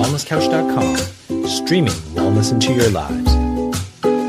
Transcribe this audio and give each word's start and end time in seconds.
thewellnesscouch.com, 0.00 1.46
streaming 1.46 1.92
wellness 2.14 2.52
into 2.52 2.72
your 2.72 2.88
lives. 2.88 3.34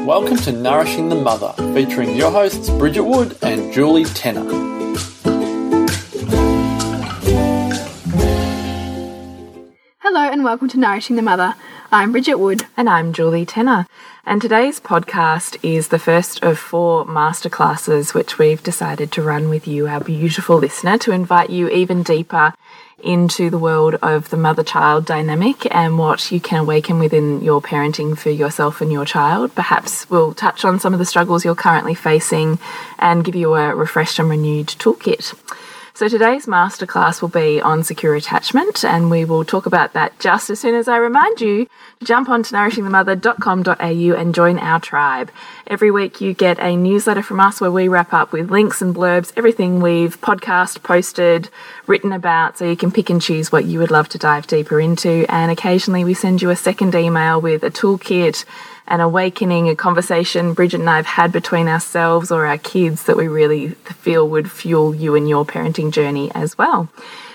Welcome 0.05 0.35
to 0.37 0.51
Nourishing 0.51 1.07
the 1.07 1.15
Mother, 1.15 1.53
featuring 1.73 2.13
your 2.15 2.29
hosts 2.29 2.69
Bridget 2.71 3.03
Wood 3.03 3.37
and 3.41 3.71
Julie 3.71 4.03
Tenner. 4.03 4.43
Hello 9.99 10.29
and 10.29 10.43
welcome 10.43 10.67
to 10.67 10.77
Nourishing 10.77 11.15
the 11.15 11.21
Mother. 11.21 11.55
I'm 11.89 12.11
Bridget 12.11 12.35
Wood. 12.35 12.65
And 12.75 12.89
I'm 12.89 13.13
Julie 13.13 13.45
Tenner. 13.45 13.87
And 14.25 14.41
today's 14.41 14.79
podcast 14.79 15.57
is 15.63 15.87
the 15.87 15.99
first 15.99 16.43
of 16.43 16.59
four 16.59 17.05
masterclasses 17.05 18.13
which 18.13 18.37
we've 18.37 18.61
decided 18.61 19.11
to 19.13 19.21
run 19.21 19.47
with 19.47 19.67
you, 19.67 19.87
our 19.87 20.01
beautiful 20.01 20.57
listener, 20.57 20.97
to 20.97 21.11
invite 21.11 21.49
you 21.49 21.69
even 21.69 22.03
deeper 22.03 22.53
into 23.03 23.49
the 23.49 23.57
world 23.57 23.95
of 23.95 24.29
the 24.29 24.37
mother 24.37 24.63
child 24.63 25.05
dynamic 25.05 25.73
and 25.73 25.97
what 25.97 26.31
you 26.31 26.39
can 26.39 26.59
awaken 26.59 26.99
within 26.99 27.41
your 27.41 27.61
parenting 27.61 28.17
for 28.17 28.29
yourself 28.29 28.81
and 28.81 28.91
your 28.91 29.05
child. 29.05 29.53
Perhaps 29.55 30.09
we'll 30.09 30.33
touch 30.33 30.63
on 30.63 30.79
some 30.79 30.93
of 30.93 30.99
the 30.99 31.05
struggles 31.05 31.43
you're 31.43 31.55
currently 31.55 31.95
facing 31.95 32.59
and 32.99 33.23
give 33.23 33.35
you 33.35 33.55
a 33.55 33.75
refreshed 33.75 34.19
and 34.19 34.29
renewed 34.29 34.67
toolkit. 34.67 35.33
So 35.93 36.07
today's 36.07 36.45
masterclass 36.45 37.21
will 37.21 37.29
be 37.29 37.59
on 37.59 37.83
secure 37.83 38.15
attachment, 38.15 38.85
and 38.85 39.11
we 39.11 39.25
will 39.25 39.43
talk 39.43 39.65
about 39.65 39.91
that 39.91 40.17
just 40.19 40.49
as 40.49 40.57
soon 40.57 40.73
as 40.73 40.87
I 40.87 40.95
remind 40.95 41.41
you 41.41 41.67
to 41.99 42.05
jump 42.05 42.29
on 42.29 42.43
to 42.43 42.53
nourishingthemother.com.au 42.53 44.17
and 44.17 44.33
join 44.33 44.57
our 44.57 44.79
tribe. 44.79 45.31
Every 45.67 45.91
week 45.91 46.21
you 46.21 46.33
get 46.33 46.59
a 46.59 46.77
newsletter 46.77 47.21
from 47.21 47.41
us 47.41 47.59
where 47.59 47.71
we 47.71 47.89
wrap 47.89 48.13
up 48.13 48.31
with 48.31 48.49
links 48.49 48.81
and 48.81 48.95
blurbs, 48.95 49.33
everything 49.35 49.81
we've 49.81 50.19
podcast, 50.21 50.81
posted, 50.81 51.49
written 51.87 52.13
about, 52.13 52.57
so 52.57 52.65
you 52.65 52.77
can 52.77 52.91
pick 52.91 53.09
and 53.09 53.21
choose 53.21 53.51
what 53.51 53.65
you 53.65 53.79
would 53.79 53.91
love 53.91 54.07
to 54.09 54.17
dive 54.17 54.47
deeper 54.47 54.79
into. 54.79 55.25
And 55.27 55.51
occasionally 55.51 56.05
we 56.05 56.13
send 56.13 56.41
you 56.41 56.51
a 56.51 56.55
second 56.55 56.95
email 56.95 57.41
with 57.41 57.63
a 57.63 57.69
toolkit 57.69 58.45
an 58.91 58.99
awakening, 58.99 59.69
a 59.69 59.75
conversation 59.75 60.53
Bridget 60.53 60.81
and 60.81 60.89
I 60.89 60.97
have 60.97 61.05
had 61.05 61.31
between 61.31 61.69
ourselves 61.69 62.29
or 62.29 62.45
our 62.45 62.57
kids 62.57 63.05
that 63.05 63.15
we 63.15 63.29
really 63.29 63.69
feel 63.69 64.27
would 64.27 64.51
fuel 64.51 64.93
you 64.93 65.15
in 65.15 65.27
your 65.27 65.45
parenting 65.45 65.93
journey 65.93 66.29
as 66.35 66.57
well. 66.57 66.89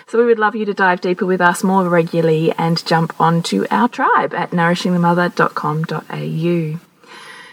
So 0.06 0.18
we 0.18 0.26
would 0.26 0.38
love 0.38 0.54
you 0.54 0.66
to 0.66 0.74
dive 0.74 1.00
deeper 1.00 1.24
with 1.24 1.40
us 1.40 1.64
more 1.64 1.88
regularly 1.88 2.52
and 2.58 2.84
jump 2.84 3.18
onto 3.18 3.64
our 3.70 3.88
tribe 3.88 4.34
at 4.34 4.50
nourishingthemother.com.au. 4.50 6.80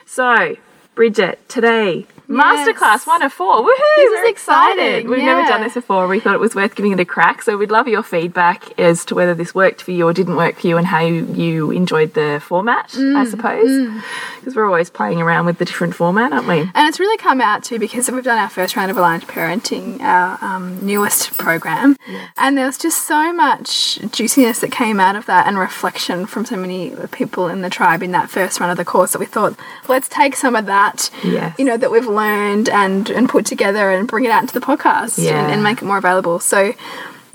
So, 0.06 0.58
Bridget, 0.96 1.48
today 1.48 2.06
Masterclass 2.34 3.06
one 3.08 3.22
of 3.22 3.32
four. 3.32 3.58
Woohoo! 3.62 3.96
This 3.96 4.12
is 4.12 4.12
We're 4.24 4.28
exciting, 4.30 5.10
We've 5.10 5.20
yeah. 5.20 5.26
never 5.26 5.48
done 5.48 5.62
this 5.62 5.74
before. 5.76 6.08
We 6.08 6.20
thought 6.20 6.34
it 6.34 6.40
was 6.40 6.56
worth 6.56 6.76
giving 6.76 6.92
it 6.92 7.00
a 7.00 7.06
crack. 7.06 7.42
So 7.44 7.58
we'd 7.58 7.72
love 7.72 7.88
your 7.88 8.04
feedback 8.04 8.78
as 8.80 9.06
to 9.06 9.16
whether 9.16 9.34
this 9.34 9.54
worked 9.54 9.82
for 9.82 9.92
you 9.92 10.08
or 10.08 10.14
didn't 10.14 10.36
work 10.36 10.60
for 10.60 10.68
you 10.68 10.78
and 10.78 10.88
how 10.88 11.00
you, 11.02 11.26
you 11.34 11.72
enjoyed 11.72 12.14
the 12.14 12.42
format, 12.44 12.90
Mm, 12.90 13.16
I 13.16 13.26
suppose. 13.30 14.02
Because 14.40 14.56
we're 14.56 14.66
always 14.66 14.90
playing 14.90 15.22
around 15.22 15.46
with 15.46 15.58
the 15.58 15.66
different 15.66 15.96
format, 15.96 16.34
aren't 16.34 16.48
we? 16.48 16.60
And 16.74 16.88
it's 16.90 17.00
really 17.00 17.18
come 17.18 17.40
out 17.42 17.64
too 17.64 17.80
because 17.80 18.10
we've 18.12 18.24
done 18.24 18.38
our 18.40 18.50
first 18.50 18.76
round 18.76 18.90
of 18.92 18.98
aligned 18.98 19.28
parenting, 19.28 20.00
our 20.02 20.38
um, 20.44 20.86
newest 20.86 21.38
program, 21.38 21.96
and 22.38 22.58
there 22.58 22.66
was 22.66 22.78
just 22.78 23.08
so 23.08 23.32
much 23.34 24.00
juiciness 24.12 24.60
that 24.60 24.72
came 24.72 25.00
out 25.00 25.16
of 25.16 25.26
that 25.28 25.48
and 25.48 25.58
reflection 25.58 26.26
from 26.26 26.46
so 26.46 26.56
many 26.58 26.94
people 27.12 27.48
in 27.48 27.62
the 27.62 27.70
tribe 27.70 28.02
in 28.04 28.12
that 28.12 28.30
first 28.30 28.60
run 28.60 28.70
of 28.70 28.78
the 28.78 28.86
course 28.86 29.12
that 29.14 29.20
we 29.20 29.26
thought, 29.26 29.58
let's 29.88 30.08
take 30.10 30.36
some 30.36 30.56
of 30.56 30.66
that, 30.66 31.10
Yes. 31.24 31.58
you 31.60 31.66
know, 31.66 31.78
that 31.78 31.92
we've 31.92 32.06
learned 32.06 32.23
and 32.28 33.10
and 33.10 33.30
put 33.30 33.46
together 33.46 33.92
and 33.92 34.08
bring 34.08 34.26
it 34.26 34.32
out 34.32 34.42
into 34.42 34.54
the 34.54 34.66
podcast 34.66 35.18
Yeah. 35.24 35.44
and, 35.44 35.52
and 35.54 35.64
make 35.64 35.82
it 35.82 35.86
more 35.86 35.98
available. 35.98 36.40
So. 36.40 36.74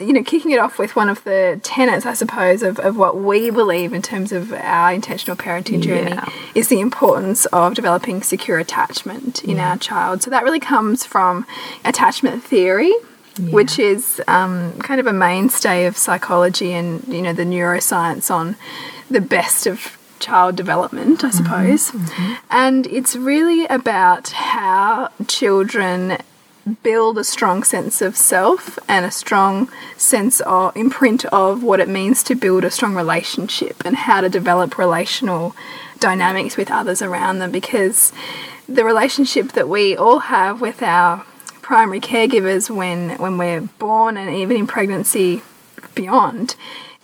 You 0.00 0.12
know, 0.12 0.22
kicking 0.22 0.52
it 0.52 0.60
off 0.60 0.78
with 0.78 0.94
one 0.94 1.08
of 1.08 1.24
the 1.24 1.58
tenets, 1.64 2.06
I 2.06 2.14
suppose, 2.14 2.62
of, 2.62 2.78
of 2.78 2.96
what 2.96 3.16
we 3.16 3.50
believe 3.50 3.92
in 3.92 4.00
terms 4.00 4.30
of 4.30 4.52
our 4.52 4.92
intentional 4.92 5.36
parenting 5.36 5.80
journey 5.82 6.12
Yeah. 6.12 6.28
is 6.54 6.68
the 6.68 6.78
importance 6.78 7.46
of 7.46 7.74
developing 7.74 8.22
secure 8.22 8.60
attachment 8.60 9.42
in 9.42 9.58
our 9.58 9.76
child. 9.76 10.22
So 10.22 10.30
that 10.30 10.44
really 10.44 10.60
comes 10.60 11.04
from 11.04 11.44
attachment 11.84 12.44
theory. 12.44 12.92
Which 13.50 13.80
is 13.80 14.22
um, 14.28 14.72
kind 14.78 15.00
of 15.00 15.08
a 15.08 15.12
mainstay 15.12 15.86
of 15.86 15.96
psychology 15.96 16.72
and 16.74 17.02
you 17.08 17.20
know 17.20 17.32
the 17.32 17.42
neuroscience 17.44 18.30
on 18.32 18.54
the 19.10 19.20
best 19.20 19.66
of 19.66 19.97
child 20.18 20.56
development, 20.56 21.24
I 21.24 21.30
suppose. 21.30 21.90
Mm-hmm. 21.90 22.04
Mm-hmm. 22.04 22.34
And 22.50 22.86
it's 22.86 23.16
really 23.16 23.66
about 23.66 24.30
how 24.30 25.10
children 25.26 26.18
build 26.82 27.18
a 27.18 27.24
strong 27.24 27.64
sense 27.64 28.02
of 28.02 28.16
self 28.16 28.78
and 28.88 29.06
a 29.06 29.10
strong 29.10 29.70
sense 29.96 30.40
of 30.40 30.76
imprint 30.76 31.24
of 31.26 31.62
what 31.62 31.80
it 31.80 31.88
means 31.88 32.22
to 32.22 32.34
build 32.34 32.64
a 32.64 32.70
strong 32.70 32.94
relationship 32.94 33.82
and 33.84 33.96
how 33.96 34.20
to 34.20 34.28
develop 34.28 34.76
relational 34.78 35.56
dynamics 35.98 36.56
with 36.56 36.70
others 36.70 37.00
around 37.02 37.38
them. 37.38 37.50
Because 37.50 38.12
the 38.68 38.84
relationship 38.84 39.52
that 39.52 39.68
we 39.68 39.96
all 39.96 40.18
have 40.20 40.60
with 40.60 40.82
our 40.82 41.24
primary 41.62 42.00
caregivers 42.00 42.70
when 42.70 43.10
when 43.18 43.36
we're 43.36 43.60
born 43.60 44.16
and 44.16 44.34
even 44.34 44.56
in 44.56 44.66
pregnancy 44.66 45.42
beyond 45.94 46.56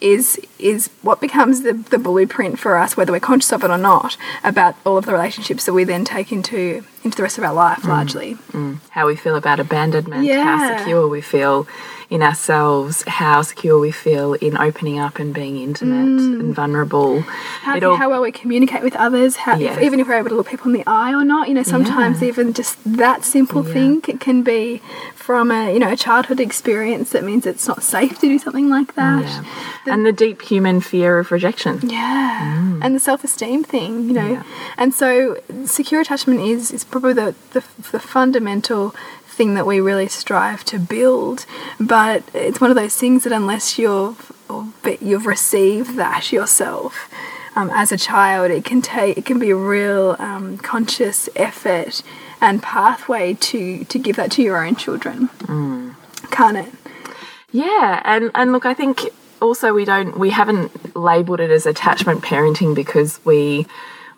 is 0.05 0.39
is 0.59 0.89
what 1.01 1.19
becomes 1.19 1.63
the, 1.63 1.73
the 1.73 1.99
blueprint 1.99 2.59
for 2.59 2.77
us, 2.77 2.95
whether 2.95 3.11
we're 3.11 3.21
conscious 3.21 3.53
of 3.53 3.65
it 3.65 3.71
or 3.71 3.79
not, 3.79 4.19
about 4.45 4.77
all 4.85 4.99
of 4.99 5.07
the 5.07 5.13
relationships 5.13 5.65
that 5.65 5.73
we 5.73 5.83
then 5.83 6.05
take 6.05 6.31
into 6.31 6.85
into 7.03 7.17
the 7.17 7.23
rest 7.23 7.39
of 7.39 7.45
our 7.45 7.55
life 7.55 7.81
mm. 7.81 7.89
largely. 7.89 8.35
Mm. 8.53 8.79
How 8.91 9.07
we 9.07 9.17
feel 9.17 9.35
about 9.35 9.61
abandonment, 9.61 10.27
how 10.45 10.79
secure 10.79 11.09
we 11.09 11.23
feel 11.23 11.67
in 12.11 12.23
ourselves, 12.23 13.03
how 13.07 13.43
secure 13.43 13.79
we 13.79 13.91
feel 13.91 14.35
in 14.35 14.57
opening 14.57 14.99
up 14.99 15.19
and 15.19 15.33
being 15.35 15.57
intimate 15.57 16.21
and 16.21 16.55
vulnerable. 16.55 17.23
Mm. 17.23 17.25
How, 17.63 17.81
all- 17.91 17.97
how 17.97 18.11
well 18.11 18.23
we 18.23 18.33
communicate 18.33 18.83
with 18.83 18.95
others, 18.97 19.37
how, 19.37 19.59
if- 19.59 19.81
even 19.81 20.01
if 20.01 20.07
we're 20.09 20.19
able 20.19 20.29
to 20.31 20.35
look 20.35 20.49
people 20.49 20.67
in 20.67 20.73
the 20.75 20.85
eye 20.87 21.13
or 21.15 21.25
not, 21.25 21.49
you 21.49 21.55
know, 21.55 21.63
sometimes 21.63 22.23
even 22.23 22.53
just 22.53 22.79
that 22.85 23.25
simple 23.25 23.67
Yeah. 23.67 23.73
thing 23.73 24.01
can 24.01 24.43
be 24.43 24.81
from 25.15 25.51
a 25.51 25.73
you 25.73 25.79
know 25.79 25.91
a 25.91 25.97
childhood 25.97 26.39
experience 26.39 27.11
that 27.13 27.25
means 27.25 27.47
it's 27.47 27.67
not 27.67 27.83
safe 27.83 28.19
to 28.21 28.27
do 28.29 28.39
something 28.39 28.69
like 28.69 28.95
that. 28.95 29.23
yeah. 29.25 29.93
and 29.95 30.05
the 30.05 30.13
deep 30.13 30.43
human 30.43 30.81
fear 30.83 31.19
of 31.19 31.33
rejection. 31.33 31.81
Yeah, 31.83 32.79
and 32.83 32.95
the 32.95 33.01
self-esteem 33.01 33.65
thing, 33.65 34.07
you 34.09 34.13
know, 34.13 34.31
Yeah. 34.33 34.43
and 34.77 34.93
so 34.93 35.39
secure 35.65 36.03
attachment 36.03 36.41
is 36.41 36.71
is 36.71 36.85
probably 36.85 37.15
the, 37.15 37.35
the 37.53 37.63
the 37.93 37.99
fundamental 38.01 38.95
thing 39.35 39.55
that 39.55 39.67
we 39.67 39.81
really 39.81 40.09
strive 40.09 40.65
to 40.67 40.79
build. 40.79 41.47
But 41.79 42.23
it's 42.33 42.61
one 42.61 42.71
of 42.71 42.77
those 42.77 42.97
things 42.97 43.25
that 43.25 43.33
unless 43.33 43.79
you've 43.79 44.33
or 44.49 44.69
you've 45.01 45.27
received 45.27 45.97
that 45.97 46.33
yourself 46.33 47.11
um, 47.57 47.71
as 47.71 47.93
a 47.93 47.97
child, 47.97 48.51
it 48.51 48.65
can 48.65 48.83
take 48.83 49.17
it 49.19 49.25
can 49.25 49.39
be 49.39 49.51
a 49.51 49.57
real 49.57 50.17
um, 50.19 50.59
conscious 50.59 51.29
effort 51.37 52.03
and 52.41 52.63
pathway 52.63 53.35
to 53.35 53.85
to 53.85 53.99
give 53.99 54.17
that 54.17 54.31
to 54.33 54.43
your 54.43 54.65
own 54.65 54.77
children, 54.77 55.29
can't 56.31 56.57
it? 56.57 56.73
Yeah, 57.53 58.03
and 58.05 58.31
and 58.35 58.53
look, 58.53 58.67
I 58.67 58.75
think 58.75 59.01
also 59.41 59.73
we 59.73 59.85
don't 59.85 60.19
we 60.19 60.31
haven't 60.31 60.97
labeled 60.97 61.41
it 61.41 61.51
as 61.51 61.67
attachment 61.67 62.23
parenting 62.23 62.75
because 62.75 63.21
we 63.25 63.67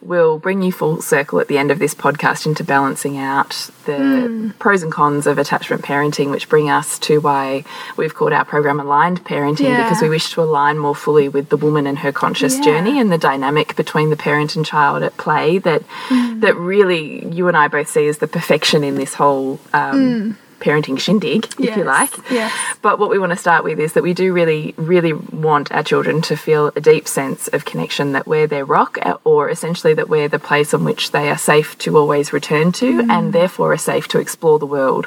will 0.07 0.39
bring 0.39 0.63
you 0.63 0.73
full 0.73 1.03
circle 1.03 1.41
at 1.41 1.49
the 1.49 1.59
end 1.59 1.71
of 1.71 1.79
this 1.79 1.95
podcast 1.95 2.47
into 2.47 2.63
balancing 2.63 3.19
out 3.19 3.71
the 3.85 3.97
hmm. 3.99 4.51
pros 4.59 4.83
and 4.83 4.93
cons 4.93 5.27
of 5.27 5.39
attachment 5.39 5.83
parenting, 5.83 6.31
which 6.31 6.49
bring 6.49 6.71
us 6.71 6.99
to 7.01 7.21
why 7.21 7.65
we've 7.97 8.15
called 8.15 8.33
our 8.33 8.45
program 8.45 8.81
aligned 8.81 9.25
parenting 9.25 9.69
Yeah. 9.69 9.83
because 9.85 10.03
we 10.03 10.09
wish 10.09 10.33
to 10.33 10.43
align 10.43 10.79
more 10.79 10.95
fully 10.95 11.29
with 11.29 11.49
the 11.49 11.57
woman 11.57 11.87
and 11.87 11.99
her 11.99 12.13
conscious 12.13 12.57
Yeah. 12.57 12.65
journey 12.65 13.01
and 13.01 13.11
the 13.11 13.19
dynamic 13.19 13.77
between 13.77 14.11
the 14.11 14.17
parent 14.17 14.57
and 14.57 14.65
child 14.65 15.03
at 15.03 15.17
play 15.17 15.59
that 15.59 15.83
hmm. 16.09 16.41
that 16.41 16.57
really 16.57 17.27
you 17.27 17.49
and 17.49 17.57
I 17.57 17.69
both 17.69 17.89
see 17.89 18.07
as 18.09 18.19
the 18.19 18.29
perfection 18.29 18.85
in 18.85 18.95
this 18.95 19.15
whole 19.15 19.59
um, 19.73 19.93
hmm. 19.93 20.46
Parenting 20.61 20.99
shindig, 20.99 21.47
if 21.59 21.77
you 21.77 21.85
like. 21.85 22.13
yes. 22.31 22.53
But 22.83 22.99
what 22.99 23.11
we 23.11 23.19
want 23.19 23.31
to 23.31 23.37
start 23.37 23.65
with 23.65 23.79
is 23.79 23.93
that 23.95 24.03
we 24.03 24.15
do 24.15 24.33
really, 24.33 24.75
really 24.77 25.13
want 25.13 25.73
our 25.73 25.83
children 25.83 26.23
to 26.23 26.37
feel 26.37 26.73
a 26.75 26.81
deep 26.81 27.07
sense 27.07 27.49
of 27.49 27.65
connection 27.65 28.13
that 28.13 28.27
we're 28.27 28.47
their 28.47 28.65
rock, 28.65 28.99
uh, 29.03 29.19
or 29.25 29.51
essentially 29.51 29.95
that 29.95 30.09
we're 30.09 30.29
the 30.29 30.39
place 30.39 30.73
on 30.75 30.85
which 30.85 31.13
they 31.13 31.31
are 31.31 31.39
safe 31.39 31.77
to 31.79 31.97
always 31.97 32.33
return 32.33 32.73
to 32.73 33.07
and 33.11 33.33
therefore 33.33 33.73
are 33.73 33.79
safe 33.79 34.09
to 34.09 34.19
explore 34.19 34.59
the 34.59 34.67
world. 34.67 35.07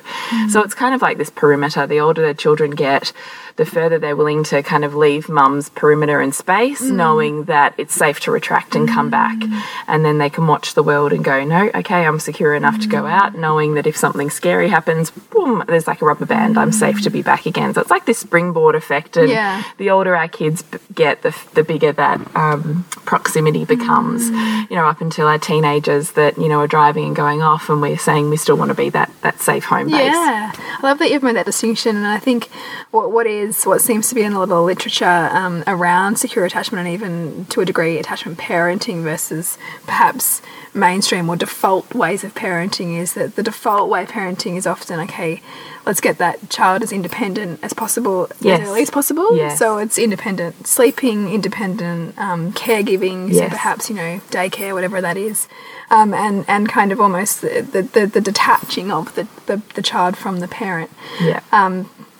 So 0.49 0.61
it's 0.61 0.73
kind 0.73 0.95
of 0.95 1.01
like 1.01 1.17
this 1.17 1.29
perimeter. 1.29 1.85
The 1.87 1.99
older 1.99 2.25
the 2.25 2.33
children 2.33 2.71
get, 2.71 3.11
the 3.59 3.65
further 3.65 3.99
they're 3.99 4.15
willing 4.15 4.43
to 4.45 4.63
kind 4.63 4.85
of 4.85 4.95
leave 4.95 5.27
mum's 5.27 5.67
perimeter 5.69 6.21
and 6.21 6.33
space, 6.33 6.81
knowing 6.81 7.43
that 7.43 7.73
it's 7.77 7.93
safe 7.93 8.21
to 8.21 8.31
retract 8.31 8.73
and 8.73 8.87
come 8.87 9.09
back. 9.09 9.37
And 9.85 10.05
then 10.05 10.17
they 10.17 10.29
can 10.29 10.47
watch 10.47 10.73
the 10.75 10.81
world 10.81 11.11
and 11.11 11.23
go, 11.23 11.43
no, 11.43 11.69
okay, 11.75 12.05
I'm 12.07 12.19
secure 12.21 12.55
enough 12.55 12.79
to 12.79 12.87
go 12.87 13.05
out, 13.05 13.37
knowing 13.37 13.73
that 13.75 13.85
if 13.85 13.97
something 13.97 14.29
scary 14.29 14.69
happens, 14.69 15.11
well, 15.33 15.65
there's 15.67 15.87
like 15.87 16.01
a 16.01 16.05
rubber 16.05 16.25
band. 16.25 16.57
I'm 16.57 16.71
safe 16.71 17.01
to 17.03 17.09
be 17.09 17.21
back 17.21 17.45
again. 17.45 17.73
So 17.73 17.81
it's 17.81 17.91
like 17.91 18.05
this 18.05 18.19
springboard 18.19 18.75
effect. 18.75 19.17
And 19.17 19.29
Yeah. 19.29 19.63
the 19.77 19.89
older 19.89 20.15
our 20.15 20.29
kids 20.29 20.63
get, 20.93 21.21
the, 21.21 21.35
the 21.53 21.63
bigger 21.63 21.91
that 21.91 22.17
um, 22.35 22.85
proximity 23.05 23.65
becomes. 23.65 24.29
Mm. 24.31 24.69
You 24.69 24.75
know, 24.77 24.85
up 24.85 25.01
until 25.01 25.27
our 25.27 25.39
teenagers 25.39 26.11
that 26.11 26.37
you 26.37 26.47
know 26.47 26.59
are 26.59 26.67
driving 26.67 27.05
and 27.07 27.15
going 27.15 27.41
off, 27.41 27.69
and 27.69 27.81
we're 27.81 27.97
saying 27.97 28.29
we 28.29 28.37
still 28.37 28.55
want 28.55 28.69
to 28.69 28.75
be 28.75 28.89
that 28.91 29.11
that 29.21 29.41
safe 29.41 29.65
home 29.65 29.87
base. 29.87 30.13
Yeah, 30.13 30.51
I 30.55 30.79
love 30.87 30.99
that 30.99 31.09
you've 31.11 31.23
made 31.23 31.35
that 31.35 31.45
distinction, 31.45 31.97
and 31.97 32.07
I 32.07 32.19
think 32.19 32.49
what 32.91 33.11
what 33.11 33.25
is 33.27 33.48
what 33.65 33.81
seems 33.81 34.09
to 34.09 34.15
be 34.15 34.21
in 34.23 34.33
a 34.33 34.39
lot 34.39 34.49
of 34.51 34.65
literature 34.65 35.29
um, 35.31 35.63
around 35.67 36.17
secure 36.17 36.45
attachment 36.45 36.85
and 36.85 36.93
even 36.93 37.45
to 37.45 37.61
a 37.61 37.65
degree 37.65 37.97
attachment 37.97 38.37
parenting 38.37 39.03
versus 39.03 39.57
perhaps 39.85 40.41
mainstream 40.73 41.29
or 41.29 41.35
default 41.35 41.93
ways 41.95 42.23
of 42.23 42.33
parenting 42.35 42.97
is 42.97 43.13
that 43.13 43.35
the 43.35 43.43
default 43.43 43.89
way 43.89 44.03
of 44.03 44.09
parenting 44.09 44.55
is 44.55 44.67
often 44.67 44.99
okay. 45.01 45.41
Let's 45.85 46.01
get 46.01 46.17
that 46.19 46.49
child 46.49 46.83
as 46.83 46.91
independent 46.91 47.59
as 47.63 47.73
possible 47.73 48.29
Yes. 48.39 48.61
as 48.61 48.67
early 48.69 48.81
as 48.83 48.89
possible. 48.91 49.35
Yes. 49.35 49.57
So 49.57 49.77
it's 49.79 49.97
independent 49.97 50.67
sleeping, 50.67 51.29
independent 51.29 52.17
um, 52.19 52.53
caregiving, 52.53 53.29
so 53.33 53.41
Yes. 53.41 53.49
perhaps 53.49 53.89
you 53.89 53.95
know 53.95 54.21
daycare, 54.29 54.73
whatever 54.73 55.01
that 55.01 55.17
is, 55.17 55.47
um, 55.89 56.13
and 56.13 56.45
and 56.47 56.69
kind 56.69 56.91
of 56.91 57.01
almost 57.01 57.41
the 57.41 57.61
the, 57.61 57.81
the, 57.81 58.05
the 58.05 58.21
detaching 58.21 58.91
of 58.91 59.15
the, 59.15 59.27
the 59.47 59.61
the 59.73 59.81
child 59.81 60.15
from 60.17 60.39
the 60.39 60.47
parent, 60.47 60.91
Yeah. 61.19 61.39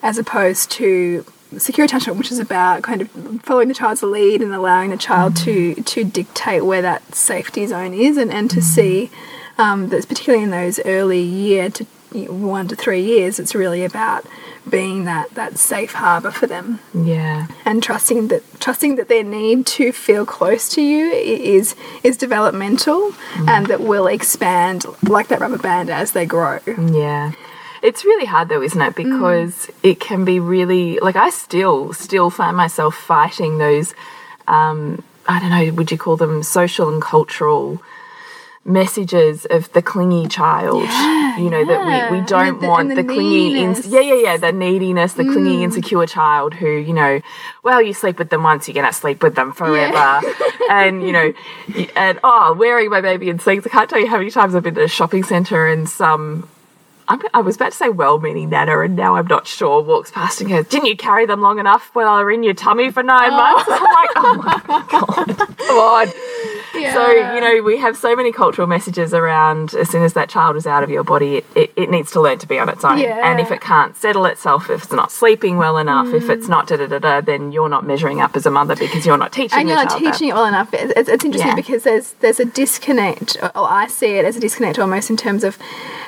As 0.02 0.18
opposed 0.18 0.72
to 0.72 1.26
secure 1.58 1.86
attachment, 1.86 2.18
which 2.18 2.32
is 2.32 2.40
about 2.40 2.84
kind 2.84 3.02
of 3.02 3.10
following 3.42 3.68
the 3.68 3.74
child's 3.74 4.04
lead 4.04 4.42
and 4.42 4.54
allowing 4.54 4.92
the 4.92 4.98
child 4.98 5.36
to 5.36 5.72
mm-hmm. 5.72 5.82
to 5.82 6.04
dictate 6.04 6.66
where 6.66 6.82
that 6.82 7.16
safety 7.16 7.66
zone 7.68 7.94
is, 7.94 8.18
and 8.18 8.32
and 8.32 8.50
to 8.52 8.62
see 8.62 9.10
mm-hmm. 9.12 9.62
um, 9.62 9.90
that 9.90 10.08
particularly 10.08 10.44
in 10.44 10.52
those 10.52 10.80
early 10.86 11.22
year 11.22 11.70
to 11.70 11.86
one 12.14 12.68
to 12.68 12.76
three 12.76 13.02
years, 13.02 13.40
it's 13.40 13.54
really 13.56 13.84
about 13.84 14.26
being 14.70 15.06
that 15.06 15.30
that 15.32 15.58
safe 15.58 15.94
harbor 15.94 16.32
for 16.32 16.46
them 16.46 16.80
yeah. 16.94 17.48
and 17.66 17.82
trusting 17.82 18.28
that 18.28 18.44
trusting 18.60 18.96
that 18.98 19.08
their 19.08 19.24
need 19.24 19.66
to 19.66 19.92
feel 19.92 20.26
close 20.26 20.70
to 20.70 20.82
you 20.82 21.10
is 21.12 21.76
is 22.04 22.18
developmental 22.18 23.12
mm-hmm. 23.12 23.50
and 23.50 23.68
that 23.68 23.82
will 23.82 24.08
expand 24.08 24.86
like 25.08 25.28
that 25.28 25.40
rubber 25.40 25.58
band 25.58 25.90
as 25.90 26.12
they 26.12 26.26
grow. 26.26 26.60
Yeah. 26.68 27.32
It's 27.82 28.04
really 28.06 28.26
hard 28.26 28.50
though, 28.50 28.62
isn't 28.62 28.82
it? 28.82 28.96
Because 28.96 29.70
it 29.84 30.00
can 30.00 30.26
be 30.26 30.40
really 30.40 31.00
like 31.00 31.16
I 31.16 31.30
still 31.30 31.94
still 31.94 32.30
find 32.30 32.56
myself 32.56 32.96
fighting 32.96 33.58
those 33.58 33.94
um 34.48 35.04
I 35.28 35.40
don't 35.40 35.50
know, 35.52 35.74
would 35.74 35.92
you 35.92 35.98
call 35.98 36.18
them 36.18 36.42
social 36.44 36.90
and 36.90 37.02
cultural 37.02 37.82
messages 38.66 39.46
of 39.46 39.72
the 39.74 39.82
clingy 39.82 40.28
child. 40.28 40.84
you 41.40 41.50
know, 41.50 41.64
that 41.66 42.12
we, 42.12 42.20
we 42.20 42.26
don't 42.26 42.60
the- 42.60 42.68
want 42.68 42.90
the, 42.90 42.96
the 42.96 43.04
clingy 43.04 43.54
neediness. 43.54 43.88
yeah, 43.88 44.02
yeah, 44.02 44.16
yeah, 44.16 44.38
the 44.38 44.52
neediness, 44.52 45.14
the 45.14 45.24
clingy 45.24 45.64
insecure 45.64 46.06
child 46.06 46.54
who, 46.54 46.70
you 46.70 46.94
know, 46.94 47.22
well, 47.64 47.82
you 47.82 47.94
sleep 47.94 48.20
with 48.20 48.30
them 48.30 48.44
once, 48.44 48.68
you're 48.68 48.76
gonna 48.76 48.94
sleep 48.94 49.24
with 49.24 49.36
them 49.36 49.52
forever. 49.54 50.22
and, 50.70 51.02
you 51.04 51.12
know, 51.12 51.34
and 51.96 52.20
oh, 52.24 52.54
wearing 52.54 52.90
my 52.90 53.02
baby 53.02 53.30
in 53.30 53.40
sleeves. 53.40 53.66
I 53.66 53.70
can't 53.70 53.90
tell 53.90 54.00
you 54.00 54.08
how 54.08 54.18
many 54.18 54.32
times 54.32 54.56
I've 54.56 54.64
been 54.64 54.76
to 54.76 54.84
a 54.84 54.88
shopping 54.88 55.24
centre 55.24 55.68
and 55.68 55.90
some 55.90 56.48
I'm, 57.10 57.22
I 57.34 57.42
was 57.42 57.56
about 57.56 57.72
to 57.72 57.78
say 57.78 57.90
well-meaning 57.90 58.50
Nana, 58.50 58.80
and 58.82 58.96
now 58.96 59.16
I'm 59.16 59.26
not 59.26 59.48
sure. 59.48 59.82
Walks 59.82 60.12
past 60.12 60.42
and 60.42 60.50
goes, 60.50 60.68
"Didn't 60.68 60.88
you 60.88 60.96
carry 60.96 61.26
them 61.26 61.42
long 61.42 61.58
enough 61.58 61.90
while 61.94 62.18
they 62.18 62.24
were 62.24 62.32
in 62.32 62.44
your 62.44 62.54
tummy 62.54 62.92
for 62.92 63.02
nine 63.02 63.32
oh. 63.32 63.38
months?" 63.38 63.66
I'm 63.68 63.84
like, 63.84 64.10
"Oh 64.16 64.62
my 64.68 64.84
god, 64.88 65.58
come 65.58 65.78
on!" 65.78 66.08
So 66.94 67.12
you 67.36 67.42
know, 67.42 67.64
we 67.64 67.78
have 67.78 67.98
so 67.98 68.16
many 68.16 68.32
cultural 68.32 68.68
messages 68.68 69.14
around. 69.14 69.74
As 69.74 69.90
soon 69.90 70.04
as 70.04 70.14
that 70.14 70.30
child 70.30 70.56
is 70.56 70.66
out 70.66 70.84
of 70.84 70.90
your 70.90 71.04
body, 71.04 71.38
it, 71.38 71.46
it, 71.56 71.74
it 71.76 71.90
needs 71.90 72.12
to 72.12 72.22
learn 72.22 72.40
to 72.40 72.48
be 72.48 72.60
on 72.60 72.70
its 72.70 72.84
own. 72.84 73.00
Yeah. 73.00 73.30
And 73.30 73.40
if 73.40 73.52
it 73.52 73.62
can't 73.62 73.96
settle 73.96 74.26
itself, 74.26 74.70
if 74.70 74.84
it's 74.84 74.92
not 74.92 75.12
sleeping 75.12 75.58
well 75.58 75.78
enough, 75.78 76.14
if 76.14 76.30
it's 76.30 76.48
mm. 76.48 76.50
not 76.50 76.68
da 76.68 76.78
da 76.78 76.88
da 76.88 77.00
da, 77.00 77.22
then 77.22 77.52
you're 77.52 77.70
not 77.70 77.86
measuring 77.86 78.22
up 78.22 78.36
as 78.36 78.46
a 78.46 78.52
mother 78.52 78.76
because 78.76 79.06
you're 79.06 79.18
not 79.18 79.32
teaching 79.32 79.60
and 79.60 79.68
you're 79.70 79.78
not 79.78 79.90
that. 79.90 80.00
teaching 80.00 80.30
it 80.30 80.34
well 80.34 80.46
enough. 80.46 80.74
It's, 80.74 80.94
it's, 80.96 81.10
it's 81.10 81.26
interesting 81.26 81.50
Yeah. 81.50 81.56
because 81.56 81.84
there's 81.84 82.14
there's 82.14 82.40
a 82.40 82.46
disconnect, 82.46 83.38
or 83.42 83.52
or 83.58 83.68
I 83.70 83.88
see 83.88 84.16
it 84.18 84.26
as 84.26 84.36
a 84.36 84.40
disconnect 84.40 84.80
almost 84.80 85.10
in 85.10 85.18
terms 85.18 85.44
of 85.44 85.58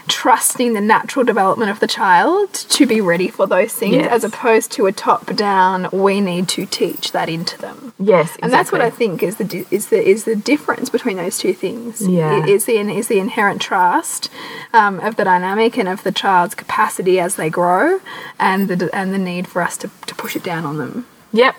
trusting 0.07 0.73
the 0.73 0.81
natural 0.81 1.23
development 1.23 1.69
of 1.71 1.79
the 1.79 1.87
child 1.87 2.53
to 2.53 2.85
be 2.85 2.99
ready 3.01 3.27
for 3.29 3.47
those 3.47 3.73
things, 3.73 3.95
Yes. 3.95 4.11
as 4.11 4.23
opposed 4.23 4.71
to 4.73 4.85
a 4.85 4.91
top 4.91 5.35
down. 5.35 5.87
We 5.91 6.21
need 6.21 6.47
to 6.49 6.65
teach 6.65 7.11
that 7.11 7.29
into 7.29 7.57
them. 7.57 7.93
Yes, 7.99 8.35
And 8.41 8.51
that's 8.51 8.71
what 8.71 8.81
I 8.81 8.89
think 8.89 9.21
is 9.23 9.37
the 9.37 9.65
is 9.71 9.87
the 9.87 10.01
is 10.01 10.23
the 10.23 10.35
difference 10.35 10.60
between 10.89 11.17
those 11.17 11.37
two 11.37 11.53
things. 11.53 12.07
Yeah. 12.07 12.45
Is 12.45 12.65
the 12.65 12.77
is 12.77 13.07
the 13.07 13.19
inherent 13.19 13.61
trust 13.61 14.29
um, 14.73 14.99
of 14.99 15.15
the 15.15 15.23
dynamic 15.23 15.77
and 15.77 15.87
of 15.87 16.03
the 16.03 16.11
child's 16.11 16.55
capacity 16.55 17.19
as 17.19 17.35
they 17.35 17.49
grow, 17.49 17.99
and 18.39 18.67
the 18.67 18.89
and 18.95 19.13
the 19.13 19.17
need 19.17 19.47
for 19.47 19.61
us 19.61 19.77
to, 19.77 19.89
to 20.07 20.15
push 20.15 20.35
it 20.35 20.43
down 20.43 20.65
on 20.65 20.77
them. 20.77 21.05
Yep. 21.33 21.55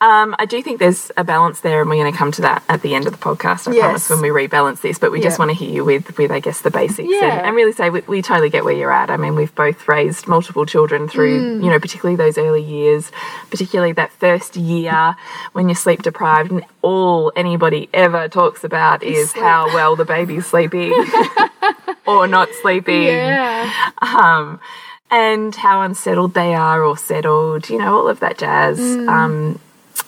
Um, 0.00 0.34
I 0.38 0.46
do 0.48 0.62
think 0.62 0.78
there's 0.78 1.10
a 1.16 1.24
balance 1.24 1.60
there, 1.60 1.80
and 1.80 1.88
we're 1.90 1.96
going 1.96 2.12
to 2.12 2.16
come 2.18 2.32
to 2.32 2.42
that 2.42 2.62
at 2.68 2.82
the 2.82 2.94
end 2.94 3.06
of 3.06 3.12
the 3.12 3.18
podcast. 3.18 3.68
I 3.68 3.72
Yes. 3.72 3.80
promise 3.82 4.10
when 4.10 4.20
we 4.22 4.28
rebalance 4.28 4.80
this. 4.80 4.98
But 4.98 5.12
we 5.12 5.20
just 5.20 5.38
want 5.38 5.50
to 5.50 5.56
hear 5.56 5.70
you 5.70 5.84
with, 5.84 6.16
with 6.18 6.30
I 6.30 6.40
guess, 6.40 6.60
the 6.60 6.70
basics, 6.70 7.08
Yeah. 7.10 7.38
and, 7.38 7.46
and 7.48 7.56
really 7.56 7.72
say 7.72 7.90
we, 7.90 8.00
we 8.02 8.22
totally 8.22 8.50
get 8.50 8.64
where 8.64 8.74
you're 8.74 8.92
at. 8.92 9.10
I 9.10 9.16
mean, 9.16 9.34
we've 9.34 9.54
both 9.54 9.88
raised 9.88 10.26
multiple 10.28 10.66
children 10.66 11.08
through, 11.08 11.34
Mm. 11.60 11.64
you 11.64 11.70
know, 11.70 11.78
particularly 11.80 12.16
those 12.16 12.38
early 12.38 12.62
years, 12.62 13.10
particularly 13.50 13.92
that 13.92 14.12
first 14.12 14.56
year 14.56 15.16
when 15.52 15.68
you're 15.68 15.74
sleep 15.76 16.02
deprived, 16.02 16.50
and 16.50 16.64
all 16.82 17.32
anybody 17.36 17.88
ever 17.92 18.28
talks 18.28 18.62
about 18.64 19.02
is 19.02 19.30
Sleep. 19.30 19.42
how 19.42 19.66
well 19.74 19.96
the 19.96 20.04
baby's 20.04 20.46
sleeping 20.46 20.92
or 22.06 22.26
not 22.26 22.48
sleeping 22.62 23.08
um, 24.02 24.60
and 25.10 25.54
how 25.54 25.82
unsettled 25.82 26.34
they 26.34 26.54
are 26.54 26.82
or 26.82 26.96
settled, 26.96 27.68
you 27.68 27.78
know, 27.78 27.96
all 27.96 28.08
of 28.08 28.20
that 28.20 28.38
jazz. 28.38 28.80
Um, 28.80 29.60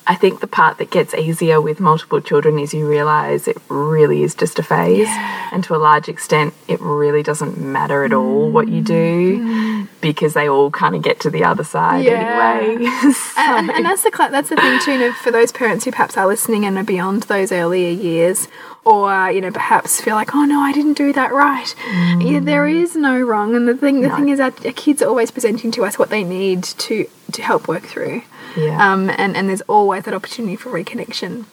I 0.06 0.14
think 0.14 0.40
the 0.40 0.46
part 0.46 0.78
that 0.78 0.90
gets 0.90 1.14
easier 1.14 1.60
with 1.60 1.80
multiple 1.80 2.20
children 2.20 2.58
is 2.58 2.72
you 2.72 2.88
realize 2.88 3.48
it 3.48 3.56
really 3.68 4.22
is 4.22 4.34
just 4.34 4.58
a 4.58 4.62
phase. 4.62 5.08
And 5.52 5.64
to 5.64 5.74
a 5.74 5.78
large 5.78 6.08
extent, 6.08 6.54
it 6.68 6.80
really 6.80 7.22
doesn't 7.22 7.58
matter 7.58 8.04
at 8.04 8.12
all 8.12 8.50
what 8.50 8.68
you 8.68 8.82
do 8.82 9.75
because 10.00 10.34
they 10.34 10.48
all 10.48 10.70
kind 10.70 10.94
of 10.94 11.02
get 11.02 11.20
to 11.20 11.30
the 11.30 11.42
other 11.44 11.64
side 11.64 12.04
Yeah. 12.04 12.60
anyway. 12.62 12.86
and, 13.38 13.70
and 13.70 13.84
that's 13.84 14.02
the 14.02 14.10
that's 14.30 14.48
the 14.50 14.56
thing 14.56 14.78
too. 14.80 14.92
You 14.92 14.98
know, 14.98 15.12
for 15.12 15.30
those 15.30 15.52
parents 15.52 15.84
who 15.84 15.90
perhaps 15.90 16.16
are 16.16 16.26
listening 16.26 16.64
and 16.64 16.76
are 16.78 16.84
beyond 16.84 17.24
those 17.24 17.50
earlier 17.52 17.90
years, 17.90 18.48
or 18.84 19.30
you 19.30 19.40
know, 19.40 19.50
perhaps 19.50 20.00
feel 20.00 20.14
like, 20.14 20.34
oh 20.34 20.44
no, 20.44 20.60
I 20.60 20.72
didn't 20.72 20.94
do 20.94 21.12
that 21.12 21.32
right. 21.32 21.74
Yeah, 22.20 22.40
there 22.40 22.66
is 22.68 22.94
no 22.94 23.18
wrong. 23.20 23.54
And 23.56 23.66
the 23.66 23.76
thing, 23.76 24.00
the 24.02 24.10
thing 24.10 24.28
is 24.28 24.38
that 24.38 24.64
our 24.64 24.72
kids 24.72 25.02
are 25.02 25.08
always 25.08 25.30
presenting 25.30 25.70
to 25.72 25.84
us 25.84 25.98
what 25.98 26.10
they 26.10 26.22
need 26.24 26.62
to 26.64 27.06
to 27.32 27.42
help 27.42 27.66
work 27.68 27.84
through. 27.84 28.22
Yeah. 28.56 28.92
Um, 28.92 29.10
and 29.10 29.36
and 29.36 29.48
there's 29.48 29.62
always 29.62 30.04
that 30.04 30.14
opportunity 30.14 30.56
for 30.56 30.70
reconnection. 30.70 31.46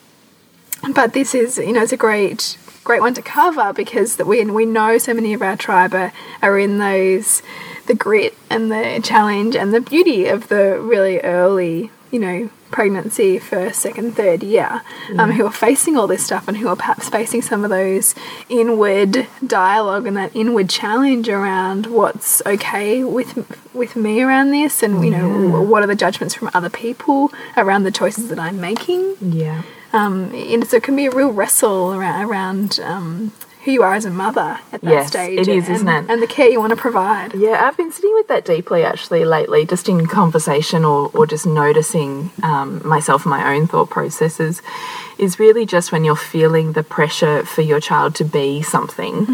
But 0.94 1.14
this 1.14 1.34
is, 1.34 1.58
you 1.58 1.72
know, 1.72 1.82
it's 1.84 1.94
a 1.94 1.98
great, 1.98 2.58
great 2.84 3.02
one 3.02 3.14
to 3.14 3.22
cover 3.22 3.74
because 3.74 4.18
that 4.18 4.28
we 4.28 4.44
we 4.46 4.66
know 4.66 4.98
so 4.98 5.14
many 5.14 5.34
of 5.34 5.42
our 5.42 5.56
tribe 5.56 5.94
are, 5.94 6.12
are 6.42 6.60
in 6.60 6.78
those, 6.78 7.42
the 7.88 7.96
grit 7.96 8.36
and 8.50 8.72
the 8.72 9.00
challenge 9.04 9.56
and 9.56 9.74
the 9.74 9.82
beauty 9.82 10.28
of 10.28 10.48
the 10.50 10.80
really 10.80 11.20
early, 11.22 11.92
you 12.12 12.20
know, 12.20 12.50
pregnancy, 12.72 13.38
first, 13.38 13.80
second, 13.80 14.16
third 14.16 14.42
year, 14.42 14.82
um, 15.18 15.32
who 15.32 15.46
are 15.46 15.52
facing 15.52 15.96
all 15.96 16.08
this 16.08 16.26
stuff 16.26 16.48
and 16.48 16.58
who 16.58 16.68
are 16.68 16.76
perhaps 16.76 17.08
facing 17.08 17.42
some 17.42 17.64
of 17.64 17.70
those 17.70 18.16
inward 18.50 19.28
dialogue 19.46 20.08
and 20.08 20.18
that 20.18 20.36
inward 20.36 20.70
challenge 20.70 21.30
around 21.30 21.86
what's 21.86 22.42
okay 22.46 23.04
with 23.04 23.48
with 23.74 23.96
me 23.96 24.22
around 24.22 24.52
this 24.52 24.84
and 24.84 25.04
you 25.06 25.12
know 25.12 25.62
what 25.62 25.84
are 25.84 25.88
the 25.88 25.96
judgments 25.96 26.34
from 26.34 26.50
other 26.54 26.70
people 26.70 27.32
around 27.56 27.84
the 27.84 27.92
choices 27.92 28.30
that 28.30 28.40
I'm 28.40 28.60
making. 28.60 29.16
Yeah. 29.22 29.62
Um, 29.94 30.34
and 30.34 30.68
so 30.68 30.78
it 30.78 30.84
can 30.84 30.96
be 30.96 31.06
a 31.06 31.12
real 31.12 31.32
wrestle 31.32 31.94
around, 31.94 32.26
around 32.30 32.80
um, 32.84 33.32
who 33.64 33.72
you 33.72 33.84
are 33.84 33.94
as 33.94 34.04
a 34.04 34.10
mother 34.10 34.60
at 34.74 34.82
that 34.82 34.90
Yes, 34.92 35.08
stage. 35.08 35.40
it 35.40 35.48
is, 35.48 35.68
and, 35.68 35.76
isn't 35.76 35.88
it? 35.88 36.06
And 36.10 36.22
the 36.22 36.28
care 36.28 36.50
you 36.50 36.60
want 36.60 36.72
to 36.72 36.76
provide. 36.76 37.34
Yeah, 37.34 37.66
I've 37.66 37.78
been 37.78 37.92
sitting 37.92 38.14
with 38.14 38.28
that 38.28 38.44
deeply 38.44 38.84
actually 38.84 39.24
lately, 39.24 39.66
just 39.66 39.88
in 39.88 40.06
conversation 40.08 40.84
or, 40.84 41.10
or 41.14 41.26
just 41.26 41.46
noticing 41.46 42.32
um, 42.44 42.86
myself 42.86 43.24
and 43.24 43.30
my 43.30 43.56
own 43.56 43.68
thought 43.68 43.90
processes. 43.90 44.62
Is 45.20 45.40
really 45.40 45.66
just 45.66 45.92
when 45.92 46.04
you're 46.04 46.16
feeling 46.16 46.74
the 46.74 46.82
pressure 46.84 47.46
for 47.46 47.62
your 47.62 47.80
child 47.80 48.16
to 48.16 48.26
be 48.26 48.64
something, 48.64 49.28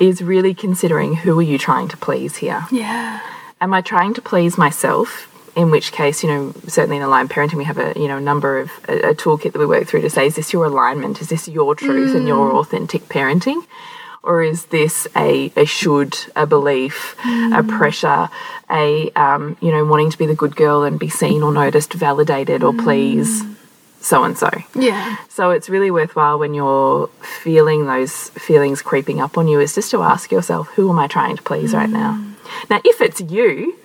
is 0.00 0.22
really 0.22 0.54
considering 0.54 1.16
who 1.16 1.38
are 1.38 1.42
you 1.42 1.58
trying 1.58 1.88
to 1.88 1.96
please 1.96 2.36
here? 2.36 2.64
Yeah. 2.70 3.20
Am 3.60 3.74
I 3.74 3.80
trying 3.82 4.14
to 4.14 4.22
please 4.22 4.56
myself? 4.56 5.27
In 5.58 5.70
which 5.70 5.90
case, 5.92 6.22
you 6.22 6.30
know, 6.30 6.54
certainly 6.68 6.96
in 6.96 7.02
aligned 7.02 7.30
parenting, 7.30 7.54
we 7.54 7.64
have 7.64 7.78
a 7.78 7.92
you 7.96 8.08
know 8.08 8.18
number 8.18 8.58
of 8.58 8.70
a, 8.88 9.10
a 9.10 9.14
toolkit 9.14 9.52
that 9.52 9.58
we 9.58 9.66
work 9.66 9.86
through 9.86 10.02
to 10.02 10.10
say, 10.10 10.26
is 10.26 10.36
this 10.36 10.52
your 10.52 10.64
alignment? 10.64 11.20
Is 11.20 11.28
this 11.28 11.48
your 11.48 11.74
truth 11.74 12.14
and 12.14 12.28
your 12.28 12.50
mm. 12.52 12.60
authentic 12.60 13.02
parenting? 13.08 13.64
or 14.22 14.42
is 14.42 14.66
this 14.66 15.06
a, 15.16 15.50
a 15.56 15.64
should, 15.64 16.16
a 16.36 16.46
belief, 16.46 17.16
mm. 17.22 17.58
a 17.58 17.62
pressure, 17.62 18.28
a 18.70 19.10
um, 19.12 19.56
you 19.60 19.70
know 19.70 19.84
wanting 19.84 20.10
to 20.10 20.18
be 20.18 20.26
the 20.26 20.34
good 20.34 20.54
girl 20.54 20.82
and 20.82 20.98
be 20.98 21.08
seen 21.08 21.42
or 21.42 21.52
noticed, 21.52 21.94
validated 21.94 22.62
or 22.62 22.74
please 22.74 23.42
mm. 23.42 23.56
so 24.00 24.24
and 24.24 24.36
so. 24.36 24.50
Yeah. 24.74 25.16
So 25.28 25.50
it's 25.50 25.68
really 25.68 25.90
worthwhile 25.90 26.38
when 26.38 26.52
you're 26.54 27.08
feeling 27.22 27.86
those 27.86 28.28
feelings 28.30 28.82
creeping 28.82 29.20
up 29.20 29.38
on 29.38 29.48
you 29.48 29.60
is 29.60 29.74
just 29.74 29.90
to 29.92 30.02
ask 30.02 30.30
yourself, 30.30 30.68
who 30.68 30.90
am 30.90 30.98
I 30.98 31.06
trying 31.06 31.36
to 31.36 31.42
please 31.42 31.72
right 31.72 31.90
now? 31.90 32.22
Now, 32.68 32.80
if 32.84 33.00
it's 33.00 33.20
you, 33.20 33.78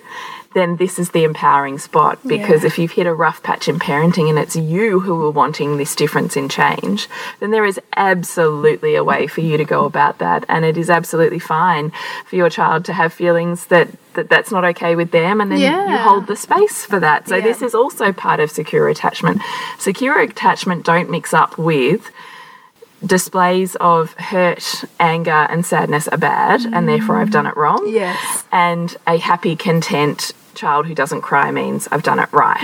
then 0.54 0.76
this 0.78 1.00
is 1.00 1.12
the 1.12 1.24
empowering 1.24 1.78
spot 1.80 2.20
because 2.26 2.62
Yeah. 2.62 2.68
if 2.68 2.78
you've 2.80 2.92
hit 2.92 3.08
a 3.08 3.14
rough 3.14 3.42
patch 3.44 3.68
in 3.68 3.80
parenting 3.80 4.30
and 4.30 4.38
it's 4.38 4.56
you 4.56 5.00
who 5.00 5.26
are 5.26 5.32
wanting 5.32 5.78
this 5.78 5.96
difference 5.96 6.36
in 6.38 6.48
change, 6.50 7.08
then 7.40 7.52
there 7.52 7.66
is 7.66 7.80
absolutely 7.98 8.96
a 8.96 9.04
way 9.04 9.26
for 9.28 9.42
you 9.42 9.58
to 9.58 9.66
go 9.66 9.86
about 9.86 10.20
that. 10.20 10.46
And 10.48 10.64
it 10.66 10.78
is 10.78 10.90
absolutely 10.90 11.40
fine 11.40 11.92
for 12.26 12.36
your 12.36 12.50
child 12.50 12.86
to 12.86 12.94
have 12.94 13.12
feelings 13.14 13.66
that, 13.68 13.88
that 14.14 14.30
that's 14.30 14.52
not 14.52 14.64
okay 14.66 14.96
with 14.96 15.12
them 15.12 15.42
and 15.42 15.52
then 15.52 15.60
you 15.60 15.98
hold 15.98 16.28
the 16.28 16.36
space 16.36 16.86
for 16.86 17.00
that. 17.00 17.28
So 17.28 17.36
Yeah. 17.38 17.44
this 17.44 17.62
is 17.62 17.74
also 17.74 18.12
part 18.12 18.40
of 18.40 18.52
secure 18.52 18.88
attachment. 18.90 19.42
Secure 19.80 20.20
attachment 20.20 20.86
don't 20.86 21.10
mix 21.10 21.34
up 21.34 21.58
with 21.58 22.12
displays 23.06 23.76
of 23.82 24.14
hurt, 24.14 24.86
anger, 25.00 25.32
and 25.50 25.66
sadness 25.66 26.08
are 26.08 26.18
bad, 26.18 26.62
and 26.62 26.88
therefore 26.88 27.18
I've 27.20 27.32
done 27.32 27.46
it 27.46 27.58
wrong. 27.58 27.86
Yes. 27.90 28.46
And 28.50 28.96
a 29.06 29.18
happy, 29.18 29.58
content 29.58 30.32
child 30.56 30.88
who 30.88 30.96
doesn't 30.96 31.22
cry 31.22 31.52
means 31.52 31.88
I've 31.92 32.04
done 32.04 32.20
it 32.20 32.30
right. 32.32 32.62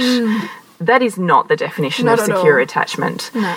That 0.80 1.02
is 1.02 1.18
not 1.18 1.48
the 1.50 1.56
definition 1.56 2.04
Mm. 2.06 2.10
Not 2.10 2.20
of 2.20 2.26
secure 2.26 2.58
all. 2.60 2.64
attachment. 2.64 3.32
No. 3.34 3.54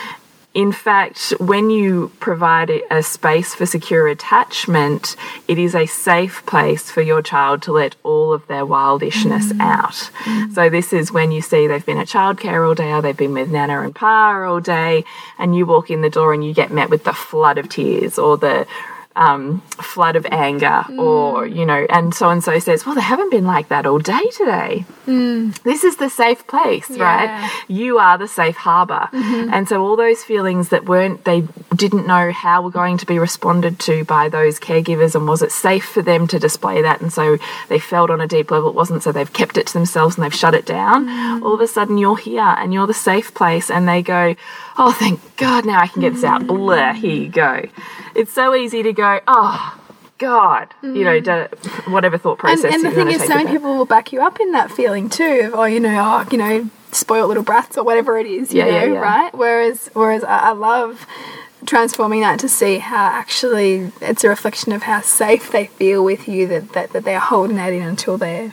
In 0.54 0.70
fact, 0.70 1.32
when 1.40 1.70
you 1.70 2.10
provide 2.20 2.68
a- 2.68 2.82
a 2.98 3.02
space 3.02 3.54
for 3.54 3.64
secure 3.64 4.06
attachment, 4.08 5.16
it 5.48 5.58
is 5.58 5.74
a 5.74 5.86
safe 5.86 6.44
place 6.44 6.90
for 6.90 7.00
your 7.00 7.22
child 7.22 7.62
to 7.62 7.72
let 7.72 7.94
all 8.02 8.34
of 8.34 8.46
their 8.48 8.66
wildishness 8.66 9.52
out. 9.60 10.10
So, 10.52 10.68
this 10.68 10.92
is 10.92 11.10
when 11.10 11.32
you 11.32 11.40
see 11.40 11.66
they've 11.66 11.86
been 11.86 11.96
at 11.96 12.06
childcare 12.08 12.66
all 12.68 12.74
day, 12.74 12.92
or 12.92 13.00
they've 13.00 13.16
been 13.16 13.32
with 13.32 13.50
Nana 13.50 13.80
and 13.80 13.94
Pa 13.94 14.44
all 14.46 14.60
day, 14.60 15.06
and 15.38 15.56
you 15.56 15.64
walk 15.64 15.90
in 15.90 16.02
the 16.02 16.10
door 16.10 16.34
and 16.34 16.44
you 16.44 16.52
get 16.52 16.70
met 16.70 16.90
with 16.90 17.04
the 17.04 17.14
flood 17.14 17.56
of 17.56 17.70
tears 17.70 18.18
or 18.18 18.36
the 18.36 18.66
um, 19.16 19.60
flood 19.80 20.16
of 20.16 20.26
anger, 20.30 20.82
hmm. 20.82 20.98
or, 20.98 21.46
you 21.46 21.66
know, 21.66 21.86
and 21.90 22.14
so 22.14 22.30
and 22.30 22.42
so 22.42 22.58
says, 22.58 22.86
Well, 22.86 22.94
they 22.94 23.00
haven't 23.00 23.30
been 23.30 23.44
like 23.44 23.68
that 23.68 23.86
all 23.86 23.98
day 23.98 24.22
today. 24.36 24.84
Hmm. 25.04 25.50
This 25.64 25.84
is 25.84 25.96
the 25.96 26.08
safe 26.08 26.46
place, 26.46 26.88
Yeah. 26.90 27.02
right? 27.04 27.52
You 27.68 27.98
are 27.98 28.18
the 28.18 28.28
safe 28.28 28.56
harbor. 28.56 29.08
Mm-hmm. 29.12 29.52
And 29.52 29.68
so 29.68 29.82
all 29.82 29.96
those 29.96 30.22
feelings 30.22 30.70
that 30.70 30.86
weren't, 30.86 31.24
they 31.24 31.42
didn't 31.74 32.06
know 32.06 32.32
how 32.32 32.62
were 32.62 32.70
going 32.70 32.98
to 32.98 33.06
be 33.06 33.18
responded 33.18 33.78
to 33.80 34.04
by 34.04 34.28
those 34.28 34.58
caregivers 34.58 35.14
and 35.14 35.26
was 35.26 35.42
it 35.42 35.52
safe 35.52 35.84
for 35.84 36.02
them 36.02 36.26
to 36.28 36.38
display 36.38 36.82
that? 36.82 37.00
And 37.00 37.12
so 37.12 37.38
they 37.68 37.78
felt 37.78 38.10
on 38.10 38.20
a 38.20 38.26
deep 38.26 38.50
level 38.50 38.70
it 38.70 38.74
wasn't, 38.74 39.02
so 39.02 39.12
they've 39.12 39.32
kept 39.32 39.56
it 39.56 39.66
to 39.68 39.72
themselves 39.72 40.16
and 40.16 40.24
they've 40.24 40.34
shut 40.34 40.54
it 40.54 40.66
down. 40.66 41.08
Hmm. 41.08 41.42
All 41.42 41.54
of 41.54 41.60
a 41.60 41.66
sudden 41.66 41.98
you're 41.98 42.16
here 42.16 42.40
and 42.40 42.72
you're 42.72 42.86
the 42.86 42.94
safe 42.94 43.34
place 43.34 43.70
and 43.70 43.88
they 43.88 44.02
go, 44.02 44.34
oh, 44.78 44.92
thank 44.92 45.36
God, 45.36 45.66
now 45.66 45.80
I 45.80 45.86
can 45.86 46.00
get 46.00 46.14
this 46.14 46.24
out. 46.24 46.46
Blah, 46.46 46.92
here 46.94 47.14
you 47.14 47.28
go. 47.28 47.62
It's 48.14 48.32
so 48.32 48.54
easy 48.54 48.82
to 48.82 48.92
go, 48.92 49.20
oh, 49.26 49.78
God, 50.18 50.68
you 50.82 51.04
know, 51.04 51.20
mm. 51.20 51.24
to, 51.24 51.90
whatever 51.90 52.16
thought 52.16 52.38
process 52.38 52.72
and 52.72 52.84
the 52.84 52.90
you 52.90 52.94
thing 52.94 53.08
is, 53.08 53.22
so 53.22 53.34
many 53.34 53.50
people 53.50 53.76
will 53.76 53.86
back 53.86 54.12
you 54.12 54.22
up 54.22 54.38
in 54.38 54.52
that 54.52 54.70
feeling 54.70 55.08
too. 55.08 55.50
Of, 55.52 55.54
oh, 55.54 55.64
you 55.64 55.80
know, 55.80 55.98
oh, 56.00 56.28
you 56.30 56.38
know, 56.38 56.70
spoiled 56.92 57.28
little 57.28 57.42
brats 57.42 57.76
or 57.76 57.84
whatever 57.84 58.18
it 58.18 58.26
is. 58.26 58.52
You 58.52 58.60
Yeah, 58.60 58.66
yeah, 58.66 58.80
know, 58.86 58.92
yeah. 58.94 59.00
right? 59.00 59.34
Whereas, 59.34 59.90
whereas 59.94 60.22
I, 60.22 60.50
I 60.50 60.52
love 60.52 61.06
transforming 61.66 62.20
that 62.20 62.38
to 62.40 62.48
see 62.48 62.78
how 62.78 63.06
actually 63.06 63.92
it's 64.00 64.24
a 64.24 64.28
reflection 64.28 64.72
of 64.72 64.82
how 64.84 65.00
safe 65.00 65.50
they 65.50 65.66
feel 65.66 66.04
with 66.04 66.28
you 66.28 66.46
that, 66.48 66.72
that, 66.72 66.90
that 66.90 67.04
they're 67.04 67.20
holding 67.20 67.56
that 67.56 67.72
in 67.72 67.82
until 67.82 68.16
they're 68.18 68.52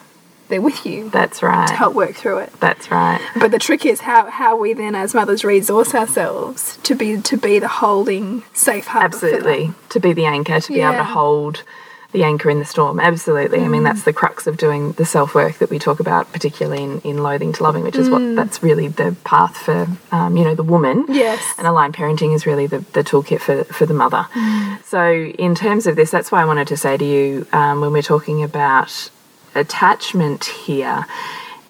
they're 0.50 0.62
with 0.62 0.86
you 0.86 1.10
That's 1.10 1.42
right. 1.42 1.68
to 1.68 1.74
help 1.74 1.96
work 1.96 2.16
through 2.16 2.40
it. 2.40 2.54
That's 2.60 2.92
right. 2.92 3.22
But 3.40 3.52
the 3.52 3.60
trick 3.60 3.86
is 3.86 4.02
how, 4.02 4.30
how 4.30 4.58
we 4.58 4.74
then 4.74 4.96
as 4.96 5.14
mothers 5.14 5.44
resource 5.44 5.96
ourselves 5.96 6.78
to 6.84 6.96
be 6.96 7.22
to 7.22 7.38
be 7.38 7.60
the 7.60 7.68
holding 7.68 8.44
safe 8.54 8.88
harbor. 8.88 9.06
Absolutely. 9.06 9.74
To 9.90 10.00
be 10.00 10.14
the 10.14 10.26
anchor, 10.26 10.60
to 10.60 10.74
be 10.74 10.82
able 10.82 10.94
to 10.94 11.04
hold 11.04 11.64
the 12.12 12.24
anchor 12.24 12.50
in 12.50 12.58
the 12.58 12.66
storm. 12.66 13.00
Absolutely. 13.00 13.60
I 13.60 13.68
mean, 13.68 13.84
that's 13.84 14.04
the 14.04 14.14
crux 14.14 14.48
of 14.48 14.58
doing 14.58 14.94
the 14.94 15.06
self 15.06 15.36
work 15.36 15.60
that 15.60 15.70
we 15.70 15.78
talk 15.78 16.00
about, 16.00 16.32
particularly 16.34 16.84
in, 16.84 17.00
in 17.02 17.22
Loathing 17.22 17.54
to 17.54 17.64
Loving, 17.64 17.84
which 17.84 17.96
is 17.96 18.10
what 18.10 18.36
that's 18.36 18.64
really 18.64 18.88
the 18.88 19.16
path 19.24 19.56
for, 19.58 19.88
um, 20.12 20.36
you 20.36 20.44
know, 20.44 20.56
the 20.56 20.64
woman. 20.64 21.06
Yes. 21.08 21.44
And 21.58 21.68
aligned 21.68 21.94
parenting 21.94 22.34
is 22.34 22.48
really 22.48 22.66
the, 22.66 22.80
the 22.80 23.04
toolkit 23.04 23.42
for, 23.42 23.64
for 23.66 23.86
the 23.86 23.94
mother. 23.94 24.26
So, 24.86 25.12
in 25.14 25.54
terms 25.54 25.86
of 25.86 25.96
this, 25.96 26.10
that's 26.10 26.32
why 26.32 26.42
I 26.42 26.46
wanted 26.46 26.68
to 26.70 26.78
say 26.78 26.98
to 26.98 27.06
you 27.06 27.46
um, 27.54 27.82
when 27.82 27.92
we're 27.92 28.02
talking 28.02 28.42
about 28.42 29.12
attachment 29.56 30.46
here, 30.46 31.06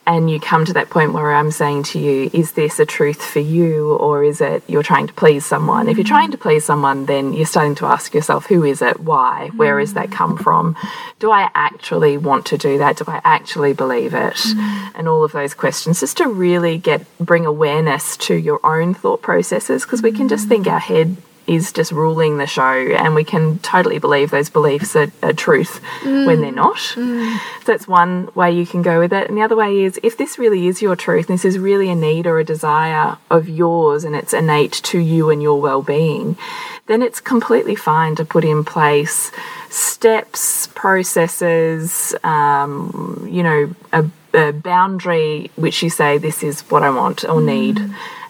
and 0.07 0.27
you 0.27 0.39
come 0.39 0.65
to 0.65 0.73
that 0.73 0.89
point 0.89 1.13
where 1.13 1.31
I'm 1.35 1.51
saying 1.51 1.83
to 1.83 1.99
you, 1.99 2.31
is 2.33 2.53
this 2.53 2.79
a 2.79 2.85
truth 2.85 3.21
for 3.21 3.41
you 3.41 3.93
or 3.93 4.23
is 4.23 4.41
it 4.41 4.63
you're 4.67 4.81
trying 4.81 5.05
to 5.05 5.13
please 5.13 5.45
someone? 5.45 5.87
If 5.87 5.97
you're 5.97 6.03
mm. 6.03 6.07
trying 6.07 6.31
to 6.31 6.37
please 6.37 6.65
someone, 6.65 7.05
then 7.05 7.31
you're 7.31 7.45
starting 7.45 7.75
to 7.75 7.85
ask 7.85 8.15
yourself, 8.15 8.47
who 8.47 8.63
is 8.63 8.81
it? 8.81 8.99
Why? 9.01 9.51
Where 9.55 9.79
has 9.79 9.93
that 9.93 10.09
mm. 10.09 10.13
come 10.13 10.35
from? 10.35 10.75
Do 11.19 11.29
I 11.29 11.51
actually 11.53 12.17
want 12.17 12.47
to 12.47 12.57
do 12.57 12.79
that? 12.79 12.97
Do 12.97 13.03
I 13.07 13.21
actually 13.23 13.73
believe 13.73 14.15
it? 14.15 14.33
Mm. 14.33 14.91
And 14.95 15.07
all 15.07 15.23
of 15.23 15.31
those 15.31 15.53
questions, 15.53 15.99
just 15.99 16.17
to 16.17 16.27
really 16.27 16.79
get 16.79 17.05
bring 17.19 17.45
awareness 17.45 18.17
to 18.17 18.33
your 18.33 18.59
own 18.65 18.95
thought 18.95 19.21
processes, 19.21 19.83
because 19.83 20.01
we 20.01 20.11
can 20.11 20.27
just 20.27 20.47
think 20.47 20.65
our 20.65 20.79
head 20.79 21.17
is 21.49 21.71
just 21.71 21.91
ruling 21.91 22.37
the 22.37 22.45
show 22.45 22.61
and 22.63 23.15
we 23.15 23.23
can 23.23 23.57
totally 23.59 23.97
believe 23.97 24.29
those 24.29 24.49
beliefs 24.51 24.95
are, 24.95 25.11
are 25.23 25.33
truth 25.33 25.81
when 26.03 26.41
they're 26.41 26.51
not. 26.51 26.77
So 26.79 27.37
that's 27.65 27.87
one 27.87 28.29
way 28.35 28.51
you 28.51 28.67
can 28.67 28.83
go 28.83 28.99
with 28.99 29.11
it. 29.11 29.27
And 29.27 29.37
the 29.37 29.41
other 29.41 29.55
way 29.55 29.79
is 29.79 29.99
if 30.03 30.15
this 30.15 30.37
really 30.37 30.67
is 30.67 30.81
your 30.81 30.95
truth, 30.95 31.27
and 31.27 31.37
this 31.37 31.45
is 31.45 31.57
really 31.57 31.89
a 31.89 31.95
need 31.95 32.27
or 32.27 32.39
a 32.39 32.43
desire 32.43 33.17
of 33.31 33.49
yours 33.49 34.03
and 34.03 34.15
it's 34.15 34.33
innate 34.33 34.73
to 34.73 34.99
you 34.99 35.31
and 35.31 35.41
your 35.41 35.59
well 35.59 35.81
being, 35.81 36.37
then 36.85 37.01
it's 37.01 37.19
completely 37.19 37.75
fine 37.75 38.15
to 38.15 38.25
put 38.25 38.45
in 38.45 38.63
place 38.63 39.31
steps, 39.69 40.67
processes, 40.67 42.15
um, 42.23 43.27
you 43.29 43.43
know, 43.43 43.75
a, 43.91 44.05
a 44.33 44.51
boundary 44.51 45.49
which 45.55 45.81
you 45.81 45.89
say, 45.89 46.17
this 46.17 46.43
is 46.43 46.61
what 46.61 46.83
I 46.83 46.89
want 46.89 47.23
or 47.25 47.41
need 47.41 47.79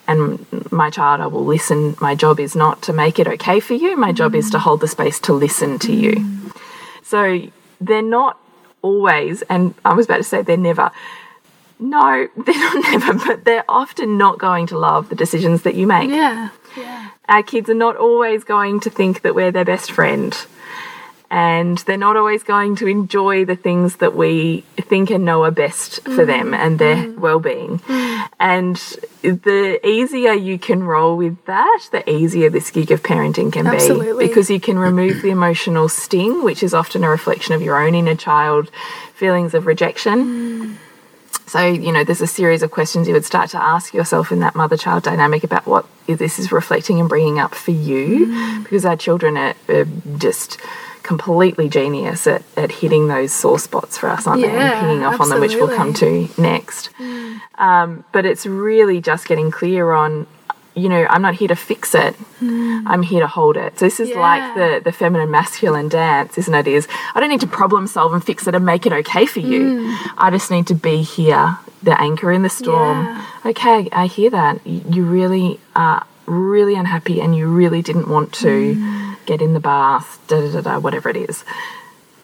and 0.09 0.71
my 0.71 0.89
child, 0.89 1.21
I 1.21 1.27
will 1.27 1.45
listen. 1.45 1.95
My 2.01 2.15
job 2.15 2.39
is 2.39 2.55
not 2.55 2.81
to 2.83 2.93
make 2.93 3.19
it 3.19 3.27
okay 3.27 3.59
for 3.59 3.75
you. 3.75 3.95
My 3.95 4.11
job 4.11 4.33
is 4.33 4.49
to 4.49 4.57
mm. 4.57 4.61
hold 4.61 4.81
the 4.81 4.87
space 4.87 5.19
to 5.21 5.33
listen 5.33 5.77
to 5.79 5.93
you. 5.93 6.13
Mm. 6.13 6.57
So 7.03 7.51
they're 7.79 8.01
not 8.01 8.39
always, 8.81 9.43
and 9.43 9.75
I 9.85 9.93
was 9.93 10.07
about 10.07 10.17
to 10.17 10.23
say 10.23 10.41
they're 10.41 10.57
never. 10.57 10.89
No, 11.77 12.27
they're 12.37 12.55
not 12.55 12.91
never, 12.91 13.13
but 13.13 13.45
they're 13.45 13.69
often 13.69 14.17
not 14.17 14.39
going 14.39 14.65
to 14.67 14.79
love 14.79 15.09
the 15.09 15.15
decisions 15.15 15.61
that 15.61 15.75
you 15.75 15.85
make. 15.85 16.09
Yeah. 16.09 16.49
Yeah. 16.75 17.11
Our 17.27 17.43
kids 17.43 17.69
are 17.69 17.75
not 17.75 17.95
always 17.95 18.43
going 18.43 18.79
to 18.81 18.89
think 18.89 19.21
that 19.21 19.35
we're 19.35 19.51
their 19.51 19.63
best 19.63 19.91
friend. 19.91 20.35
And 21.31 21.77
they're 21.79 21.95
not 21.95 22.17
always 22.17 22.41
going 22.41 22.75
to 22.77 22.87
enjoy 22.87 23.45
the 23.45 23.55
things 23.55 23.97
that 23.97 24.15
we 24.15 24.61
think 24.77 25.11
and 25.11 25.25
know 25.25 25.43
are 25.43 25.51
best 25.51 26.01
for 26.03 26.23
mm. 26.23 26.27
them 26.27 26.53
and 26.55 26.79
their 26.79 26.95
mm. 26.95 27.17
well 27.19 27.39
being. 27.39 27.77
Mm. 27.79 28.29
And 28.39 28.75
the 29.21 29.79
easier 29.87 30.33
you 30.33 30.57
can 30.57 30.81
roll 30.83 31.15
with 31.17 31.45
that, 31.45 31.81
the 31.91 32.09
easier 32.09 32.49
this 32.49 32.71
gig 32.71 32.89
of 32.89 33.03
parenting 33.03 33.53
can 33.53 33.67
Absolutely. 33.67 34.23
be. 34.23 34.27
Because 34.27 34.49
you 34.49 34.59
can 34.59 34.79
remove 34.79 35.21
the 35.21 35.29
emotional 35.29 35.87
sting, 35.87 36.43
which 36.43 36.63
is 36.63 36.73
often 36.73 37.03
a 37.03 37.09
reflection 37.09 37.53
of 37.53 37.61
your 37.61 37.79
own 37.79 37.93
inner 37.93 38.15
child 38.15 38.71
feelings 39.13 39.53
of 39.53 39.67
rejection. 39.67 40.79
So, 41.45 41.65
you 41.65 41.91
know, 41.91 42.03
there's 42.03 42.21
a 42.21 42.27
series 42.27 42.61
of 42.63 42.71
questions 42.71 43.07
you 43.07 43.13
would 43.13 43.25
start 43.25 43.49
to 43.51 43.61
ask 43.61 43.93
yourself 43.93 44.31
in 44.31 44.39
that 44.39 44.55
mother 44.55 44.77
child 44.77 45.03
dynamic 45.03 45.43
about 45.43 45.65
what 45.65 45.85
this 46.07 46.37
is 46.39 46.51
reflecting 46.51 46.99
and 46.99 47.09
bringing 47.09 47.39
up 47.39 47.55
for 47.55 47.71
you, 47.71 48.61
because 48.63 48.85
our 48.85 48.95
children 48.95 49.35
are, 49.35 49.55
are 49.67 49.85
just 50.17 50.59
completely 51.03 51.69
genius 51.69 52.27
at, 52.27 52.43
at 52.57 52.71
hitting 52.71 53.07
those 53.07 53.31
sore 53.31 53.59
spots 53.59 53.97
for 53.97 54.09
us, 54.09 54.27
aren't 54.27 54.41
they? 54.41 54.47
Yeah, 54.47 54.79
And 54.79 54.87
pinging 54.87 55.05
off 55.05 55.19
on 55.19 55.29
them, 55.29 55.39
which 55.39 55.55
we'll 55.55 55.75
come 55.75 55.93
to 55.95 56.29
next. 56.37 56.87
Hmm. 56.97 57.37
Um, 57.55 58.03
but 58.11 58.25
it's 58.25 58.45
really 58.45 59.01
just 59.01 59.27
getting 59.27 59.51
clear 59.51 59.91
on. 59.91 60.27
You 60.75 60.87
know, 60.87 61.05
I'm 61.09 61.21
not 61.21 61.35
here 61.35 61.49
to 61.49 61.55
fix 61.55 61.93
it. 61.93 62.15
Hmm. 62.15 62.87
I'm 62.87 63.01
here 63.01 63.19
to 63.19 63.27
hold 63.27 63.57
it. 63.57 63.77
So 63.79 63.85
this 63.85 63.99
is 63.99 64.15
like 64.15 64.55
the 64.55 64.81
the 64.83 64.91
feminine 64.91 65.29
masculine 65.31 65.89
dance, 65.89 66.37
isn't 66.37 66.53
it? 66.53 66.67
Is 66.67 66.87
I 67.13 67.19
don't 67.19 67.29
need 67.29 67.41
to 67.41 67.47
problem 67.47 67.87
solve 67.87 68.13
and 68.13 68.23
fix 68.23 68.47
it 68.47 68.55
and 68.55 68.65
make 68.65 68.85
it 68.85 68.93
okay 68.93 69.25
for 69.25 69.39
you. 69.39 69.87
Hmm. 69.87 70.13
I 70.17 70.29
just 70.31 70.51
need 70.51 70.67
to 70.67 70.75
be 70.75 71.01
here, 71.01 71.57
the 71.83 71.99
anchor 71.99 72.31
in 72.31 72.43
the 72.43 72.49
storm. 72.49 73.05
Yeah. 73.05 73.25
Okay, 73.47 73.89
I 73.91 74.05
hear 74.05 74.29
that. 74.29 74.65
You 74.65 75.05
really 75.05 75.59
are 75.75 76.05
really 76.25 76.75
unhappy 76.75 77.19
and 77.19 77.35
you 77.35 77.47
really 77.49 77.81
didn't 77.81 78.07
want 78.07 78.31
to 78.33 79.08
get 79.29 79.41
in 79.41 79.53
the 79.53 79.59
bath, 79.59 80.19
da 80.27 80.41
da 80.41 80.49
da 80.55 80.61
da, 80.61 80.79
whatever 80.79 81.07
it 81.13 81.17
is. 81.17 81.43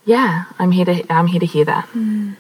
Yeah, 0.06 0.46
I'm 0.60 0.72
here 0.72 0.86
to 0.86 0.96
I'm 1.12 1.28
here 1.28 1.40
to 1.40 1.46
hear 1.56 1.66
that. 1.66 1.86
Hmm. 1.86 2.32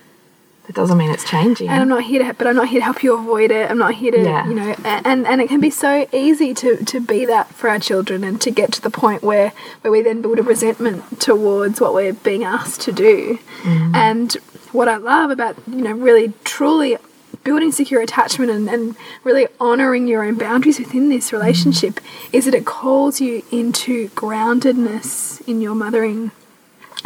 That 0.65 0.75
doesn't 0.75 0.97
mean 0.97 1.11
it's 1.11 1.23
changing. 1.29 1.69
And 1.69 1.79
I'm 1.83 1.87
not 1.87 2.03
here 2.11 2.23
to, 2.23 2.33
but 2.33 2.47
I'm 2.47 2.55
not 2.55 2.69
here 2.69 2.79
to 2.79 2.85
help 2.85 3.03
you 3.03 3.13
avoid 3.15 3.51
it. 3.51 3.69
I'm 3.69 3.77
not 3.77 3.93
here 4.01 4.11
to, 4.11 4.19
Yeah. 4.19 4.47
you 4.49 4.55
know, 4.55 4.75
and 4.83 5.27
and 5.27 5.39
it 5.41 5.47
can 5.47 5.59
be 5.59 5.69
so 5.69 6.07
easy 6.11 6.53
to 6.61 6.69
to 6.91 6.99
be 6.99 7.19
that 7.33 7.53
for 7.53 7.69
our 7.69 7.79
children 7.89 8.23
and 8.23 8.41
to 8.41 8.49
get 8.49 8.71
to 8.73 8.81
the 8.81 8.89
point 8.89 9.21
where 9.21 9.49
where 9.81 9.91
we 9.91 10.01
then 10.01 10.21
build 10.23 10.39
a 10.39 10.43
resentment 10.43 11.21
towards 11.21 11.79
what 11.79 11.93
we're 11.93 12.13
being 12.13 12.43
asked 12.43 12.81
to 12.87 12.91
do. 12.91 13.37
Mm. 13.61 13.95
And 13.95 14.33
what 14.71 14.87
I 14.87 14.97
love 14.97 15.29
about 15.37 15.55
you 15.67 15.83
know 15.85 15.93
really 16.07 16.33
truly 16.43 16.97
building 17.45 17.71
secure 17.71 18.01
attachment 18.01 18.51
and, 18.51 18.67
and 18.67 18.97
really 19.23 19.47
honoring 19.61 20.07
your 20.07 20.25
own 20.25 20.35
boundaries 20.35 20.79
within 20.79 21.07
this 21.07 21.31
relationship 21.31 22.01
is 22.33 22.43
that 22.43 22.53
it 22.53 22.65
calls 22.65 23.21
you 23.21 23.43
into 23.51 24.09
groundedness 24.09 25.47
in 25.47 25.61
your 25.61 25.75
mothering 25.75 26.31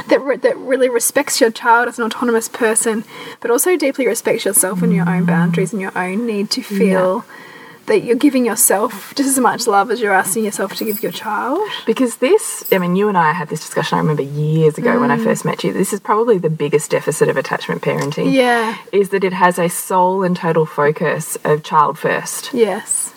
that 0.08 0.22
re 0.22 0.38
that 0.38 0.58
really 0.58 0.90
respects 0.90 1.42
your 1.42 1.52
child 1.52 1.90
as 1.90 2.00
an 2.00 2.06
autonomous 2.06 2.48
person, 2.48 3.04
but 3.42 3.52
also 3.52 3.76
deeply 3.76 4.08
respects 4.08 4.46
yourself 4.46 4.82
and 4.82 4.94
your 4.94 5.08
own 5.10 5.26
boundaries 5.26 5.74
and 5.74 5.82
your 5.82 5.96
own 5.98 6.26
need 6.26 6.50
to 6.52 6.62
feel 6.62 7.26
that 7.90 8.04
you're 8.06 8.16
giving 8.16 8.46
yourself 8.46 9.14
just 9.16 9.28
as 9.30 9.38
much 9.40 9.68
love 9.68 9.92
as 9.92 10.00
you're 10.02 10.14
asking 10.14 10.46
yourself 10.46 10.76
to 10.78 10.86
give 10.86 11.04
your 11.04 11.12
child. 11.12 11.60
Because 11.86 12.18
this, 12.18 12.64
I 12.72 12.78
mean, 12.78 12.96
you 12.96 13.10
and 13.10 13.18
I 13.18 13.34
had 13.34 13.50
this 13.50 13.60
discussion, 13.60 13.98
I 13.98 14.02
remember 14.02 14.24
years 14.24 14.78
ago 14.78 15.00
when 15.00 15.12
I 15.12 15.18
first 15.18 15.44
met 15.46 15.64
you. 15.64 15.74
This 15.74 15.92
is 15.94 16.00
probably 16.00 16.38
the 16.38 16.50
biggest 16.50 16.92
deficit 16.92 17.28
of 17.28 17.36
attachment 17.38 17.82
parenting. 17.82 18.32
Yeah. 18.32 18.78
Is 18.94 19.10
that 19.10 19.24
it 19.24 19.34
has 19.34 19.60
a 19.60 19.68
sole 19.70 20.24
and 20.24 20.36
total 20.38 20.66
focus 20.66 21.38
of 21.44 21.64
child 21.64 22.00
first. 22.00 22.54
Yes. 22.54 23.14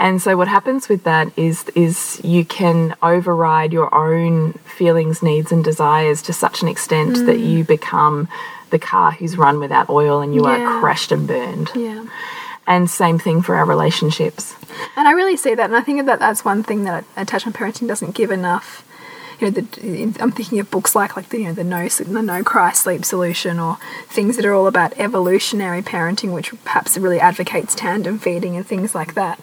And 0.00 0.22
so 0.22 0.36
what 0.36 0.46
happens 0.48 0.88
with 0.88 1.02
that 1.04 1.26
is 1.36 1.64
is 1.74 2.20
you 2.22 2.44
can 2.44 2.94
override 3.02 3.72
your 3.72 3.92
own 3.92 4.52
feelings, 4.64 5.22
needs 5.22 5.50
and 5.50 5.64
desires 5.64 6.22
to 6.22 6.32
such 6.32 6.62
an 6.62 6.68
extent 6.68 7.16
Mm. 7.16 7.26
that 7.26 7.38
you 7.40 7.64
become 7.64 8.28
the 8.70 8.78
car 8.78 9.10
who's 9.12 9.36
run 9.36 9.58
without 9.58 9.88
oil 9.90 10.20
and 10.20 10.34
you 10.34 10.42
Yeah. 10.46 10.50
are 10.60 10.80
crashed 10.80 11.10
and 11.10 11.26
burned. 11.26 11.70
Yeah. 11.74 12.04
And 12.68 12.90
same 12.90 13.18
thing 13.18 13.40
for 13.40 13.56
our 13.56 13.64
relationships. 13.64 14.54
And 14.94 15.08
I 15.08 15.12
really 15.12 15.38
see 15.38 15.54
that, 15.54 15.64
and 15.64 15.74
I 15.74 15.80
think 15.80 16.04
that 16.04 16.18
that's 16.18 16.44
one 16.44 16.62
thing 16.62 16.84
that 16.84 17.04
attachment 17.16 17.56
parenting 17.56 17.88
doesn't 17.88 18.14
give 18.14 18.30
enough. 18.30 18.84
You 19.40 19.50
know, 19.50 19.60
the, 19.62 20.14
I'm 20.20 20.32
thinking 20.32 20.60
of 20.60 20.70
books 20.70 20.94
like 20.94 21.16
like 21.16 21.30
the 21.30 21.38
you 21.38 21.44
know 21.46 21.54
the 21.54 21.64
no 21.64 21.88
the 21.88 22.22
no 22.22 22.44
cry 22.44 22.72
sleep 22.72 23.06
solution, 23.06 23.58
or 23.58 23.78
things 24.08 24.36
that 24.36 24.44
are 24.44 24.52
all 24.52 24.66
about 24.66 24.92
evolutionary 24.98 25.80
parenting, 25.80 26.34
which 26.34 26.52
perhaps 26.62 26.98
really 26.98 27.18
advocates 27.18 27.74
tandem 27.74 28.18
feeding 28.18 28.54
and 28.54 28.66
things 28.66 28.94
like 28.94 29.14
that. 29.14 29.40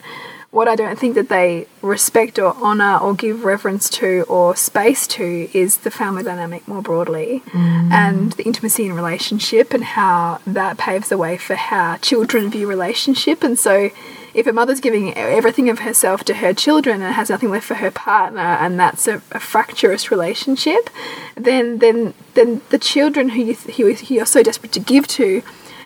What 0.55 0.69
I 0.69 0.77
don't 0.77 0.97
think 0.97 1.15
that 1.15 1.27
they 1.27 1.67
respect 1.81 2.39
or 2.39 2.55
honor 2.61 2.97
or 2.97 3.13
give 3.13 3.43
reverence 3.43 3.89
to 3.89 4.23
or 4.29 4.55
space 4.55 5.05
to 5.07 5.49
is 5.53 5.79
the 5.79 5.91
family 5.91 6.23
dynamic 6.23 6.65
more 6.65 6.81
broadly 6.81 7.43
mm. 7.47 7.91
and 7.91 8.31
the 8.31 8.43
intimacy 8.43 8.85
in 8.85 8.93
relationship 8.93 9.73
and 9.73 9.83
how 9.83 10.39
that 10.47 10.77
paves 10.77 11.09
the 11.09 11.17
way 11.17 11.35
for 11.35 11.55
how 11.55 11.97
children 11.97 12.49
view 12.49 12.67
relationship. 12.67 13.43
And 13.43 13.59
so, 13.59 13.89
if 14.33 14.47
a 14.47 14.53
mother's 14.53 14.79
giving 14.79 15.13
everything 15.15 15.67
of 15.67 15.79
herself 15.79 16.23
to 16.23 16.35
her 16.35 16.53
children 16.53 17.01
and 17.01 17.13
has 17.13 17.29
nothing 17.29 17.49
left 17.49 17.65
for 17.65 17.75
her 17.75 17.91
partner, 17.91 18.39
and 18.39 18.79
that's 18.79 19.09
a, 19.09 19.15
a 19.33 19.41
fractious 19.41 20.09
relationship, 20.09 20.89
then 21.35 21.79
then 21.79 22.13
then 22.35 22.61
the 22.69 22.79
children 22.79 23.27
who 23.27 23.41
you 23.41 23.55
who 23.55 23.93
you're 24.07 24.25
so 24.25 24.41
desperate 24.41 24.71
to 24.71 24.79
give 24.79 25.05
to 25.19 25.43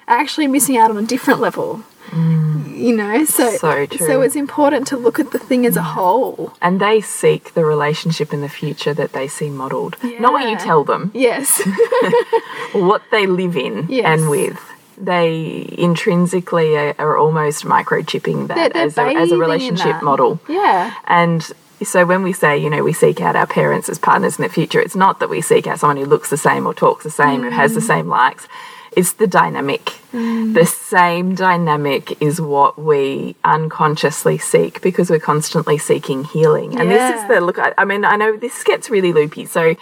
are 0.08 0.20
actually 0.20 0.46
missing 0.46 0.78
out 0.78 0.92
on 0.92 0.98
a 0.98 1.08
different 1.08 1.40
level. 1.40 1.84
Mm. 2.10 2.78
You 2.78 2.96
know, 2.96 3.26
so 3.26 3.50
So 3.58 3.86
true. 3.86 4.08
so 4.08 4.22
it's 4.22 4.36
important 4.36 4.88
to 4.88 4.98
look 4.98 5.20
at 5.20 5.32
the 5.32 5.40
thing 5.40 5.66
as 5.66 5.76
a 5.78 5.82
mm. 5.82 5.94
whole. 5.94 6.54
And 6.62 6.80
they 6.80 7.02
seek 7.02 7.54
the 7.54 7.66
relationship 7.66 8.34
in 8.34 8.42
the 8.42 8.50
future 8.50 8.94
that 8.94 9.14
they 9.14 9.28
see 9.28 9.50
modelled. 9.50 9.96
Not 10.20 10.34
what 10.34 10.50
you 10.50 10.58
tell 10.58 10.84
them, 10.84 11.12
Yes. 11.14 11.62
what 12.74 13.02
they 13.12 13.26
live 13.28 13.56
in 13.58 13.86
Yes. 13.90 14.06
and 14.06 14.30
with. 14.30 14.60
They 14.98 15.66
intrinsically 15.78 16.76
are, 16.78 16.94
are 17.00 17.18
almost 17.18 17.64
microchipping 17.64 18.48
that 18.48 18.56
They're- 18.56 18.70
they're 18.70 18.86
as, 18.86 18.98
a, 18.98 19.20
as 19.20 19.32
a 19.32 19.38
relationship 19.38 20.02
model. 20.02 20.40
yeah. 20.48 20.94
And 21.08 21.50
so 21.82 22.06
when 22.06 22.24
we 22.24 22.34
say, 22.34 22.58
you 22.58 22.70
know, 22.70 22.84
we 22.84 22.92
seek 22.92 23.22
out 23.22 23.36
our 23.38 23.48
parents 23.48 23.88
as 23.88 23.98
partners 23.98 24.38
in 24.38 24.44
the 24.44 24.50
future, 24.50 24.82
it's 24.82 24.96
not 24.96 25.20
that 25.22 25.30
we 25.30 25.40
seek 25.42 25.66
out 25.68 25.80
someone 25.80 25.96
who 25.98 26.06
looks 26.06 26.30
the 26.30 26.38
same 26.38 26.68
or 26.68 26.74
talks 26.74 27.06
the 27.06 27.10
same 27.12 27.44
or 27.46 27.50
has 27.52 27.74
the 27.74 27.80
mm. 27.80 27.88
same 27.88 28.08
likes. 28.10 28.48
It's 28.92 29.14
the 29.14 29.28
dynamic. 29.28 29.94
Mm. 30.12 30.54
The 30.54 30.66
same 30.66 31.36
dynamic 31.36 32.22
is 32.22 32.42
what 32.42 32.80
we 32.80 33.36
unconsciously 33.44 34.38
seek 34.38 34.82
because 34.82 35.10
we're 35.10 35.20
constantly 35.20 35.78
seeking 35.78 36.24
healing. 36.24 36.80
And 36.80 36.90
this 36.90 37.22
is 37.22 37.28
the 37.28 37.42
look, 37.42 37.60
I, 37.60 37.74
I 37.78 37.86
mean, 37.86 38.04
I 38.06 38.16
know 38.16 38.36
this 38.36 38.64
gets 38.64 38.90
really 38.90 39.14
loopy. 39.14 39.46
So, 39.46 39.76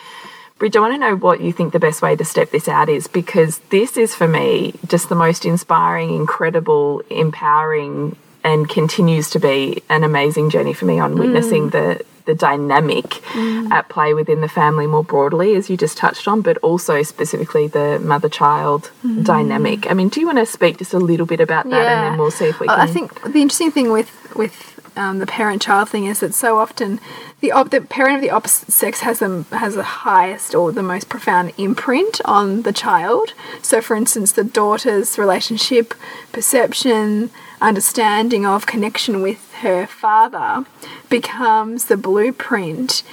Bridge, 0.58 0.76
I 0.76 0.80
want 0.80 0.94
to 0.94 0.98
know 0.98 1.16
what 1.16 1.40
you 1.40 1.54
think 1.54 1.72
the 1.72 1.80
best 1.80 2.02
way 2.02 2.16
to 2.16 2.26
step 2.26 2.50
this 2.52 2.68
out 2.68 2.90
is 2.90 3.08
because 3.08 3.60
this 3.70 3.96
is 3.96 4.16
for 4.16 4.28
me 4.28 4.74
just 4.88 5.08
the 5.08 5.16
most 5.16 5.46
inspiring, 5.46 6.14
incredible, 6.14 7.02
empowering, 7.10 8.16
and 8.48 8.70
continues 8.70 9.30
to 9.32 9.40
be 9.40 9.84
an 9.90 10.06
amazing 10.06 10.50
journey 10.50 10.72
for 10.72 10.86
me 10.86 11.00
on 11.00 11.14
mm. 11.14 11.20
witnessing 11.20 11.70
the 11.70 12.04
the 12.24 12.36
dynamic 12.36 13.06
mm. 13.06 13.72
at 13.72 13.88
play 13.88 14.14
within 14.14 14.42
the 14.42 14.50
family 14.50 14.86
more 14.86 15.04
broadly, 15.04 15.56
as 15.56 15.70
you 15.70 15.78
just 15.78 15.98
touched 15.98 16.28
on, 16.28 16.42
but 16.42 16.58
also 16.58 17.02
specifically 17.02 17.68
the 17.68 18.00
mother 18.00 18.28
child 18.28 18.92
mm. 19.02 19.24
dynamic. 19.24 19.90
I 19.90 19.94
mean, 19.94 20.10
do 20.10 20.20
you 20.20 20.26
want 20.26 20.38
to 20.40 20.46
speak 20.46 20.78
just 20.78 20.94
a 20.94 21.00
little 21.00 21.26
bit 21.26 21.40
about 21.40 21.70
that 21.70 21.86
and 21.86 22.04
then 22.04 22.20
we'll 22.20 22.32
see 22.32 22.46
if 22.46 22.60
we 22.60 22.68
oh, 22.68 22.76
can. 22.76 22.82
I 22.82 22.92
think 22.92 23.22
the 23.22 23.42
interesting 23.42 23.72
thing 23.72 23.92
with 23.92 24.12
with 24.36 24.77
um, 24.98 25.20
the 25.20 25.28
parent-child 25.28 25.90
thing 25.90 26.06
is 26.06 26.20
that 26.20 26.34
so 26.34 26.58
often 26.58 27.00
the 27.40 27.52
the 27.70 27.82
parent 27.82 28.16
of 28.16 28.22
the 28.22 28.32
opposite 28.32 28.72
sex 28.72 29.02
has 29.02 29.20
them 29.20 29.46
has 29.52 29.76
the 29.76 29.84
highest 29.84 30.56
or 30.56 30.72
the 30.72 30.84
most 30.84 31.08
profound 31.08 31.54
imprint 31.58 32.20
on 32.26 32.64
the 32.64 32.74
child. 32.74 33.34
So, 33.62 33.80
for 33.82 33.96
instance, 33.96 34.32
the 34.32 34.44
daughter's 34.44 35.18
relationship, 35.18 35.94
perception, 36.32 37.30
understanding 37.62 38.46
of 38.46 38.66
connection 38.66 39.22
with 39.22 39.54
her 39.62 39.88
father 39.88 40.66
becomes 41.10 41.86
the 41.86 41.98
blueprint 41.98 43.04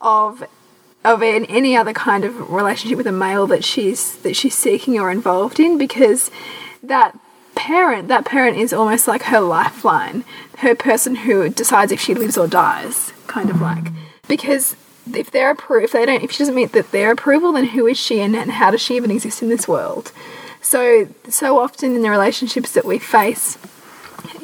of 0.00 0.44
of 1.04 1.22
an, 1.22 1.44
any 1.46 1.76
other 1.76 1.92
kind 1.92 2.24
of 2.24 2.50
relationship 2.50 2.96
with 2.96 3.06
a 3.06 3.12
male 3.12 3.46
that 3.46 3.64
she's 3.64 4.16
that 4.16 4.34
she's 4.34 4.54
seeking 4.54 4.98
or 4.98 5.10
involved 5.10 5.60
in 5.60 5.76
because 5.76 6.30
that 6.82 7.18
parent 7.54 8.08
that 8.08 8.24
parent 8.24 8.56
is 8.56 8.72
almost 8.72 9.08
like 9.08 9.22
her 9.24 9.40
lifeline 9.40 10.24
her 10.58 10.74
person 10.74 11.14
who 11.16 11.48
decides 11.48 11.92
if 11.92 12.00
she 12.00 12.14
lives 12.14 12.38
or 12.38 12.46
dies 12.46 13.12
kind 13.26 13.50
of 13.50 13.60
like. 13.60 13.84
Because 14.28 14.76
if 15.12 15.30
they're 15.30 15.54
appro- 15.54 15.82
if 15.82 15.92
they 15.92 16.06
don't 16.06 16.22
if 16.22 16.32
she 16.32 16.38
doesn't 16.38 16.54
meet 16.54 16.72
that 16.72 16.90
their 16.90 17.10
approval 17.10 17.52
then 17.52 17.66
who 17.66 17.86
is 17.86 17.98
she 17.98 18.20
and, 18.20 18.34
and 18.34 18.52
how 18.52 18.70
does 18.70 18.80
she 18.80 18.96
even 18.96 19.10
exist 19.10 19.42
in 19.42 19.48
this 19.48 19.68
world? 19.68 20.12
So 20.62 21.08
so 21.28 21.58
often 21.58 21.94
in 21.94 22.02
the 22.02 22.10
relationships 22.10 22.72
that 22.72 22.84
we 22.84 22.98
face 22.98 23.58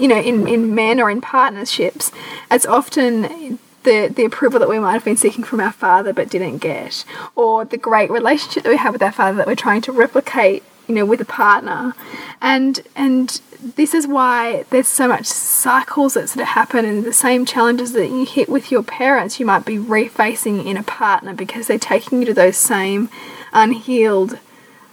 you 0.01 0.09
know, 0.09 0.19
in, 0.19 0.49
in 0.49 0.75
men 0.75 1.01
or 1.01 1.11
in 1.11 1.21
partnerships, 1.21 2.11
it's 2.51 2.67
often 2.67 3.59
the, 3.83 4.09
the 4.09 4.25
approval 4.25 4.59
that 4.61 4.69
we 4.69 4.79
might 4.79 4.93
have 4.93 5.05
been 5.05 5.17
seeking 5.17 5.45
from 5.45 5.61
our 5.61 5.73
father 5.73 6.13
but 6.13 6.31
didn't 6.31 6.59
get, 6.59 7.05
or 7.35 7.65
the 7.65 7.77
great 7.77 8.11
relationship 8.11 8.63
that 8.63 8.71
we 8.71 8.77
have 8.77 8.93
with 8.93 9.03
our 9.03 9.13
father 9.13 9.37
that 9.39 9.47
we're 9.47 9.55
trying 9.55 9.83
to 9.83 9.93
replicate, 9.93 10.63
you 10.91 10.97
know, 10.97 11.07
with 11.07 11.21
a 11.21 11.25
partner. 11.25 11.95
And 12.41 12.81
and 12.97 13.41
this 13.77 13.95
is 13.95 14.07
why 14.07 14.65
there's 14.71 14.89
so 14.89 15.07
much 15.07 15.27
cycles 15.27 16.15
that 16.15 16.29
sort 16.29 16.43
of 16.43 16.49
happen 16.49 16.85
and 16.85 17.05
the 17.05 17.13
same 17.13 17.45
challenges 17.45 17.93
that 17.93 18.09
you 18.09 18.25
hit 18.25 18.49
with 18.49 18.71
your 18.71 18.83
parents 18.83 19.39
you 19.39 19.47
might 19.47 19.65
be 19.65 19.77
refacing 19.77 20.65
in 20.65 20.77
a 20.77 20.83
partner 20.83 21.35
because 21.35 21.67
they're 21.67 21.79
taking 21.79 22.21
you 22.21 22.27
to 22.27 22.35
those 22.35 22.57
same 22.57 23.09
unhealed 23.53 24.39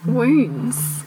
wounds. 0.04 1.04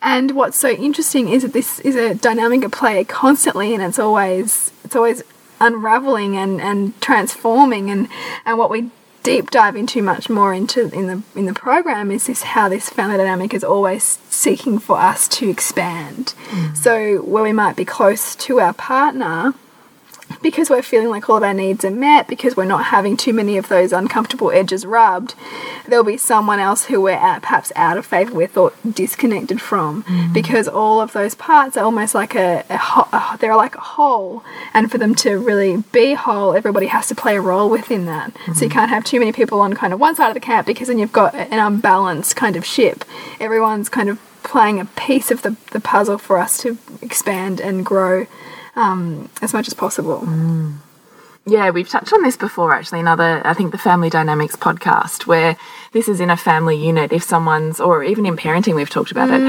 And 0.00 0.32
what's 0.32 0.58
so 0.58 0.70
interesting 0.70 1.28
is 1.28 1.42
that 1.42 1.52
this 1.52 1.80
is 1.80 1.96
a 1.96 2.14
dynamic 2.14 2.62
at 2.64 2.72
play 2.72 3.04
constantly, 3.04 3.74
and 3.74 3.82
it's 3.82 3.98
always 3.98 4.70
it's 4.84 4.94
always 4.94 5.22
unraveling 5.60 6.36
and, 6.36 6.60
and 6.60 7.00
transforming. 7.00 7.90
And, 7.90 8.08
and 8.44 8.58
what 8.58 8.70
we 8.70 8.90
deep 9.24 9.50
dive 9.50 9.74
into 9.74 10.02
much 10.02 10.30
more 10.30 10.54
into 10.54 10.88
in 10.94 11.08
the 11.08 11.22
in 11.34 11.46
the 11.46 11.54
program 11.54 12.12
is 12.12 12.26
this 12.28 12.42
how 12.42 12.68
this 12.68 12.88
family 12.88 13.16
dynamic 13.16 13.52
is 13.52 13.64
always 13.64 14.18
seeking 14.28 14.78
for 14.78 14.96
us 14.96 15.26
to 15.26 15.50
expand. 15.50 16.34
Hmm. 16.48 16.74
So 16.74 17.16
where 17.22 17.42
we 17.42 17.52
might 17.52 17.74
be 17.74 17.84
close 17.84 18.36
to 18.36 18.60
our 18.60 18.74
partner, 18.74 19.54
because 20.44 20.68
we're 20.68 20.82
feeling 20.82 21.08
like 21.08 21.28
all 21.28 21.38
of 21.38 21.42
our 21.42 21.54
needs 21.54 21.86
are 21.86 21.90
met, 21.90 22.28
because 22.28 22.54
we're 22.54 22.66
not 22.66 22.84
having 22.84 23.16
too 23.16 23.32
many 23.32 23.56
of 23.56 23.68
those 23.68 23.94
uncomfortable 23.94 24.52
edges 24.52 24.84
rubbed, 24.84 25.34
there'll 25.88 26.04
be 26.04 26.18
someone 26.18 26.60
else 26.60 26.84
who 26.84 27.00
we're 27.00 27.12
at, 27.12 27.40
perhaps 27.40 27.72
out 27.74 27.96
of 27.96 28.04
favor 28.04 28.34
with 28.34 28.54
or 28.54 28.70
disconnected 28.88 29.58
from, 29.58 30.02
mm-hmm. 30.02 30.34
because 30.34 30.68
all 30.68 31.00
of 31.00 31.14
those 31.14 31.34
parts 31.34 31.78
are 31.78 31.84
almost 31.84 32.14
like 32.14 32.34
a, 32.34 32.62
a, 32.68 32.74
a 32.74 33.38
they're 33.40 33.56
like 33.56 33.74
a 33.74 33.80
whole, 33.80 34.44
and 34.74 34.92
for 34.92 34.98
them 34.98 35.14
to 35.14 35.38
really 35.38 35.82
be 35.92 36.12
whole, 36.12 36.54
everybody 36.54 36.88
has 36.88 37.08
to 37.08 37.14
play 37.14 37.36
a 37.36 37.40
role 37.40 37.70
within 37.70 38.04
that. 38.04 38.34
So 38.34 38.38
you 38.38 38.52
mm-hmm. 38.52 38.68
can't 38.68 38.90
have 38.90 39.02
too 39.02 39.18
many 39.18 39.32
people 39.32 39.60
on 39.60 39.72
kind 39.72 39.94
of 39.94 39.98
one 39.98 40.14
side 40.14 40.28
of 40.28 40.34
the 40.34 40.40
camp 40.40 40.66
because 40.66 40.88
then 40.88 40.98
you've 40.98 41.10
got 41.10 41.34
an 41.34 41.58
unbalanced 41.58 42.36
kind 42.36 42.54
of 42.54 42.66
ship. 42.66 43.02
Everyone's 43.40 43.88
kind 43.88 44.10
of 44.10 44.20
playing 44.42 44.78
a 44.78 44.84
piece 44.84 45.30
of 45.30 45.40
the, 45.40 45.56
the 45.70 45.80
puzzle 45.80 46.18
for 46.18 46.36
us 46.36 46.58
to 46.58 46.76
expand 47.00 47.62
and 47.62 47.86
grow 47.86 48.26
um, 48.76 49.28
as 49.42 49.52
much 49.52 49.68
as 49.68 49.74
possible. 49.74 50.26
Yeah, 51.46 51.70
we've 51.70 51.88
touched 51.88 52.12
on 52.12 52.22
this 52.22 52.36
before 52.36 52.72
actually. 52.72 53.00
Another, 53.00 53.42
I 53.44 53.52
think, 53.52 53.72
the 53.72 53.78
Family 53.78 54.08
Dynamics 54.08 54.56
podcast, 54.56 55.26
where 55.26 55.56
this 55.94 56.06
is 56.08 56.20
in 56.20 56.28
a 56.28 56.36
family 56.36 56.76
unit. 56.76 57.12
If 57.12 57.22
someone's, 57.22 57.80
or 57.80 58.04
even 58.04 58.26
in 58.26 58.36
parenting, 58.36 58.74
we've 58.74 58.90
talked 58.90 59.10
about 59.16 59.30
it. 59.30 59.40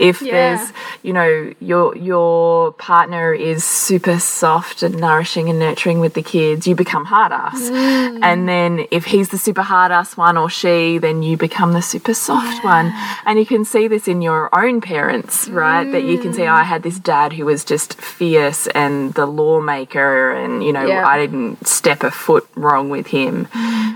If 0.00 0.20
Mm, 0.20 0.26
yeah. 0.26 0.32
there's, 0.56 0.72
you 1.02 1.12
know, 1.18 1.52
your 1.60 1.96
your 1.96 2.72
partner 2.72 3.32
is 3.32 3.64
super 3.64 4.18
soft 4.18 4.82
and 4.82 4.94
nourishing 5.06 5.48
and 5.48 5.58
nurturing 5.58 5.98
with 6.00 6.14
the 6.14 6.22
kids, 6.22 6.66
you 6.66 6.74
become 6.74 7.04
hard 7.06 7.32
ass. 7.32 7.60
Mm. 7.70 8.18
And 8.22 8.48
then 8.52 8.86
if 8.90 9.04
he's 9.06 9.28
the 9.30 9.38
super 9.38 9.62
hard 9.62 9.90
ass 9.92 10.16
one 10.16 10.36
or 10.36 10.50
she, 10.50 10.98
then 10.98 11.22
you 11.22 11.36
become 11.36 11.72
the 11.72 11.82
super 11.92 12.14
soft 12.14 12.62
one. 12.64 12.92
And 13.24 13.38
you 13.38 13.46
can 13.46 13.64
see 13.64 13.88
this 13.88 14.08
in 14.08 14.20
your 14.22 14.42
own 14.62 14.80
parents, 14.80 15.48
right? 15.48 15.86
That 15.94 16.02
you 16.10 16.18
can 16.18 16.32
see, 16.34 16.42
Mm. 16.42 16.52
oh, 16.52 16.62
I 16.64 16.64
had 16.64 16.82
this 16.82 16.98
dad 16.98 17.32
who 17.32 17.44
was 17.46 17.64
just 17.64 17.94
fierce 18.00 18.66
and 18.82 19.14
the 19.14 19.26
lawmaker, 19.26 20.32
and 20.32 20.62
you 20.64 20.72
know, 20.72 20.84
Yeah. 20.86 21.06
I 21.06 21.16
didn't 21.18 21.66
step 21.66 22.02
a 22.02 22.10
foot 22.10 22.46
wrong 22.56 22.90
with 22.90 23.06
him. 23.06 23.46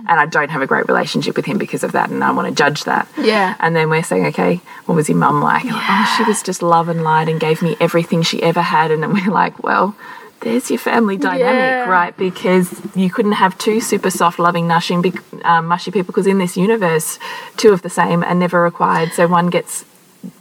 And 0.08 0.20
I 0.20 0.26
don't 0.26 0.50
have 0.50 0.62
a 0.62 0.66
great 0.68 0.86
relationship 0.86 1.34
with 1.36 1.46
him 1.46 1.58
because 1.58 1.82
of 1.82 1.92
that. 1.96 2.10
And 2.10 2.22
I 2.22 2.30
want 2.36 2.46
to 2.48 2.54
judge 2.54 2.84
that. 2.84 3.08
Yeah. 3.18 3.56
And 3.58 3.74
then 3.76 3.90
we're 3.90 4.02
saying, 4.10 4.26
okay, 4.32 4.60
what 4.86 4.94
was 4.94 5.08
your 5.08 5.18
mum 5.18 5.42
like? 5.42 5.64
Like, 5.64 5.74
Oh, 5.94 6.14
she 6.16 6.24
was 6.24 6.42
just 6.42 6.62
love 6.62 6.88
and 6.88 7.02
light 7.02 7.28
and 7.28 7.40
gave 7.40 7.62
me 7.62 7.76
everything 7.80 8.22
she 8.22 8.38
ever 8.42 8.62
had. 8.62 8.90
And 8.90 9.02
then 9.02 9.12
we're 9.12 9.32
like, 9.42 9.62
well, 9.62 9.94
there's 10.40 10.70
your 10.70 10.78
family 10.78 11.16
dynamic, 11.16 11.40
Yeah. 11.60 11.88
right? 11.98 12.14
Because 12.16 12.68
you 12.94 13.08
couldn't 13.10 13.32
have 13.44 13.56
two 13.58 13.80
super 13.80 14.10
soft, 14.10 14.38
loving, 14.38 14.66
nushing, 14.68 15.00
um, 15.44 15.66
mushy 15.66 15.90
people 15.90 16.06
because 16.12 16.26
in 16.26 16.38
this 16.38 16.56
universe, 16.56 17.18
two 17.56 17.72
of 17.72 17.80
the 17.82 17.90
same 17.90 18.22
are 18.22 18.34
never 18.34 18.62
required. 18.62 19.12
So 19.12 19.26
one 19.26 19.48
gets 19.48 19.84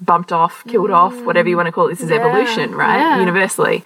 bumped 0.01 0.31
off, 0.31 0.63
killed 0.67 0.91
off, 0.91 1.15
whatever 1.23 1.47
you 1.49 1.55
want 1.57 1.67
to 1.67 1.71
call 1.71 1.87
it. 1.87 1.91
This 1.91 2.01
is 2.01 2.09
Yeah. 2.09 2.17
evolution, 2.17 2.73
right? 2.75 2.97
Yeah. 2.97 3.19
Universally. 3.19 3.83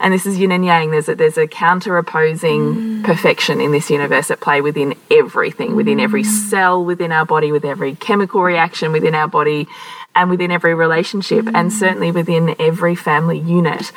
And 0.00 0.14
this 0.14 0.26
is 0.26 0.38
yin 0.38 0.52
and 0.52 0.64
yang. 0.64 0.90
There's 0.90 1.08
a, 1.08 1.14
there's 1.14 1.38
a 1.38 1.46
counter 1.46 1.98
opposing 1.98 2.74
Mm. 2.74 3.04
perfection 3.04 3.60
in 3.60 3.72
this 3.72 3.90
universe 3.90 4.30
at 4.30 4.40
play 4.40 4.60
within 4.60 4.94
everything, 5.10 5.74
within 5.76 5.98
every 6.00 6.22
Mm. 6.22 6.26
cell 6.50 6.84
within 6.84 7.10
our 7.12 7.24
body, 7.26 7.50
with 7.52 7.64
every 7.64 7.94
chemical 7.96 8.42
reaction 8.42 8.92
within 8.92 9.14
our 9.14 9.28
body, 9.28 9.66
and 10.14 10.30
within 10.30 10.50
every 10.50 10.74
relationship, 10.74 11.44
Mm. 11.46 11.52
and 11.54 11.72
certainly 11.72 12.10
within 12.10 12.54
every 12.58 12.94
family 12.94 13.38
unit. 13.38 13.92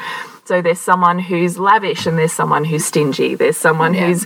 So 0.46 0.62
there's 0.62 0.80
someone 0.80 1.20
who's 1.20 1.58
lavish 1.60 2.06
and 2.08 2.18
there's 2.18 2.34
someone 2.34 2.64
who's 2.66 2.84
stingy. 2.86 3.36
There's 3.36 3.58
someone 3.58 3.94
Yeah. 3.94 4.08
who's 4.08 4.26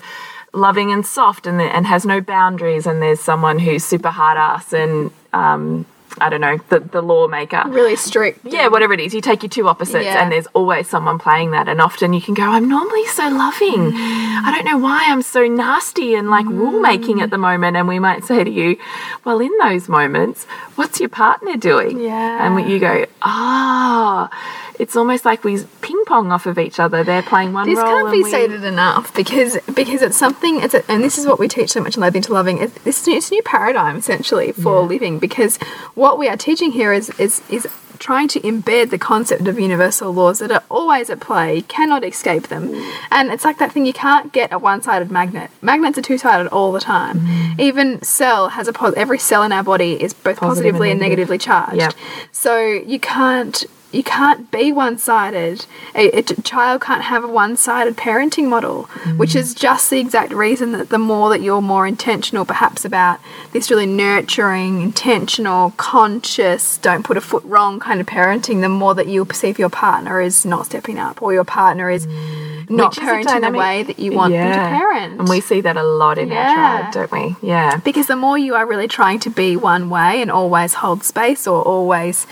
loving 0.53 0.89
and 0.91 1.05
soft 1.05 1.45
and, 1.47 1.61
and 1.61 1.85
has 1.85 2.05
no 2.05 2.21
boundaries, 2.21 2.87
and 2.87 3.01
there's 3.01 3.19
someone 3.19 3.59
who's 3.59 3.83
super 3.83 4.09
hard 4.09 4.37
ass 4.37 4.71
and 4.71 5.11
um, 5.33 5.85
I 6.19 6.29
don't 6.29 6.41
know, 6.41 6.57
the, 6.69 6.79
the 6.79 7.01
lawmaker. 7.01 7.63
Really 7.67 7.95
strict. 7.95 8.39
Yeah, 8.45 8.67
whatever 8.67 8.93
it 8.93 8.99
is, 8.99 9.13
you 9.13 9.21
take 9.21 9.43
your 9.43 9.49
two 9.49 9.67
opposites, 9.67 10.05
Yeah. 10.05 10.21
and 10.23 10.31
there's 10.31 10.47
always 10.53 10.87
someone 10.87 11.19
playing 11.19 11.51
that. 11.51 11.67
And 11.67 11.81
often 11.81 12.13
you 12.13 12.21
can 12.21 12.33
go, 12.33 12.43
I'm 12.43 12.67
normally 12.69 13.05
so 13.07 13.27
loving. 13.29 13.91
I 13.95 14.51
don't 14.55 14.65
know 14.65 14.77
why 14.77 15.05
I'm 15.07 15.21
so 15.21 15.47
nasty 15.47 16.15
and 16.15 16.29
like 16.29 16.45
rule 16.45 16.79
making 16.79 17.21
at 17.21 17.29
the 17.29 17.37
moment. 17.37 17.75
And 17.77 17.87
we 17.87 17.99
might 17.99 18.23
say 18.23 18.43
to 18.43 18.49
you, 18.49 18.77
Well, 19.23 19.39
in 19.39 19.51
those 19.59 19.89
moments, 19.89 20.45
what's 20.75 20.99
your 20.99 21.09
partner 21.09 21.57
doing? 21.57 21.99
Yeah. 21.99 22.45
And 22.45 22.69
you 22.69 22.79
go, 22.79 23.05
Ah, 23.21 24.29
it's 24.79 24.95
almost 24.95 25.25
like 25.25 25.43
we 25.43 25.63
ping 25.81 26.03
pong 26.05 26.31
off 26.31 26.45
of 26.45 26.57
each 26.59 26.79
other. 26.79 27.03
They're 27.03 27.21
playing 27.23 27.53
one 27.53 27.67
This 27.69 27.79
can't 27.79 28.11
be 28.11 28.23
we- 28.23 28.29
stated 28.29 28.63
enough 28.63 29.13
because 29.15 29.57
because 29.73 30.01
it's 30.01 30.17
something. 30.17 30.61
It's 30.61 30.73
a, 30.73 30.89
and 30.91 31.03
this 31.03 31.17
is 31.17 31.25
what 31.25 31.39
we 31.39 31.47
teach 31.47 31.71
so 31.71 31.81
much 31.81 31.95
in 31.95 32.01
Loathing 32.01 32.21
to 32.23 32.33
Loving. 32.33 32.57
It's 32.59 32.73
this 32.83 33.07
it's 33.07 33.29
a 33.29 33.33
new 33.35 33.41
paradigm 33.43 33.97
essentially 33.97 34.51
for 34.51 34.81
living 34.81 35.19
because 35.19 35.57
what 35.95 36.17
we 36.17 36.27
are 36.27 36.37
teaching 36.37 36.71
here 36.71 36.91
is 36.93 37.09
is 37.19 37.41
is 37.49 37.67
trying 37.97 38.27
to 38.27 38.41
embed 38.41 38.89
the 38.89 38.97
concept 38.97 39.47
of 39.47 39.57
universal 39.57 40.11
laws 40.13 40.39
that 40.39 40.51
are 40.51 40.61
always 40.69 41.09
at 41.09 41.21
play, 41.21 41.61
cannot 41.61 42.03
escape 42.03 42.49
them. 42.49 42.69
And 43.09 43.31
it's 43.31 43.45
like 43.45 43.57
that 43.59 43.71
thing 43.71 43.85
you 43.85 43.93
can't 43.93 44.33
get 44.33 44.51
a 44.51 44.59
one-sided 44.59 45.09
magnet. 45.09 45.49
Magnets 45.61 45.97
are 45.97 46.01
two-sided 46.01 46.47
all 46.49 46.73
the 46.73 46.81
time. 46.81 47.21
Mm. 47.21 47.59
Even 47.59 48.01
cell 48.03 48.49
has 48.49 48.67
a 48.67 48.73
pos- 48.73 48.95
every 48.97 49.17
cell 49.17 49.43
in 49.43 49.53
our 49.53 49.63
body 49.63 49.93
is 49.93 50.13
both 50.13 50.37
Positive 50.41 50.73
positively 50.73 50.91
and 50.91 50.99
negative. 50.99 51.29
negatively 51.29 51.37
charged. 51.37 51.77
Yep. 51.77 51.93
So 52.33 52.59
you 52.59 52.99
can't 52.99 53.63
you 53.95 54.03
can't 54.03 54.51
be 54.51 54.71
one-sided. 54.71 55.65
A 55.95 56.21
child 56.21 56.81
can't 56.81 57.03
have 57.03 57.23
a 57.23 57.27
one-sided 57.27 57.95
parenting 57.95 58.47
model, 58.49 58.83
mm. 59.03 59.17
which 59.17 59.35
is 59.35 59.53
just 59.53 59.89
the 59.89 59.99
exact 59.99 60.33
reason 60.33 60.73
that 60.73 60.89
the 60.89 60.99
more 60.99 61.29
that 61.29 61.41
you're 61.41 61.61
more 61.61 61.87
intentional, 61.87 62.43
perhaps 62.45 62.83
about 62.83 63.19
this 63.53 63.71
really 63.71 63.85
nurturing, 63.85 64.81
intentional, 64.81 65.71
conscious, 65.77 66.77
don't 66.79 67.03
put 67.03 67.15
a 67.15 67.21
foot 67.21 67.43
wrong 67.45 67.79
kind 67.79 68.01
of 68.01 68.07
parenting, 68.07 68.61
the 68.61 68.69
more 68.69 68.93
that 68.93 69.07
you'll 69.07 69.25
perceive 69.25 69.57
your 69.57 69.69
partner 69.69 70.19
is 70.19 70.45
not 70.45 70.65
stepping 70.65 70.99
up 70.99 71.21
or 71.21 71.33
your 71.33 71.45
partner 71.45 71.89
is 71.89 72.05
mm. 72.05 72.69
not 72.69 72.91
Which 72.91 72.97
is 72.97 73.03
a 73.03 73.07
parenting 73.07 73.51
the 73.51 73.57
way 73.57 73.83
that 73.83 73.97
you 73.97 74.11
want 74.11 74.33
them 74.33 74.51
to 74.51 74.77
parent. 74.77 75.19
And 75.19 75.29
we 75.29 75.39
see 75.39 75.61
that 75.61 75.77
a 75.77 75.83
lot 75.83 76.17
in 76.17 76.29
Yeah. 76.31 76.47
our 76.47 76.91
tribe, 76.91 76.93
don't 76.93 77.11
we? 77.11 77.35
Yeah. 77.47 77.77
Because 77.77 78.07
the 78.07 78.17
more 78.17 78.37
you 78.37 78.55
are 78.55 78.65
really 78.65 78.89
trying 78.89 79.19
to 79.19 79.29
be 79.29 79.55
one 79.55 79.89
way 79.89 80.21
and 80.21 80.29
always 80.29 80.73
hold 80.73 81.03
space 81.03 81.47
or 81.47 81.61
always 81.61 82.27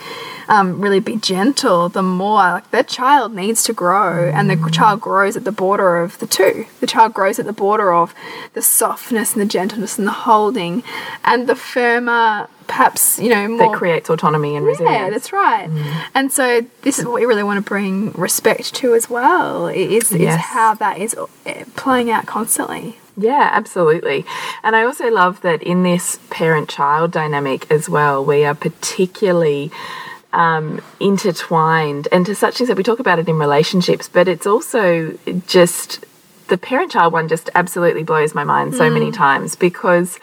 um, 0.47 0.81
really 0.81 0.99
be 0.99 1.15
gentle, 1.17 1.89
the 1.89 2.03
more 2.03 2.35
like 2.35 2.71
the 2.71 2.83
child 2.83 3.33
needs 3.33 3.63
to 3.63 3.73
grow, 3.73 4.29
and 4.29 4.49
the 4.49 4.69
child 4.71 5.01
grows 5.01 5.35
at 5.37 5.43
the 5.43 5.51
border 5.51 5.97
of 5.97 6.17
the 6.19 6.27
two. 6.27 6.65
The 6.79 6.87
child 6.87 7.13
grows 7.13 7.39
at 7.39 7.45
the 7.45 7.53
border 7.53 7.93
of 7.93 8.13
the 8.53 8.61
softness 8.61 9.33
and 9.33 9.41
the 9.41 9.45
gentleness 9.45 9.97
and 9.97 10.07
the 10.07 10.11
holding, 10.11 10.83
and 11.23 11.47
the 11.47 11.55
firmer, 11.55 12.47
perhaps 12.67 13.19
you 13.19 13.29
know 13.29 13.47
more 13.47 13.57
That 13.71 13.77
creates 13.77 14.09
autonomy 14.09 14.55
and 14.55 14.65
resilience. 14.65 14.95
yeah, 14.97 15.09
that's 15.09 15.31
right. 15.33 15.69
And 16.15 16.31
so 16.31 16.65
this 16.81 16.99
is 16.99 17.05
what 17.05 17.15
we 17.15 17.25
really 17.25 17.43
want 17.43 17.57
to 17.63 17.67
bring 17.67 18.11
respect 18.13 18.73
to 18.75 18.93
as 18.95 19.09
well. 19.09 19.67
Is 19.67 20.11
is 20.11 20.19
Yes. 20.21 20.41
how 20.41 20.73
that 20.75 20.97
is 20.99 21.13
uh, 21.15 21.25
playing 21.75 22.09
out 22.11 22.25
constantly. 22.25 22.97
Yeah, 23.15 23.49
absolutely. 23.53 24.25
And 24.63 24.75
I 24.75 24.83
also 24.83 25.07
love 25.11 25.41
that 25.41 25.61
in 25.61 25.83
this 25.83 26.17
parent 26.31 26.67
child 26.67 27.11
dynamic 27.11 27.69
as 27.71 27.87
well, 27.87 28.25
we 28.25 28.43
are 28.43 28.55
particularly 28.55 29.71
um, 30.33 30.81
intertwined. 30.99 32.07
And 32.11 32.25
to 32.25 32.35
such 32.35 32.59
extent, 32.59 32.77
we 32.77 32.83
talk 32.83 32.99
about 32.99 33.19
it 33.19 33.29
in 33.29 33.37
relationships, 33.37 34.09
but 34.09 34.27
it's 34.27 34.45
also 34.45 35.17
just 35.47 36.05
the 36.47 36.57
parent 36.57 36.91
child 36.91 37.13
one 37.13 37.27
just 37.27 37.49
absolutely 37.55 38.03
blows 38.03 38.35
my 38.35 38.43
mind 38.43 38.75
so 38.75 38.89
many 38.89 39.11
times 39.11 39.55
because. 39.55 40.19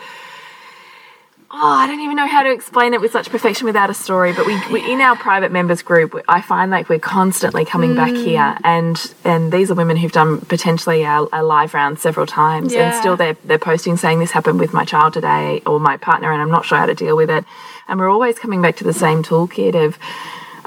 Oh, 1.53 1.59
I 1.59 1.89
don't 1.89 1.99
even 1.99 2.15
know 2.15 2.29
how 2.29 2.45
to 2.45 2.53
explain 2.53 2.95
it 2.95 3.01
with 3.01 3.11
such 3.11 3.29
perfection 3.29 3.67
without 3.67 3.91
a 3.91 3.95
story. 3.95 4.33
But 4.33 4.47
we, 4.47 4.57
we 4.71 4.93
in 4.93 5.01
our 5.01 5.17
private 5.17 5.51
members 5.51 5.83
group, 5.83 6.15
I 6.29 6.43
find 6.43 6.71
like 6.71 6.89
we're 6.89 7.01
constantly 7.01 7.65
coming 7.65 7.97
back 7.97 8.13
here, 8.13 8.57
and 8.63 9.15
and 9.25 9.51
these 9.51 9.69
are 9.69 9.75
women 9.75 9.97
who've 9.97 10.13
done 10.13 10.43
potentially 10.43 11.03
a, 11.03 11.27
our 11.33 11.43
live 11.43 11.75
round 11.75 11.99
several 11.99 12.25
times, 12.25 12.73
and 12.73 12.95
still 12.95 13.17
they're 13.17 13.37
they're 13.45 13.59
posting 13.59 13.97
saying 13.97 14.21
this 14.21 14.31
happened 14.31 14.61
with 14.61 14.73
my 14.73 14.85
child 14.85 15.13
today 15.13 15.61
or 15.67 15.81
my 15.81 15.97
partner, 15.97 16.31
and 16.31 16.41
I'm 16.41 16.53
not 16.53 16.67
sure 16.67 16.79
how 16.79 16.87
to 16.87 16.95
deal 16.95 17.17
with 17.17 17.31
it. 17.31 17.45
And 17.91 18.01
we're 18.01 18.09
always 18.09 18.39
coming 18.39 18.63
back 18.63 18.77
to 18.77 18.85
the 18.85 18.95
same 18.95 19.23
toolkit 19.23 19.75
of 19.75 19.99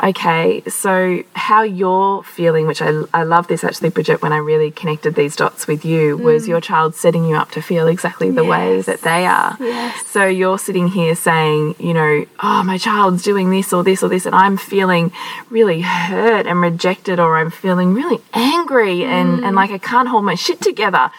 Okay, 0.01 0.62
so 0.67 1.23
how 1.33 1.62
you're 1.62 2.23
feeling, 2.23 2.67
which 2.67 2.81
I, 2.81 3.03
I 3.13 3.23
love 3.23 3.47
this 3.47 3.63
actually, 3.63 3.89
Bridget, 3.89 4.21
when 4.21 4.33
I 4.33 4.38
really 4.38 4.71
connected 4.71 5.15
these 5.15 5.36
dots 5.36 5.67
with 5.67 5.86
you, 5.86 6.17
was 6.17 6.43
mm. 6.43 6.49
your 6.49 6.62
child 6.62 6.95
setting 6.95 7.25
you 7.25 7.36
up 7.36 7.51
to 7.51 7.62
feel 7.62 7.88
exactly 7.88 8.31
the 8.31 8.43
way 8.43 8.81
that 8.81 9.01
they 9.01 9.25
are. 9.25 9.55
Yes. 9.59 10.05
So 10.07 10.25
you're 10.25 10.57
sitting 10.57 10.88
here 10.88 11.15
saying, 11.15 11.75
you 11.79 11.93
know, 11.93 12.25
oh, 12.41 12.63
my 12.63 12.77
child's 12.77 13.23
doing 13.23 13.51
this 13.51 13.71
or 13.71 13.83
this 13.83 14.03
or 14.03 14.09
this, 14.09 14.25
and 14.25 14.36
I'm 14.36 14.57
feeling 14.57 15.12
really 15.49 15.81
hurt 15.81 16.47
and 16.47 16.59
rejected, 16.59 17.19
or 17.19 17.38
I'm 17.38 17.51
feeling 17.51 17.93
really 17.93 18.19
angry 18.33 19.03
and, 19.03 19.43
and 19.43 19.53
mm. 19.53 19.55
like 19.55 19.71
I 19.71 19.77
can't 19.77 20.09
hold 20.09 20.25
my 20.25 20.36
shit 20.36 20.59
together. 20.59 21.12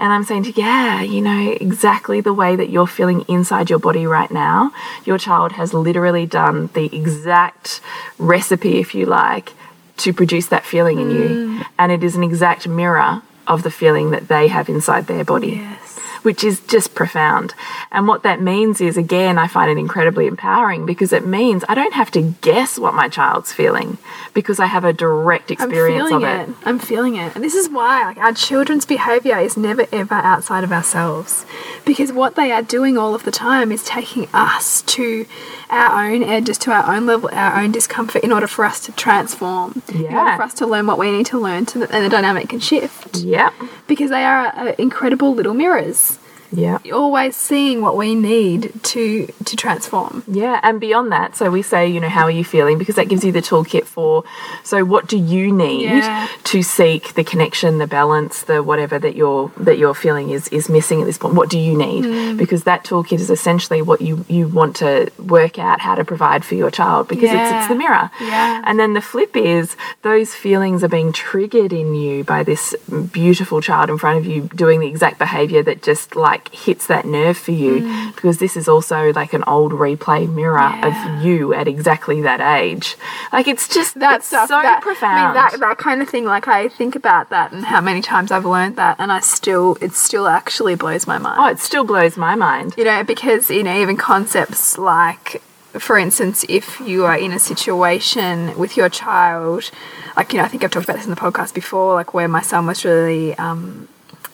And 0.00 0.14
I'm 0.14 0.24
saying 0.24 0.44
to 0.44 0.48
you, 0.48 0.62
yeah, 0.64 1.02
you 1.02 1.20
know, 1.20 1.56
exactly 1.60 2.22
the 2.22 2.32
way 2.32 2.56
that 2.56 2.70
you're 2.70 2.86
feeling 2.86 3.20
inside 3.28 3.68
your 3.68 3.78
body 3.78 4.06
right 4.06 4.30
now. 4.30 4.72
Your 5.04 5.18
child 5.18 5.52
has 5.52 5.74
literally 5.74 6.24
done 6.24 6.70
the 6.72 6.86
exact 6.96 7.82
recipe, 8.18 8.78
if 8.78 8.94
you 8.94 9.04
like, 9.04 9.52
to 9.98 10.14
produce 10.14 10.46
that 10.48 10.64
feeling 10.64 10.98
in 10.98 11.10
you. 11.10 11.28
Mm. 11.28 11.66
And 11.78 11.92
it 11.92 12.02
is 12.02 12.16
an 12.16 12.24
exact 12.24 12.66
mirror 12.66 13.20
of 13.46 13.62
the 13.62 13.70
feeling 13.70 14.10
that 14.10 14.28
they 14.28 14.48
have 14.48 14.68
inside 14.68 15.06
their 15.06 15.24
body 15.24 15.56
Yes. 15.56 15.89
Which 16.22 16.44
is 16.44 16.60
just 16.60 16.94
profound. 16.94 17.54
And 17.90 18.06
what 18.06 18.22
that 18.22 18.40
means 18.40 18.80
is, 18.80 18.96
again, 18.96 19.38
I 19.38 19.46
find 19.46 19.70
it 19.70 19.78
incredibly 19.78 20.26
empowering 20.26 20.86
because 20.86 21.12
it 21.12 21.26
means 21.26 21.64
I 21.68 21.74
don't 21.74 21.94
have 21.94 22.10
to 22.12 22.34
guess 22.40 22.78
what 22.78 22.94
my 22.94 23.08
child's 23.08 23.52
feeling 23.52 23.98
because 24.34 24.60
I 24.60 24.66
have 24.66 24.84
a 24.84 24.92
direct 24.92 25.50
experience 25.50 26.12
of 26.12 26.22
it. 26.22 26.48
I'm 26.64 26.78
feeling 26.78 27.16
it. 27.16 27.34
And 27.34 27.44
this 27.44 27.54
is 27.54 27.68
why 27.68 28.04
like, 28.04 28.18
our 28.18 28.32
children's 28.32 28.86
behavior 28.86 29.38
is 29.38 29.56
never 29.56 29.86
ever 29.92 30.14
outside 30.14 30.64
of 30.64 30.72
ourselves. 30.72 31.44
Because 31.84 32.12
what 32.12 32.36
they 32.36 32.52
are 32.52 32.62
doing 32.62 32.96
all 32.96 33.14
of 33.14 33.24
the 33.24 33.30
time 33.30 33.72
is 33.72 33.84
taking 33.84 34.28
us 34.32 34.82
to 34.82 35.26
our 35.70 36.10
own 36.10 36.22
edges, 36.22 36.58
to 36.58 36.72
our 36.72 36.94
own 36.94 37.06
level, 37.06 37.30
our 37.32 37.60
own 37.60 37.72
discomfort 37.72 38.22
in 38.22 38.32
order 38.32 38.46
for 38.46 38.64
us 38.64 38.80
to 38.80 38.92
transform. 38.92 39.82
In 39.92 40.14
order 40.14 40.36
for 40.36 40.42
us 40.42 40.54
to 40.54 40.66
learn 40.66 40.86
what 40.86 40.98
we 40.98 41.10
need 41.10 41.26
to 41.26 41.38
learn 41.38 41.66
to, 41.66 41.82
and 41.92 42.04
the 42.04 42.08
dynamic 42.08 42.48
can 42.48 42.60
shift. 42.60 43.18
Yep. 43.18 43.52
Because 43.86 44.10
they 44.10 44.24
are 44.24 44.46
uh, 44.46 44.74
incredible 44.78 45.34
little 45.34 45.54
mirrors. 45.54 46.18
Yep. 46.52 46.86
Always 46.92 47.36
seeing 47.36 47.80
what 47.80 47.96
we 47.96 48.14
need 48.14 48.72
to 48.84 49.26
to 49.44 49.56
transform. 49.56 50.22
Yeah, 50.26 50.60
and 50.62 50.80
beyond 50.80 51.12
that, 51.12 51.36
so 51.36 51.50
we 51.50 51.62
say, 51.62 51.88
you 51.88 52.00
know, 52.00 52.08
how 52.08 52.24
are 52.24 52.30
you 52.30 52.44
feeling? 52.44 52.78
Because 52.78 52.96
that 52.96 53.08
gives 53.08 53.24
you 53.24 53.32
the 53.32 53.40
toolkit 53.42 53.84
for, 53.84 54.24
so 54.64 54.84
what 54.84 55.06
do 55.06 55.16
you 55.16 55.52
need 55.52 55.84
Yeah. 55.88 56.28
to 56.44 56.62
seek 56.62 57.14
the 57.14 57.24
connection, 57.24 57.78
the 57.78 57.86
balance, 57.86 58.42
the 58.42 58.62
whatever 58.62 58.98
that 58.98 59.14
you're 59.16 59.50
that 59.58 59.78
you're 59.78 59.94
feeling 59.94 60.30
is 60.30 60.48
is 60.48 60.68
missing 60.68 61.00
at 61.00 61.06
this 61.06 61.18
point? 61.18 61.34
What 61.34 61.48
do 61.50 61.58
you 61.58 61.76
need? 61.76 62.04
Mm. 62.04 62.36
Because 62.36 62.64
that 62.64 62.84
toolkit 62.84 63.20
is 63.20 63.30
essentially 63.30 63.82
what 63.82 64.00
you 64.00 64.24
you 64.28 64.48
want 64.48 64.76
to 64.76 65.10
work 65.18 65.58
out 65.58 65.80
how 65.80 65.94
to 65.94 66.04
provide 66.04 66.44
for 66.44 66.54
your 66.56 66.70
child 66.70 67.08
because 67.08 67.30
it's 67.30 67.50
it's 67.52 67.68
the 67.68 67.74
mirror. 67.74 68.10
Yeah. 68.20 68.62
And 68.64 68.78
then 68.78 68.94
the 68.94 69.00
flip 69.00 69.36
is 69.36 69.76
those 70.02 70.34
feelings 70.34 70.82
are 70.84 70.88
being 70.88 71.12
triggered 71.12 71.72
in 71.72 71.94
you 71.94 72.24
by 72.24 72.42
this 72.42 72.74
beautiful 73.12 73.60
child 73.60 73.90
in 73.90 73.98
front 73.98 74.18
of 74.18 74.26
you 74.26 74.48
doing 74.54 74.80
the 74.80 74.86
exact 74.88 75.18
behavior 75.18 75.62
that 75.62 75.82
just 75.82 76.16
like 76.16 76.39
like 76.40 76.54
hits 76.54 76.86
that 76.86 77.04
nerve 77.04 77.36
for 77.36 77.52
you 77.52 77.80
because 78.14 78.38
this 78.38 78.56
is 78.56 78.68
also 78.68 79.12
like 79.12 79.32
an 79.32 79.44
old 79.46 79.72
replay 79.72 80.28
mirror 80.32 80.58
Yeah. 80.58 81.16
of 81.18 81.24
you 81.24 81.52
at 81.54 81.68
exactly 81.68 82.20
that 82.22 82.40
age. 82.40 82.96
Like 83.32 83.46
it's 83.48 83.68
just 83.68 83.98
that 84.00 84.22
stuff 84.24 84.48
so 84.48 84.60
that, 84.60 84.80
profound. 84.82 85.18
I 85.18 85.24
mean, 85.26 85.34
that 85.34 85.60
that 85.60 85.78
kind 85.78 86.02
of 86.02 86.08
thing. 86.08 86.24
Like 86.24 86.48
I 86.48 86.68
think 86.68 86.96
about 86.96 87.30
that 87.30 87.52
and 87.52 87.64
how 87.64 87.80
many 87.80 88.00
times 88.02 88.30
I've 88.30 88.44
learned 88.46 88.76
that, 88.76 88.96
and 88.98 89.12
I 89.12 89.20
still 89.20 89.76
it 89.80 89.92
still 89.92 90.26
actually 90.26 90.74
blows 90.74 91.06
my 91.06 91.18
mind. 91.18 91.38
oh, 91.40 91.48
it 91.48 91.58
still 91.58 91.84
blows 91.84 92.16
my 92.16 92.34
mind. 92.34 92.74
You 92.76 92.84
know, 92.84 93.02
because 93.04 93.50
you 93.50 93.62
know 93.62 93.76
even 93.80 93.96
concepts 93.96 94.78
like, 94.78 95.42
for 95.72 95.96
instance, 95.98 96.44
if 96.48 96.80
you 96.80 97.04
are 97.04 97.16
in 97.16 97.32
a 97.32 97.38
situation 97.38 98.56
with 98.58 98.76
your 98.76 98.88
child, 98.88 99.70
like 100.16 100.32
you 100.32 100.38
know, 100.38 100.44
I 100.44 100.48
think 100.48 100.64
I've 100.64 100.70
talked 100.70 100.84
about 100.86 100.96
this 100.96 101.04
in 101.06 101.10
the 101.10 101.16
podcast 101.20 101.54
before, 101.54 101.94
like 101.94 102.14
where 102.14 102.28
my 102.28 102.42
son 102.42 102.66
was 102.66 102.84
really. 102.84 103.36
Um, 103.36 103.88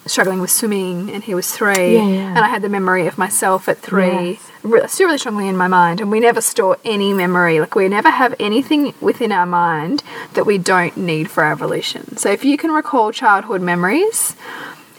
struggling 0.07 0.41
with 0.41 0.51
swimming 0.51 1.11
and 1.11 1.23
he 1.25 1.35
was 1.35 1.51
three. 1.51 1.95
Yeah, 1.97 2.09
yeah. 2.09 2.29
and 2.29 2.39
i 2.39 2.49
had 2.49 2.63
the 2.63 2.69
memory 2.69 3.07
of 3.07 3.19
myself 3.19 3.69
at 3.69 3.79
three. 3.79 4.39
Yes. 4.65 4.93
still 4.93 5.07
really 5.07 5.19
strongly 5.19 5.49
in 5.49 5.57
my 5.57 5.69
mind. 5.69 6.01
And 6.01 6.11
we 6.11 6.21
never 6.21 6.41
store 6.41 6.77
any 6.85 7.13
memory. 7.13 7.61
Like 7.61 7.75
we 7.75 7.89
never 7.89 8.11
have 8.11 8.35
anything 8.41 8.95
within 9.01 9.33
our 9.33 9.47
mind 9.47 10.03
that 10.35 10.47
we 10.47 10.59
don't 10.59 10.97
need 10.97 11.31
for 11.31 11.45
our 11.45 11.53
evolution 11.53 12.17
so 12.17 12.31
if 12.31 12.45
you 12.45 12.57
can 12.57 12.71
recall 12.71 13.13
childhood 13.13 13.63
memories 13.63 14.35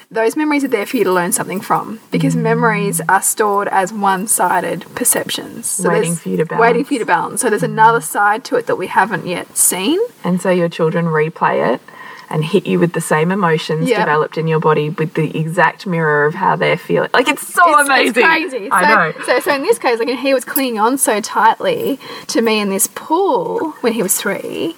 those 0.09 0.37
memories 0.37 0.63
are 0.63 0.69
there 0.69 0.85
for 0.85 0.95
you 0.97 1.03
to 1.03 1.11
learn 1.11 1.33
something 1.33 1.59
from. 1.59 1.99
Because 2.11 2.33
Mm. 2.33 2.41
memories 2.41 3.01
are 3.09 3.21
stored 3.21 3.67
as 3.67 3.91
one-sided 3.91 4.85
perceptions. 4.95 5.67
So 5.67 5.89
Waiting 5.89 6.15
for 6.15 6.29
you 6.29 6.37
to 6.37 6.45
balance 6.45 6.61
waiting 6.61 6.83
for 6.85 6.93
you 6.93 6.99
to 6.99 7.05
balance. 7.05 7.41
So 7.41 7.49
there's 7.49 7.63
another 7.63 7.99
side 7.99 8.45
to 8.45 8.55
it 8.55 8.67
that 8.67 8.77
we 8.77 8.87
haven't 8.87 9.25
yet 9.27 9.57
seen. 9.57 9.99
And 10.23 10.41
so 10.41 10.49
your 10.49 10.69
children 10.69 11.07
replay 11.07 11.73
it 11.73 11.81
and 12.29 12.43
hit 12.43 12.65
you 12.65 12.79
with 12.79 12.93
the 12.93 13.01
same 13.01 13.31
emotions 13.31 13.89
Yep. 13.89 13.99
developed 13.99 14.37
in 14.37 14.47
your 14.47 14.59
body 14.59 14.89
with 14.89 15.13
the 15.13 15.37
exact 15.37 15.85
mirror 15.87 16.25
of 16.25 16.33
how 16.33 16.55
they're 16.55 16.77
feeling. 16.77 17.09
Like 17.13 17.27
it's 17.27 17.47
so 17.47 17.61
it's, 17.67 17.87
amazing. 17.87 18.07
It's 18.07 18.19
crazy. 18.53 18.71
I 18.71 18.81
so, 18.83 18.95
know. 18.95 19.25
So, 19.25 19.39
so 19.39 19.55
in 19.55 19.61
this 19.61 19.79
case, 19.79 19.99
like 19.99 20.09
he 20.09 20.33
was 20.33 20.45
clinging 20.45 20.79
on 20.79 20.97
so 20.97 21.21
tightly 21.21 21.99
to 22.27 22.41
me 22.41 22.59
in 22.59 22.69
this 22.69 22.87
pool 22.87 23.71
when 23.81 23.93
he 23.93 24.03
was 24.03 24.17
three, 24.17 24.75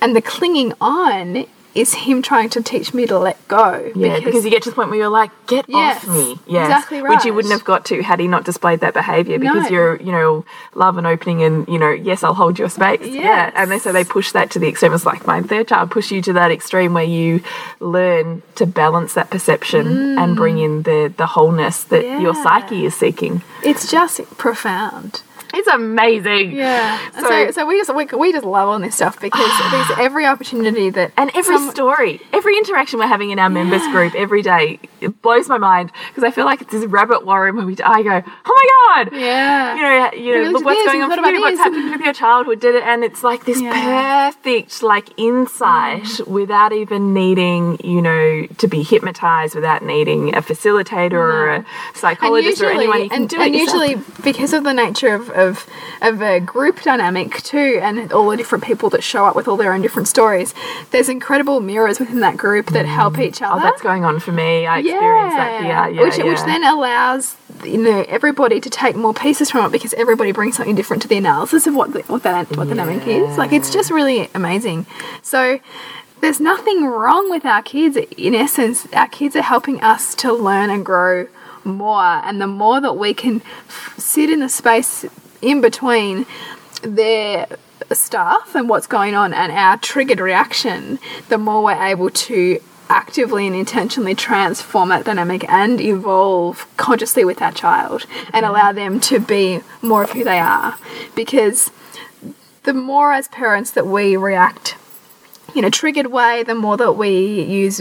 and 0.00 0.14
the 0.14 0.22
clinging 0.22 0.72
on 0.80 1.46
is 1.74 1.92
him 1.94 2.22
trying 2.22 2.48
to 2.50 2.62
teach 2.62 2.94
me 2.94 3.06
to 3.06 3.18
let 3.18 3.36
go. 3.48 3.90
Yeah, 3.96 4.20
because, 4.20 4.44
you 4.44 4.50
get 4.50 4.62
to 4.62 4.70
the 4.70 4.76
point 4.76 4.90
where 4.90 4.98
you're 4.98 5.08
like, 5.08 5.30
get 5.48 5.64
Yes, 5.68 6.04
off 6.06 6.14
me. 6.14 6.38
Yes. 6.46 6.66
exactly 6.68 7.02
right. 7.02 7.10
Which 7.16 7.24
you 7.24 7.34
wouldn't 7.34 7.52
have 7.52 7.64
got 7.64 7.84
to 7.86 8.02
had 8.02 8.20
he 8.20 8.28
not 8.28 8.44
displayed 8.44 8.80
that 8.80 8.94
behaviour 8.94 9.38
because 9.38 9.64
No. 9.64 9.68
you're, 9.70 9.96
you 10.00 10.12
know, 10.12 10.44
love 10.74 10.98
and 10.98 11.06
opening 11.06 11.42
and, 11.42 11.66
you 11.68 11.78
know, 11.78 11.90
yes, 11.90 12.22
I'll 12.22 12.34
hold 12.34 12.58
your 12.58 12.68
space. 12.68 13.00
Yeah. 13.06 13.50
And 13.56 13.70
they, 13.70 13.78
so 13.80 13.90
they 13.92 14.04
push 14.04 14.30
that 14.32 14.50
to 14.52 14.58
the 14.60 14.68
extreme. 14.68 14.92
It's 14.92 15.04
like 15.06 15.26
my 15.26 15.42
third 15.42 15.68
child 15.68 15.90
push 15.90 16.12
you 16.12 16.22
to 16.22 16.32
that 16.34 16.50
extreme 16.52 16.94
where 16.94 17.02
you 17.04 17.42
learn 17.80 18.42
to 18.54 18.66
balance 18.66 19.14
that 19.14 19.30
perception 19.30 20.16
and 20.18 20.36
bring 20.36 20.58
in 20.58 20.82
the, 20.82 21.12
the 21.16 21.26
wholeness 21.26 21.84
that 21.84 22.04
your 22.20 22.34
Mm. 22.34 22.42
Psyche 22.42 22.84
is 22.86 22.94
seeking. 22.94 23.42
it's 23.62 23.90
just 23.90 24.20
profound. 24.38 25.22
It's 25.56 25.68
amazing. 25.68 26.52
Yeah. 26.52 26.98
So- 27.12 27.28
So, 27.28 27.50
so, 27.50 27.66
we 27.66 27.78
just 27.78 27.94
we, 27.94 28.04
we 28.06 28.32
just 28.32 28.44
love 28.44 28.68
on 28.68 28.82
this 28.82 28.94
stuff 28.96 29.20
because 29.20 29.50
there's 29.70 29.98
every 29.98 30.26
opportunity 30.26 30.90
that 30.90 31.12
And 31.16 31.30
every 31.34 31.56
some- 31.56 31.70
story, 31.70 32.20
every 32.32 32.56
interaction 32.58 32.98
we're 32.98 33.06
having 33.06 33.30
in 33.30 33.38
our 33.38 33.50
members 33.50 33.82
group 33.88 34.14
every 34.14 34.42
day, 34.42 34.78
it 35.00 35.20
blows 35.22 35.48
my 35.48 35.58
mind 35.58 35.90
because 36.08 36.24
I 36.24 36.30
feel 36.30 36.44
like 36.44 36.60
it's 36.62 36.70
this 36.72 36.84
rabbit 36.86 37.24
warren 37.26 37.56
where 37.56 37.66
we, 37.66 37.76
I 37.84 38.02
go, 38.02 38.22
oh 38.46 38.54
my 38.96 39.04
god, 39.04 39.04
Yeah. 39.12 39.74
you 39.76 39.82
know, 39.82 39.94
you 40.24 40.30
know, 40.44 40.50
look 40.50 40.64
what's 40.64 40.78
this, 40.78 40.86
going 40.92 41.02
on 41.02 41.08
for 41.22 41.30
you, 41.30 41.40
what's 41.40 41.58
happened 41.58 41.90
with 41.92 42.00
your 42.00 42.14
childhood, 42.14 42.60
did 42.60 42.74
it, 42.74 42.82
and 42.84 43.04
it's 43.04 43.22
like 43.22 43.44
this 43.44 43.60
Yeah. 43.60 44.30
perfect 44.30 44.82
like 44.82 45.08
insight 45.18 46.02
mm. 46.04 46.26
without 46.38 46.72
even 46.72 47.12
needing, 47.14 47.78
you 47.84 48.00
know, 48.08 48.46
to 48.62 48.66
be 48.74 48.82
hypnotized, 48.82 49.54
without 49.54 49.82
needing 49.84 50.34
a 50.34 50.42
facilitator 50.42 51.12
or 51.12 51.48
a 51.56 51.66
psychologist 51.94 52.60
or 52.62 52.70
anyone. 52.70 53.02
You 53.04 53.08
can 53.10 53.22
and, 53.22 53.28
do 53.28 53.40
and 53.40 53.54
it 53.54 53.58
yourself. 53.60 53.88
usually 53.88 54.22
because 54.22 54.52
of 54.52 54.64
the 54.64 54.72
nature 54.74 55.14
of, 55.14 55.30
of 55.30 55.43
of 56.02 56.22
a 56.22 56.40
group 56.40 56.82
dynamic 56.82 57.42
too, 57.42 57.78
and 57.82 58.12
all 58.12 58.28
the 58.30 58.36
different 58.36 58.64
people 58.64 58.90
that 58.90 59.02
show 59.02 59.24
up 59.26 59.36
with 59.36 59.48
all 59.48 59.56
their 59.56 59.72
own 59.72 59.82
different 59.82 60.08
stories, 60.08 60.54
there's 60.90 61.08
incredible 61.08 61.60
mirrors 61.60 61.98
within 61.98 62.20
that 62.20 62.36
group 62.36 62.66
that 62.68 62.86
help 62.86 63.18
each 63.18 63.42
oh, 63.42 63.46
other. 63.46 63.60
Oh, 63.60 63.64
that's 63.64 63.82
going 63.82 64.04
on 64.04 64.20
for 64.20 64.32
me. 64.32 64.66
I 64.66 64.78
experienced 64.78 65.36
that 65.36 65.60
here. 65.60 65.70
Yeah, 65.70 66.02
which, 66.02 66.18
which 66.18 66.40
then 66.46 66.64
allows 66.64 67.36
you 67.64 67.78
know 67.78 68.04
everybody 68.08 68.60
to 68.60 68.70
take 68.70 68.96
more 68.96 69.14
pieces 69.14 69.50
from 69.50 69.66
it 69.66 69.72
because 69.72 69.94
everybody 69.94 70.32
brings 70.32 70.56
something 70.56 70.74
different 70.74 71.02
to 71.02 71.08
the 71.08 71.16
analysis 71.16 71.66
of 71.66 71.74
what 71.74 71.92
the, 71.92 72.00
what 72.02 72.22
that 72.22 72.56
what 72.56 72.68
the 72.68 72.74
dynamic 72.74 73.06
is. 73.06 73.38
Like 73.38 73.52
it's 73.52 73.72
just 73.72 73.90
really 73.90 74.28
amazing. 74.34 74.86
So 75.22 75.60
there's 76.20 76.40
nothing 76.40 76.86
wrong 76.86 77.30
with 77.30 77.44
our 77.44 77.62
kids. 77.62 77.96
In 78.16 78.34
essence, 78.34 78.86
our 78.92 79.08
kids 79.08 79.36
are 79.36 79.42
helping 79.42 79.80
us 79.82 80.14
to 80.16 80.32
learn 80.32 80.70
and 80.70 80.84
grow 80.84 81.28
more, 81.64 82.02
and 82.02 82.40
the 82.40 82.46
more 82.46 82.80
that 82.80 82.94
we 82.94 83.14
can 83.14 83.42
sit 83.96 84.30
in 84.30 84.40
the 84.40 84.48
space 84.48 85.04
in 85.44 85.60
between 85.60 86.26
their 86.82 87.46
stuff 87.92 88.54
and 88.54 88.68
what's 88.68 88.86
going 88.86 89.14
on 89.14 89.34
and 89.34 89.52
our 89.52 89.76
triggered 89.78 90.20
reaction, 90.20 90.98
the 91.28 91.38
more 91.38 91.62
we're 91.62 91.84
able 91.84 92.10
to 92.10 92.60
actively 92.88 93.46
and 93.46 93.56
intentionally 93.56 94.14
transform 94.14 94.90
that 94.90 95.04
dynamic 95.04 95.48
and 95.50 95.80
evolve 95.80 96.66
consciously 96.76 97.24
with 97.24 97.40
our 97.40 97.52
child 97.52 98.06
and 98.32 98.44
allow 98.44 98.72
them 98.72 99.00
to 99.00 99.18
be 99.18 99.60
more 99.80 100.04
of 100.04 100.10
who 100.10 100.24
they 100.24 100.38
are. 100.38 100.76
Because 101.14 101.70
the 102.64 102.74
more 102.74 103.12
as 103.12 103.28
parents 103.28 103.70
that 103.72 103.86
we 103.86 104.16
react 104.16 104.76
in 105.54 105.64
a 105.64 105.70
triggered 105.70 106.08
way, 106.08 106.42
the 106.42 106.54
more 106.54 106.76
that 106.76 106.92
we 106.92 107.42
use 107.42 107.80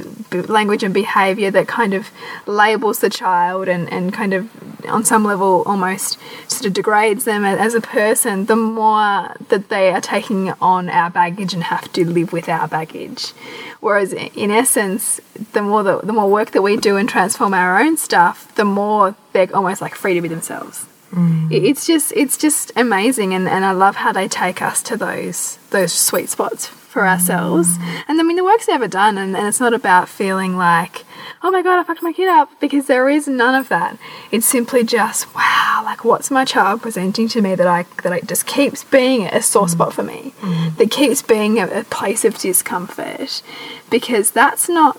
language 0.50 0.84
and 0.84 0.94
behavior 0.94 1.50
that 1.52 1.68
kind 1.68 1.94
of 1.94 2.10
labels 2.46 3.00
the 3.00 3.10
child 3.10 3.68
and, 3.68 3.92
and 3.92 4.14
kind 4.14 4.34
of, 4.34 4.50
on 4.88 5.04
some 5.06 5.24
level, 5.26 5.64
almost 5.66 6.18
sort 6.50 6.66
of 6.66 6.74
degrades 6.74 7.24
them 7.26 7.44
as 7.46 7.74
a 7.74 7.82
person, 7.82 8.46
the 8.46 8.56
more 8.56 9.36
that 9.50 9.70
they 9.70 9.90
are 9.92 10.02
taking 10.02 10.52
on 10.62 10.90
our 10.90 11.10
baggage 11.10 11.54
and 11.54 11.64
have 11.64 11.92
to 11.94 12.06
live 12.06 12.32
with 12.34 12.48
our 12.50 12.68
baggage. 12.68 13.32
Whereas, 13.80 14.14
in 14.14 14.52
essence, 14.52 15.20
the 15.54 15.62
more 15.62 15.84
that, 15.84 16.06
the 16.06 16.14
more 16.14 16.30
work 16.30 16.52
that 16.52 16.62
we 16.62 16.78
do 16.78 16.98
and 16.98 17.08
transform 17.10 17.54
our 17.54 17.82
own 17.82 17.98
stuff, 17.98 18.54
the 18.56 18.66
more 18.66 19.16
they're 19.34 19.54
almost 19.56 19.82
like 19.82 19.96
free 19.96 20.14
to 20.14 20.22
be 20.22 20.28
themselves. 20.28 20.86
Mm. 21.12 21.52
It- 21.52 21.64
It's 21.64 21.86
just 21.86 22.12
it's 22.16 22.38
just 22.38 22.72
amazing, 22.76 23.34
and, 23.36 23.48
and 23.48 23.64
I 23.66 23.72
love 23.72 23.98
how 23.98 24.12
they 24.12 24.28
take 24.28 24.62
us 24.64 24.82
to 24.84 24.98
those 24.98 25.58
those 25.70 25.94
sweet 25.94 26.30
spots 26.30 26.72
for 26.94 27.06
ourselves. 27.06 27.78
And 28.08 28.20
I 28.20 28.24
mean, 28.24 28.38
the 28.38 28.44
work's 28.44 28.68
never 28.68 28.88
done, 28.88 29.18
and, 29.18 29.36
and 29.36 29.48
it's 29.48 29.60
not 29.60 29.74
about 29.74 30.08
feeling 30.08 30.56
like, 30.56 31.04
oh 31.42 31.52
my 31.52 31.62
god, 31.62 31.80
I 31.80 31.84
fucked 31.84 32.04
my 32.04 32.14
kid 32.14 32.30
up, 32.30 32.50
because 32.62 32.86
there 32.86 33.10
is 33.10 33.28
none 33.28 33.56
of 33.56 33.68
that. 33.68 33.98
It's 34.32 34.46
simply 34.46 34.84
just, 34.84 35.34
wow, 35.36 35.82
like 35.84 36.06
what's 36.06 36.32
my 36.32 36.46
child 36.46 36.82
presenting 36.82 37.28
to 37.30 37.42
me 37.42 37.56
that 37.56 37.68
I 37.68 37.86
that 38.04 38.14
it 38.14 38.28
just 38.28 38.46
keeps 38.46 38.84
being 38.86 39.26
a 39.26 39.42
sore 39.42 39.68
spot 39.68 39.94
for 39.94 40.04
me, 40.04 40.34
mm. 40.40 40.78
that 40.78 40.92
keeps 40.92 41.22
being 41.22 41.60
a, 41.60 41.68
a 41.82 41.84
place 41.84 42.24
of 42.24 42.38
discomfort, 42.38 43.42
because 43.90 44.32
that's 44.32 44.70
not 44.70 44.98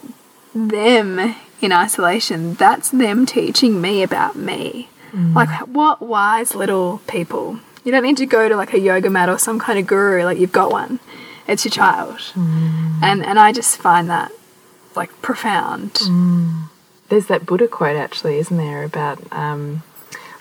them 0.54 1.36
in 1.60 1.72
isolation. 1.72 2.54
That's 2.54 2.90
them 2.90 3.24
teaching 3.24 3.80
me 3.80 4.02
about 4.02 4.36
me. 4.36 4.88
Mm. 5.12 5.34
Like, 5.34 5.48
what 5.68 6.02
wise 6.02 6.54
little 6.54 7.00
people. 7.06 7.60
You 7.84 7.92
don't 7.92 8.02
need 8.02 8.16
to 8.16 8.26
go 8.26 8.48
to 8.48 8.56
like 8.56 8.72
a 8.72 8.80
yoga 8.80 9.10
mat 9.10 9.28
or 9.28 9.38
some 9.38 9.58
kind 9.58 9.78
of 9.78 9.86
guru, 9.86 10.24
like, 10.24 10.38
you've 10.38 10.52
got 10.52 10.70
one. 10.72 11.00
It's 11.46 11.64
your 11.64 11.72
child. 11.72 12.20
And, 12.36 13.24
and 13.24 13.38
I 13.38 13.52
just 13.52 13.76
find 13.76 14.08
that 14.10 14.32
like 14.96 15.10
profound. 15.22 16.00
There's 17.08 17.26
that 17.26 17.44
Buddha 17.46 17.68
quote 17.68 17.96
actually, 17.96 18.38
isn't 18.38 18.56
there, 18.56 18.82
about 18.82 19.18
um, 19.32 19.82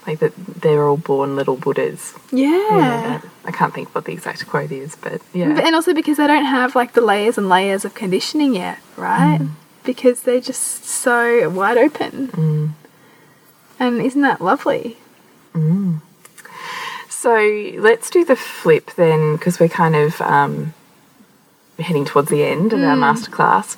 like 0.07 0.19
that 0.19 0.33
they're 0.37 0.87
all 0.87 0.97
born 0.97 1.35
little 1.35 1.57
Buddhas. 1.57 2.13
Yeah. 2.31 2.47
Yeah, 2.49 3.19
that- 3.19 3.25
I 3.45 3.51
can't 3.51 3.73
think 3.73 3.93
what 3.93 4.05
the 4.05 4.13
exact 4.13 4.47
quote 4.47 4.71
is, 4.71 4.95
but 4.95 5.21
yeah. 5.33 5.59
And 5.59 5.75
also 5.75 5.93
because 5.93 6.15
they 6.15 6.27
don't 6.27 6.45
have 6.45 6.75
like 6.75 6.93
the 6.93 7.01
layers 7.01 7.37
and 7.37 7.49
layers 7.49 7.83
of 7.83 7.93
conditioning 7.93 8.55
yet, 8.55 8.79
right? 8.95 9.41
Because 9.83 10.21
they're 10.21 10.39
just 10.39 10.85
so 10.85 11.49
wide 11.49 11.77
open. 11.77 12.73
And 13.79 14.01
isn't 14.01 14.21
that 14.21 14.39
lovely? 14.39 14.95
So 17.09 17.35
let's 17.77 18.09
do 18.09 18.23
the 18.25 18.35
flip 18.35 18.91
then, 18.95 19.35
because 19.35 19.59
we're 19.59 19.69
kind 19.69 19.95
of 19.95 20.19
um, 20.21 20.73
heading 21.79 22.05
towards 22.05 22.29
the 22.29 22.43
end 22.43 22.73
of 22.73 22.81
our 22.81 22.95
hmm. 22.95 23.03
masterclass. 23.03 23.75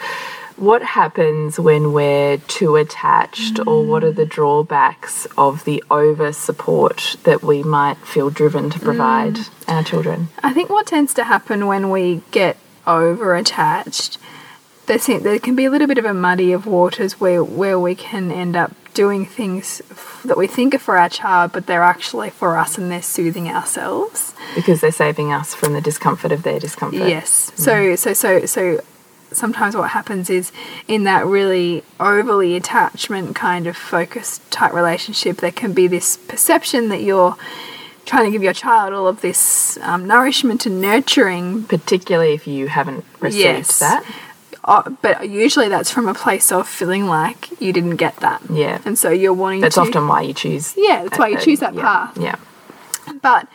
What 0.58 0.84
happens 0.84 1.60
when 1.60 1.92
we're 1.92 2.38
too 2.38 2.78
attached, 2.78 3.60
or 3.68 3.86
what 3.86 4.04
are 4.04 4.12
the 4.12 4.24
hmm. 4.24 4.30
drawbacks 4.30 5.28
of 5.38 5.64
the 5.66 5.84
over 5.92 6.32
support 6.32 7.18
that 7.24 7.44
we 7.44 7.64
might 7.64 7.98
feel 7.98 8.30
driven 8.30 8.70
to 8.70 8.80
provide 8.80 9.38
hmm. 9.38 9.72
our 9.72 9.84
children? 9.84 10.30
I 10.44 10.54
think 10.54 10.70
what 10.70 10.88
tends 10.88 11.14
to 11.16 11.26
happen 11.26 11.68
when 11.68 11.90
we 11.90 12.22
get 12.32 12.58
over 12.88 13.36
attached, 13.36 14.18
there, 14.86 14.98
there 14.98 15.40
can 15.40 15.56
be 15.56 15.66
a 15.66 15.72
little 15.72 15.88
bit 15.88 15.98
of 15.98 16.06
a 16.06 16.14
muddy 16.14 16.52
of 16.52 16.66
waters 16.66 17.20
where, 17.20 17.44
where 17.44 17.80
we 17.80 17.96
can 17.96 18.32
end 18.32 18.56
up 18.56 18.72
doing 18.96 19.26
things 19.28 19.82
that 20.24 20.38
we 20.38 20.48
think 20.48 20.74
are 20.74 20.80
for 20.80 20.98
our 20.98 21.10
child, 21.10 21.52
but 21.52 21.68
they're 21.68 21.84
actually 21.84 22.32
for 22.32 22.58
us 22.58 22.78
and 22.80 22.90
they're 22.90 23.02
soothing 23.04 23.48
ourselves. 23.48 24.34
Because 24.56 24.82
they're 24.82 24.92
saving 24.92 25.32
us 25.32 25.54
from 25.54 25.74
the 25.74 25.82
discomfort 25.82 26.32
of 26.32 26.42
their 26.42 26.60
discomfort. 26.60 27.08
Yes. 27.08 27.52
So 27.56 27.96
so 27.96 28.14
so 28.14 28.46
so 28.48 28.82
sometimes 29.32 29.76
what 29.76 29.90
happens 29.92 30.30
is 30.30 30.52
in 30.88 31.04
that 31.04 31.26
really 31.26 31.84
overly 32.00 32.56
attachment 32.56 33.36
kind 33.36 33.68
of 33.68 33.76
focused 33.78 34.50
type 34.50 34.74
relationship, 34.74 35.38
there 35.38 35.52
can 35.52 35.74
be 35.74 35.86
this 35.88 36.18
perception 36.18 36.90
that 36.90 37.02
you're 37.04 37.36
trying 38.06 38.26
to 38.26 38.32
give 38.32 38.44
your 38.44 38.54
child 38.54 38.94
all 38.94 39.08
of 39.08 39.22
this 39.22 39.78
um, 39.82 40.06
nourishment 40.08 40.66
and 40.66 40.80
nurturing. 40.82 41.64
Particularly 41.64 42.34
if 42.34 42.48
you 42.48 42.68
haven't 42.68 43.04
received 43.20 43.44
Yes. 43.44 43.80
that. 43.80 44.04
Uh, 44.66 44.90
but 45.04 45.30
usually 45.30 45.70
that's 45.70 45.92
from 45.92 46.08
a 46.08 46.14
place 46.14 46.52
of 46.52 46.68
feeling 46.68 47.06
like 47.06 47.62
you 47.62 47.72
didn't 47.72 47.98
get 47.98 48.16
that. 48.18 48.42
Yeah. 48.50 48.82
And 48.84 48.98
so 48.98 49.12
you're 49.12 49.32
wanting 49.34 49.62
That's 49.62 49.76
to. 49.76 49.82
That's 49.82 49.90
often 49.90 50.08
why 50.08 50.22
you 50.24 50.34
choose. 50.34 50.74
Yeah, 50.76 51.04
that's 51.04 51.20
why 51.20 51.28
you 51.28 51.38
choose 51.38 51.60
that 51.60 51.76
yeah, 51.76 51.82
path. 51.82 52.18
Yeah. 52.18 52.36
But 53.22 53.48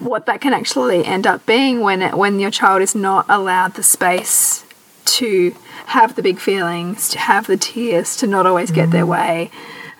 what 0.00 0.26
that 0.26 0.40
can 0.40 0.52
actually 0.52 1.04
end 1.04 1.26
up 1.26 1.46
being 1.46 1.80
when 1.80 2.02
it, 2.02 2.14
when 2.14 2.40
your 2.40 2.50
child 2.50 2.82
is 2.82 2.96
not 2.96 3.26
allowed 3.28 3.74
the 3.74 3.82
space 3.84 4.64
to 5.04 5.54
have 5.86 6.16
the 6.16 6.22
big 6.22 6.38
feelings, 6.38 7.08
to 7.10 7.18
have 7.18 7.46
the 7.46 7.56
tears, 7.56 8.16
to 8.16 8.26
not 8.26 8.44
always 8.44 8.70
get 8.70 8.90
their 8.90 9.06
way, 9.06 9.50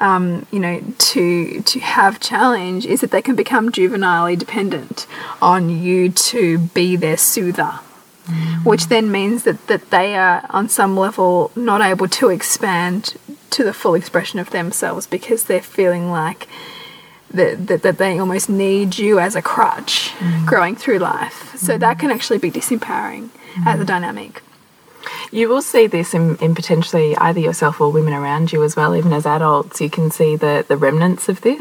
um, 0.01 0.47
you 0.51 0.59
know, 0.59 0.83
to 0.99 1.61
to 1.63 1.81
have 1.81 2.19
challenge, 2.21 2.87
is 2.87 3.01
that 3.03 3.11
they 3.11 3.23
can 3.23 3.37
become 3.37 3.71
juvenilely 3.71 4.35
dependent 4.35 5.07
on 5.41 5.69
you 5.69 6.09
to 6.11 6.59
be 6.59 6.97
their 6.97 7.17
soother. 7.17 7.81
Which 8.65 8.87
then 8.89 9.11
means 9.11 9.45
that, 9.45 9.67
that 9.69 9.91
they 9.91 10.17
are 10.17 10.45
on 10.51 10.69
some 10.69 10.97
level 10.97 11.51
not 11.57 11.81
able 11.81 12.09
to 12.09 12.29
expand 12.29 13.17
to 13.51 13.65
the 13.65 13.73
full 13.73 13.95
expression 13.95 14.39
of 14.39 14.51
themselves 14.51 15.07
because 15.07 15.45
they're 15.45 15.61
feeling 15.61 16.11
like 16.11 16.49
that, 17.33 17.67
that, 17.67 17.83
that 17.83 17.99
they 17.99 18.19
almost 18.19 18.49
need 18.49 18.99
you 18.99 19.19
as 19.19 19.37
a 19.37 19.43
crutch 19.43 20.11
mm. 20.19 20.47
growing 20.47 20.77
through 20.77 20.99
life. 20.99 21.57
So 21.57 21.79
that 21.79 21.99
can 21.99 22.11
mm. 22.11 22.15
actually 22.15 22.39
be 22.39 22.51
disempowering 22.51 23.31
as 23.67 23.81
a 23.81 23.85
mm. 23.85 23.87
dynamic. 23.87 24.43
You 25.33 25.49
will 25.49 25.63
see 25.63 25.87
this 25.87 26.13
in, 26.13 26.37
in 26.37 26.55
potentially 26.55 27.17
either 27.17 27.41
yourself 27.41 27.81
or 27.81 27.91
women 27.91 28.13
around 28.13 28.53
you 28.53 28.63
as 28.65 28.77
well, 28.77 28.95
even 28.95 29.13
as 29.13 29.27
adults. 29.27 29.81
You 29.81 29.89
can 29.89 30.11
see 30.11 30.37
the, 30.37 30.65
the 30.69 30.77
remnants 30.77 31.29
of 31.29 31.41
this, 31.41 31.61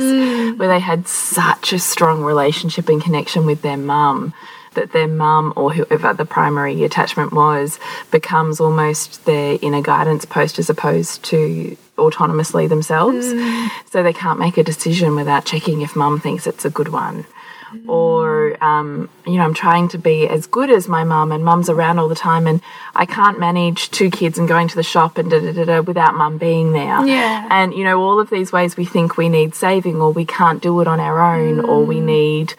where 0.57 0.67
they 0.67 0.79
had 0.79 1.07
such 1.07 1.71
a 1.71 1.79
strong 1.79 2.23
relationship 2.23 2.89
and 2.89 3.01
connection 3.01 3.45
with 3.45 3.61
their 3.61 3.77
mum 3.77 4.33
that 4.79 4.93
their 4.93 5.07
mum 5.07 5.51
or 5.55 5.73
whoever 5.73 6.13
the 6.13 6.25
primary 6.25 6.83
attachment 6.83 7.33
was 7.33 7.79
becomes 8.11 8.59
almost 8.61 9.25
their 9.25 9.59
inner 9.61 9.81
guidance 9.81 10.23
post 10.23 10.57
as 10.57 10.69
opposed 10.69 11.21
to 11.25 11.75
autonomously 11.97 12.69
themselves. 12.69 13.25
Mm. 13.25 13.69
So 13.91 14.01
they 14.03 14.13
can't 14.13 14.39
make 14.39 14.57
a 14.57 14.63
decision 14.63 15.15
without 15.15 15.43
checking 15.45 15.81
if 15.81 15.95
mum 15.95 16.19
thinks 16.21 16.47
it's 16.47 16.63
a 16.63 16.69
good 16.69 16.87
one. 16.87 17.25
Mm. 17.73 17.89
Or, 17.89 18.63
um, 18.63 19.09
you 19.27 19.33
know, 19.33 19.43
I'm 19.43 19.53
trying 19.53 19.89
to 19.89 19.97
be 19.97 20.27
as 20.27 20.47
good 20.47 20.71
as 20.71 20.87
my 20.87 21.03
mum, 21.03 21.31
and 21.33 21.43
mum's 21.43 21.69
around 21.69 21.99
all 21.99 22.07
the 22.07 22.15
time, 22.15 22.47
and 22.47 22.61
I 22.95 23.05
can't 23.05 23.37
manage 23.37 23.91
two 23.91 24.09
kids 24.09 24.39
and 24.39 24.47
going 24.47 24.69
to 24.69 24.75
the 24.75 24.89
shop 24.93 25.17
and 25.17 25.29
da 25.29 25.39
da 25.39 25.51
da 25.51 25.65
da 25.65 25.81
without 25.81 26.15
mum 26.15 26.37
being 26.37 26.71
there. 26.71 27.05
Yeah. 27.05 27.47
And, 27.51 27.73
you 27.73 27.83
know, 27.83 28.01
all 28.01 28.19
of 28.19 28.29
these 28.29 28.51
ways 28.51 28.77
we 28.77 28.85
think 28.85 29.17
we 29.17 29.27
need 29.27 29.53
saving, 29.53 30.01
or 30.01 30.11
we 30.11 30.25
can't 30.25 30.63
do 30.63 30.79
it 30.81 30.87
on 30.87 30.99
our 30.99 31.19
own, 31.35 31.59
or 31.59 31.83
we 31.83 31.97
mm. 31.97 32.05
need 32.05 32.53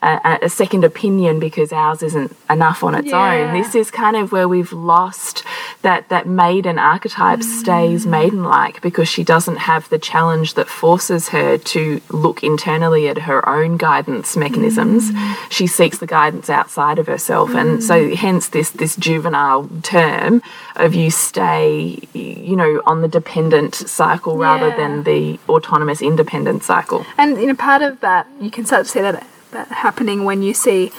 a, 0.00 0.38
a 0.42 0.48
second 0.48 0.84
opinion 0.84 1.40
because 1.40 1.72
ours 1.72 2.04
isn't 2.04 2.34
enough 2.48 2.84
on 2.84 2.94
its 2.94 3.08
Yeah. 3.08 3.32
own. 3.32 3.60
This 3.60 3.74
is 3.74 3.90
kind 3.90 4.16
of 4.16 4.30
where 4.30 4.46
we've 4.46 4.72
lost 4.72 5.42
that 5.82 6.08
that 6.08 6.26
maiden 6.26 6.78
archetype 6.78 7.40
mm. 7.40 7.42
stays 7.42 8.06
maiden-like 8.06 8.80
because 8.80 9.08
she 9.08 9.24
doesn't 9.24 9.56
have 9.56 9.88
the 9.88 9.98
challenge 9.98 10.54
that 10.54 10.68
forces 10.68 11.30
her 11.30 11.58
to 11.58 12.00
look 12.10 12.44
internally 12.44 13.08
at 13.08 13.18
her 13.18 13.46
own 13.48 13.76
guidance 13.76 14.36
mechanisms. 14.36 15.10
Mm. 15.10 15.36
She 15.50 15.66
seeks 15.66 15.98
the 15.98 16.06
guidance 16.06 16.48
outside 16.48 17.00
of 17.00 17.08
herself, 17.08 17.54
and 17.54 17.82
so 17.82 18.00
mm. 18.00 18.14
hence 18.14 18.48
this 18.48 18.70
this 18.70 18.94
juvenile 18.94 19.68
term 19.82 20.42
of 20.76 20.94
you 20.94 21.10
stay, 21.10 21.98
you 22.12 22.54
know, 22.54 22.82
on 22.86 23.02
the 23.02 23.08
dependent 23.08 23.74
cycle 23.74 24.38
rather 24.38 24.70
than 24.76 25.02
the 25.02 25.40
autonomous 25.48 26.00
independent 26.00 26.62
cycle. 26.62 27.04
And 27.16 27.36
you 27.40 27.48
know, 27.48 27.56
part 27.56 27.82
of 27.82 27.98
that 28.00 28.28
you 28.40 28.50
can 28.50 28.64
start 28.64 28.86
to 28.86 28.92
see 28.92 29.00
that 29.00 29.26
that 29.52 29.68
happening 29.68 30.24
when 30.24 30.42
you 30.42 30.54
see, 30.54 30.92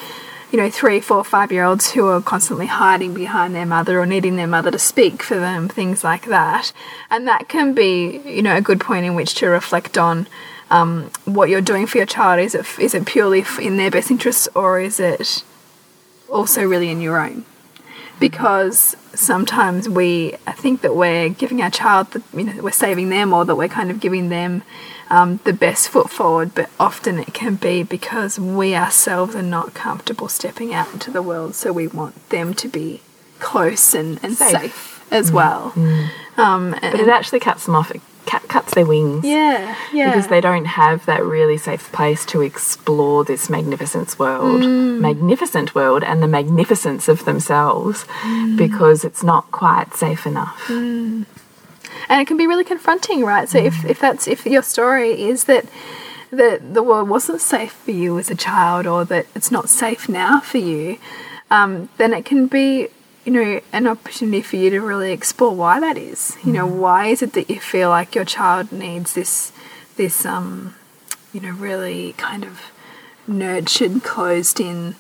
you 0.52 0.58
know, 0.58 0.70
three, 0.70 1.00
four, 1.00 1.24
five 1.24 1.52
year 1.52 1.64
olds 1.64 1.92
who 1.92 2.08
are 2.08 2.22
constantly 2.22 2.68
hiding 2.68 3.14
behind 3.14 3.56
their 3.56 3.66
mother 3.66 4.00
or 4.00 4.06
needing 4.06 4.36
their 4.36 4.48
mother 4.48 4.72
to 4.72 4.80
speak 4.80 5.22
for 5.24 5.36
them, 5.36 5.68
things 5.68 6.04
like 6.04 6.26
that. 6.26 6.72
And 7.10 7.28
that 7.28 7.50
can 7.50 7.74
be, 7.74 8.22
you 8.26 8.42
know, 8.42 8.56
a 8.56 8.62
good 8.62 8.80
point 8.80 9.06
in 9.06 9.16
which 9.16 9.36
to 9.36 9.48
reflect 9.48 9.98
on 9.98 10.28
um, 10.70 11.12
what 11.26 11.50
you're 11.50 11.62
doing 11.62 11.88
for 11.88 11.98
your 11.98 12.06
child. 12.06 12.40
Is 12.40 12.56
it 12.56 12.66
is 12.80 12.94
it 12.94 13.06
purely 13.06 13.46
in 13.62 13.78
their 13.78 13.92
best 13.92 14.12
interests 14.12 14.48
or 14.56 14.80
is 14.80 15.00
it 15.00 15.44
also 16.30 16.64
really 16.64 16.90
in 16.90 17.02
your 17.02 17.20
own? 17.20 17.46
because 18.20 18.98
sometimes 19.14 19.88
we 19.88 20.32
think 20.56 20.82
that 20.82 20.96
we're 20.96 21.30
giving 21.30 21.62
our 21.62 21.70
child 21.70 22.12
the 22.12 22.24
you 22.34 22.44
know 22.44 22.62
we're 22.62 22.72
saving 22.72 23.10
them 23.10 23.34
or 23.34 23.46
that 23.46 23.56
we're 23.56 23.68
kind 23.68 23.90
of 23.90 24.00
giving 24.00 24.30
them 24.30 24.62
um, 25.10 25.40
the 25.44 25.54
best 25.54 25.90
foot 25.90 26.10
forward 26.10 26.54
but 26.56 26.70
often 26.80 27.20
it 27.20 27.34
can 27.34 27.56
be 27.56 27.84
because 27.84 28.40
we 28.40 28.76
ourselves 28.76 29.36
are 29.36 29.42
not 29.42 29.74
comfortable 29.74 30.28
stepping 30.28 30.74
out 30.74 30.92
into 30.94 31.12
the 31.12 31.22
world 31.22 31.56
so 31.56 31.72
we 31.74 31.88
want 31.88 32.30
them 32.30 32.54
to 32.54 32.68
be 32.68 33.02
close 33.40 33.94
and, 33.94 34.20
and 34.24 34.36
Safe. 34.36 34.52
safe, 34.52 35.06
as 35.12 35.32
mm. 35.32 35.36
well 35.36 35.72
mm. 35.76 36.10
um, 36.38 36.74
and, 36.82 36.92
But 36.92 37.00
it 37.00 37.08
actually 37.10 37.40
cuts 37.40 37.66
them 37.66 37.76
off. 37.76 37.92
It 37.92 38.02
cut, 38.26 38.48
cuts 38.48 38.76
their 38.76 38.86
wings. 38.86 39.26
yeah 39.26 39.76
yeah 39.92 40.12
Because 40.12 40.28
they 40.28 40.42
don't 40.42 40.66
have 40.66 41.06
that 41.06 41.24
really 41.24 41.58
safe 41.58 41.92
place 41.92 42.26
to 42.28 42.42
explore 42.42 43.24
this 43.26 43.50
magnificence 43.50 44.20
world, 44.20 44.62
mm. 44.62 45.00
magnificent 45.00 45.74
world, 45.74 46.04
and 46.04 46.22
the 46.22 46.28
magnificence 46.28 47.08
of 47.08 47.26
themselves, 47.26 48.06
because 48.56 49.04
it's 49.04 49.24
not 49.24 49.52
quite 49.52 49.94
safe 49.96 50.26
enough. 50.28 50.70
And 52.08 52.22
it 52.22 52.28
can 52.28 52.38
be 52.38 52.48
really 52.48 52.64
confronting 52.64 53.24
right? 53.24 53.50
So 53.50 53.58
if, 53.58 53.84
if 53.86 54.00
that's 54.00 54.28
if 54.28 54.46
your 54.46 54.64
story 54.64 55.22
is 55.22 55.46
that 55.46 55.66
that 56.32 56.76
the 56.76 56.84
world 56.84 57.10
wasn't 57.10 57.42
safe 57.42 57.72
for 57.72 57.92
you 57.92 58.20
as 58.20 58.30
a 58.30 58.36
child 58.36 58.86
or 58.86 59.04
that 59.06 59.26
it's 59.36 59.52
not 59.52 59.68
safe 59.68 60.08
now 60.08 60.40
for 60.40 60.60
you 60.60 61.00
um, 61.52 61.90
then 61.98 62.14
it 62.14 62.26
can 62.26 62.48
be 62.48 62.90
you 63.26 63.32
know 63.32 63.62
an 63.74 63.88
opportunity 63.88 64.42
for 64.42 64.56
you 64.56 64.70
to 64.70 64.80
really 64.80 65.12
explore 65.12 65.54
why 65.56 65.80
that 65.80 65.98
is. 65.98 66.38
You 66.44 66.54
know 66.54 66.66
why 66.66 67.08
is 67.08 67.22
it 67.22 67.34
that 67.34 67.50
you 67.50 67.60
feel 67.60 67.90
like 67.90 68.16
your 68.16 68.26
child 68.26 68.72
needs 68.72 69.14
this 69.14 69.52
this 69.98 70.26
um 70.26 70.76
you 71.34 71.40
know 71.42 71.52
really 71.52 72.14
kind 72.14 72.44
of 72.44 72.72
nurtured 73.28 74.04
closed 74.04 74.60
in 74.60 74.96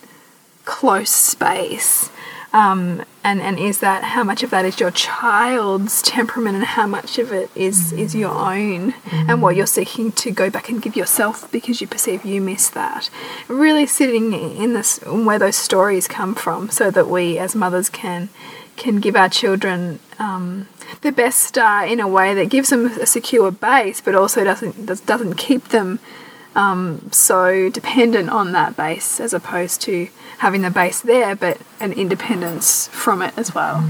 close 0.66 1.10
space 1.10 2.10
um, 2.52 3.04
and 3.24 3.42
and 3.42 3.60
is 3.60 3.80
that 3.80 4.04
how 4.04 4.24
much 4.24 4.42
of 4.42 4.50
that 4.50 4.66
is 4.66 4.80
your 4.80 4.92
child's 4.92 6.02
temperament 6.02 6.56
and 6.56 6.66
how 6.66 6.88
much 6.88 7.20
of 7.20 7.32
it 7.32 7.50
is 7.54 7.94
is 7.94 8.16
your 8.16 8.32
own? 8.32 8.94
And 9.12 9.42
what 9.42 9.56
you're 9.56 9.68
seeking 9.68 10.12
to 10.14 10.32
go 10.32 10.50
back 10.50 10.70
and 10.70 10.82
give 10.82 10.96
yourself 10.96 11.52
because 11.52 11.82
you 11.82 11.88
perceive 11.88 12.26
you 12.26 12.42
miss 12.42 12.70
that. 12.70 13.10
Really 13.48 13.86
sitting 13.86 14.34
in 14.34 14.74
this 14.74 15.00
where 15.06 15.38
those 15.38 15.58
stories 15.58 16.08
come 16.08 16.34
from 16.34 16.70
so 16.70 16.90
that 16.90 17.08
we 17.08 17.38
as 17.38 17.56
mothers 17.56 17.90
can 17.90 18.30
can 18.78 19.00
give 19.00 19.16
our 19.16 19.30
children 19.30 20.00
um, 20.18 20.68
the 21.02 21.12
best 21.12 21.42
start 21.42 21.90
in 21.90 22.00
a 22.00 22.08
way 22.08 22.34
that 22.34 22.50
gives 22.50 22.70
them 22.70 22.86
a 22.86 23.06
secure 23.06 23.52
base 23.52 24.02
but 24.02 24.16
also 24.16 24.44
doesn't 24.44 25.06
doesn't 25.06 25.36
keep 25.36 25.68
them 25.70 26.00
um, 26.56 27.10
so 27.12 27.70
dependent 27.70 28.30
on 28.30 28.52
that 28.54 28.76
base 28.76 29.20
as 29.20 29.34
opposed 29.34 29.82
to 29.82 30.08
having 30.40 30.62
the 30.62 30.70
base 30.72 31.02
there 31.02 31.36
but 31.36 31.58
an 31.80 31.92
independence 31.94 32.88
from 32.88 33.22
it 33.22 33.34
as 33.38 33.54
well. 33.54 33.84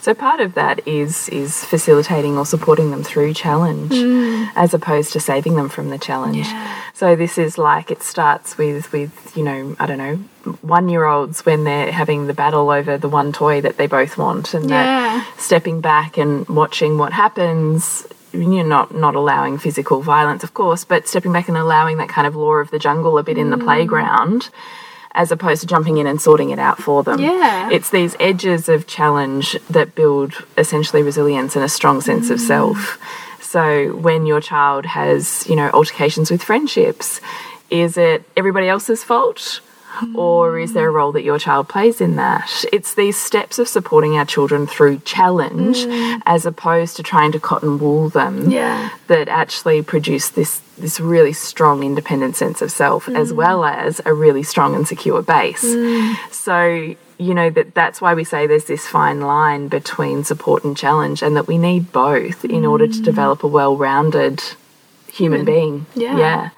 So 0.00 0.14
part 0.14 0.40
of 0.40 0.54
that 0.54 0.86
is 0.86 1.28
is 1.28 1.64
facilitating 1.64 2.36
or 2.36 2.44
supporting 2.44 2.90
them 2.90 3.02
through 3.04 3.34
challenge, 3.34 3.92
as 4.56 4.74
opposed 4.74 5.12
to 5.12 5.20
saving 5.20 5.54
them 5.56 5.68
from 5.68 5.90
the 5.90 5.98
challenge. 5.98 6.48
Yeah. 6.48 6.82
So 6.94 7.16
this 7.16 7.38
is 7.38 7.56
like 7.56 7.90
it 7.90 8.02
starts 8.02 8.58
with 8.58 8.92
with 8.92 9.32
you 9.36 9.44
know 9.44 9.76
I 9.78 9.86
don't 9.86 9.98
know 9.98 10.16
one 10.60 10.88
year 10.88 11.04
olds 11.04 11.46
when 11.46 11.62
they're 11.64 11.92
having 11.92 12.26
the 12.26 12.34
battle 12.34 12.68
over 12.70 12.98
the 12.98 13.08
one 13.08 13.32
toy 13.32 13.60
that 13.60 13.76
they 13.76 13.86
both 13.86 14.18
want, 14.18 14.54
and 14.54 14.68
Yeah. 14.68 14.82
that 14.84 15.34
stepping 15.38 15.80
back 15.80 16.18
and 16.18 16.48
watching 16.48 16.98
what 16.98 17.12
happens. 17.12 18.06
You're 18.32 18.64
not 18.64 18.94
not 18.94 19.14
allowing 19.14 19.58
physical 19.58 20.00
violence, 20.00 20.42
of 20.42 20.54
course, 20.54 20.84
but 20.84 21.06
stepping 21.06 21.32
back 21.32 21.48
and 21.48 21.56
allowing 21.56 21.98
that 21.98 22.08
kind 22.08 22.26
of 22.26 22.34
law 22.34 22.54
of 22.54 22.70
the 22.70 22.78
jungle 22.78 23.18
a 23.18 23.22
bit 23.22 23.38
in 23.38 23.50
the 23.50 23.56
mm. 23.56 23.64
playground, 23.64 24.48
as 25.12 25.30
opposed 25.30 25.60
to 25.60 25.66
jumping 25.66 25.98
in 25.98 26.06
and 26.06 26.20
sorting 26.20 26.50
it 26.50 26.58
out 26.58 26.78
for 26.78 27.02
them. 27.02 27.20
Yeah. 27.20 27.68
It's 27.70 27.90
these 27.90 28.16
edges 28.18 28.68
of 28.68 28.86
challenge 28.86 29.56
that 29.68 29.94
build 29.94 30.44
essentially 30.56 31.02
resilience 31.02 31.56
and 31.56 31.64
a 31.64 31.68
strong 31.68 32.00
sense 32.00 32.30
of 32.30 32.38
mm. 32.38 32.46
self. 32.46 32.98
So 33.40 33.94
when 33.96 34.24
your 34.24 34.40
child 34.40 34.86
has, 34.86 35.46
you 35.46 35.56
know, 35.56 35.68
altercations 35.74 36.30
with 36.30 36.42
friendships, 36.42 37.20
is 37.68 37.98
it 37.98 38.24
everybody 38.34 38.68
else's 38.68 39.04
fault? 39.04 39.60
Or 40.14 40.58
is 40.58 40.72
there 40.72 40.88
a 40.88 40.90
role 40.90 41.12
that 41.12 41.22
your 41.22 41.38
child 41.38 41.68
plays 41.68 42.00
in 42.00 42.16
that? 42.16 42.64
It's 42.72 42.94
these 42.94 43.16
steps 43.16 43.58
of 43.58 43.68
supporting 43.68 44.16
our 44.16 44.24
children 44.24 44.66
through 44.66 45.00
challenge 45.00 45.78
mm. 45.78 46.20
as 46.26 46.46
opposed 46.46 46.96
to 46.96 47.02
trying 47.02 47.32
to 47.32 47.40
cotton 47.40 47.78
wool 47.78 48.08
them 48.08 48.50
Yeah. 48.50 48.90
that 49.08 49.28
actually 49.28 49.82
produce 49.82 50.28
this 50.30 50.60
this 50.78 50.98
really 50.98 51.32
strong 51.32 51.84
independent 51.84 52.34
sense 52.34 52.62
of 52.62 52.72
self 52.72 53.08
as 53.08 53.32
mm. 53.32 53.36
well 53.36 53.64
as 53.64 54.00
a 54.04 54.12
really 54.12 54.42
strong 54.42 54.74
and 54.74 54.88
secure 54.88 55.22
base. 55.22 55.64
Mm. 55.64 56.16
So, 56.32 56.96
you 57.18 57.34
know, 57.34 57.50
that 57.50 57.74
that's 57.74 58.00
why 58.00 58.14
we 58.14 58.24
say 58.24 58.46
there's 58.46 58.64
this 58.64 58.86
fine 58.86 59.20
line 59.20 59.68
between 59.68 60.24
support 60.24 60.64
and 60.64 60.76
challenge 60.76 61.22
and 61.22 61.36
that 61.36 61.46
we 61.46 61.58
need 61.58 61.92
both 61.92 62.44
in 62.44 62.64
order 62.64 62.88
to 62.88 63.00
develop 63.02 63.44
a 63.44 63.46
well-rounded 63.46 64.42
human 65.12 65.44
being. 65.44 65.86
Yeah. 65.94 66.18
Yeah. 66.18 66.50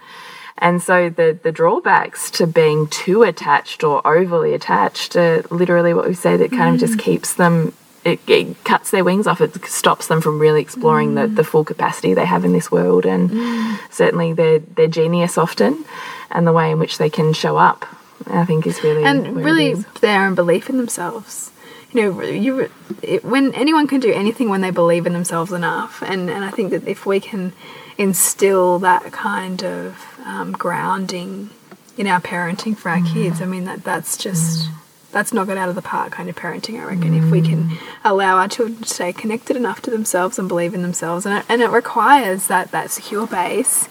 And 0.59 0.83
so 0.83 1.11
the 1.11 1.39
the 1.43 1.53
drawbacks 1.53 2.31
to 2.33 2.47
being 2.47 2.87
too 2.87 3.23
attached 3.23 3.83
or 3.83 4.07
overly 4.07 4.55
attached 4.55 5.17
are 5.17 5.43
literally 5.51 5.95
what 5.95 6.07
we 6.07 6.15
say 6.15 6.37
that 6.37 6.51
kind 6.51 6.75
of 6.75 6.81
just 6.81 6.95
mm. 6.95 7.01
keeps 7.01 7.35
them. 7.35 7.75
It, 8.05 8.21
it 8.29 8.63
cuts 8.65 8.91
their 8.91 9.03
wings 9.03 9.27
off. 9.27 9.41
It 9.41 9.65
stops 9.65 10.09
them 10.09 10.21
from 10.21 10.39
really 10.39 10.61
exploring 10.61 11.15
the, 11.15 11.27
the 11.27 11.43
mm. 11.43 11.47
full 11.47 11.65
capacity 11.65 12.13
they 12.13 12.27
have 12.27 12.45
in 12.45 12.53
this 12.53 12.71
world, 12.71 13.07
and 13.07 13.31
mm. 13.31 13.79
certainly 13.91 14.33
their 14.33 14.61
their 14.61 14.89
genius 14.89 15.37
often, 15.39 15.85
and 16.31 16.47
the 16.47 16.53
way 16.53 16.71
in 16.71 16.79
which 16.79 16.99
they 16.99 17.11
can 17.11 17.33
show 17.33 17.57
up. 17.57 17.87
I 18.27 18.45
think 18.45 18.67
is 18.67 18.83
really 18.83 19.05
and 19.05 19.37
really 19.45 19.75
their 20.01 20.25
own 20.25 20.35
belief 20.35 20.71
in 20.71 20.77
themselves. 20.77 21.51
You 21.93 22.13
know, 22.13 22.23
you 22.23 22.71
it, 23.03 23.25
when 23.25 23.55
anyone 23.55 23.87
can 23.87 24.01
do 24.01 24.13
anything 24.13 24.49
when 24.49 24.61
they 24.61 24.71
believe 24.71 25.07
in 25.07 25.13
themselves 25.13 25.53
enough, 25.53 26.03
and 26.03 26.31
and 26.31 26.45
I 26.45 26.51
think 26.51 26.71
that 26.71 26.87
if 26.87 27.07
we 27.07 27.21
can 27.21 27.53
instill 27.99 28.79
that 28.81 29.13
kind 29.13 29.63
of 29.63 30.14
um, 30.25 30.53
grounding 30.53 31.51
in 31.97 32.07
our 32.07 32.21
parenting 32.21 32.77
for 32.77 32.89
our 32.89 33.03
kids, 33.03 33.41
I 33.41 33.47
mean 33.47 33.65
that 33.65 33.85
that's 33.85 34.17
just. 34.17 34.69
That's 35.13 35.33
not 35.33 35.47
got 35.47 35.57
out 35.57 35.69
of 35.69 35.77
the 35.77 35.83
park 35.83 36.11
kind 36.11 36.29
of 36.29 36.35
parenting, 36.35 36.81
I 36.81 36.87
reckon. 36.87 37.15
If 37.15 37.31
we 37.31 37.41
can 37.41 37.79
allow 38.03 38.37
our 38.37 38.49
children 38.49 38.83
to 38.83 38.89
stay 38.89 39.13
connected 39.13 39.55
enough 39.57 39.81
to 39.83 39.91
themselves 39.93 40.41
and 40.41 40.49
believe 40.49 40.75
in 40.75 40.83
themselves, 40.83 41.25
and 41.25 41.39
it, 41.39 41.45
and 41.49 41.63
it 41.63 41.71
requires 41.71 42.49
that 42.49 42.73
that 42.73 42.91
secure 42.91 43.25
base, 43.25 43.89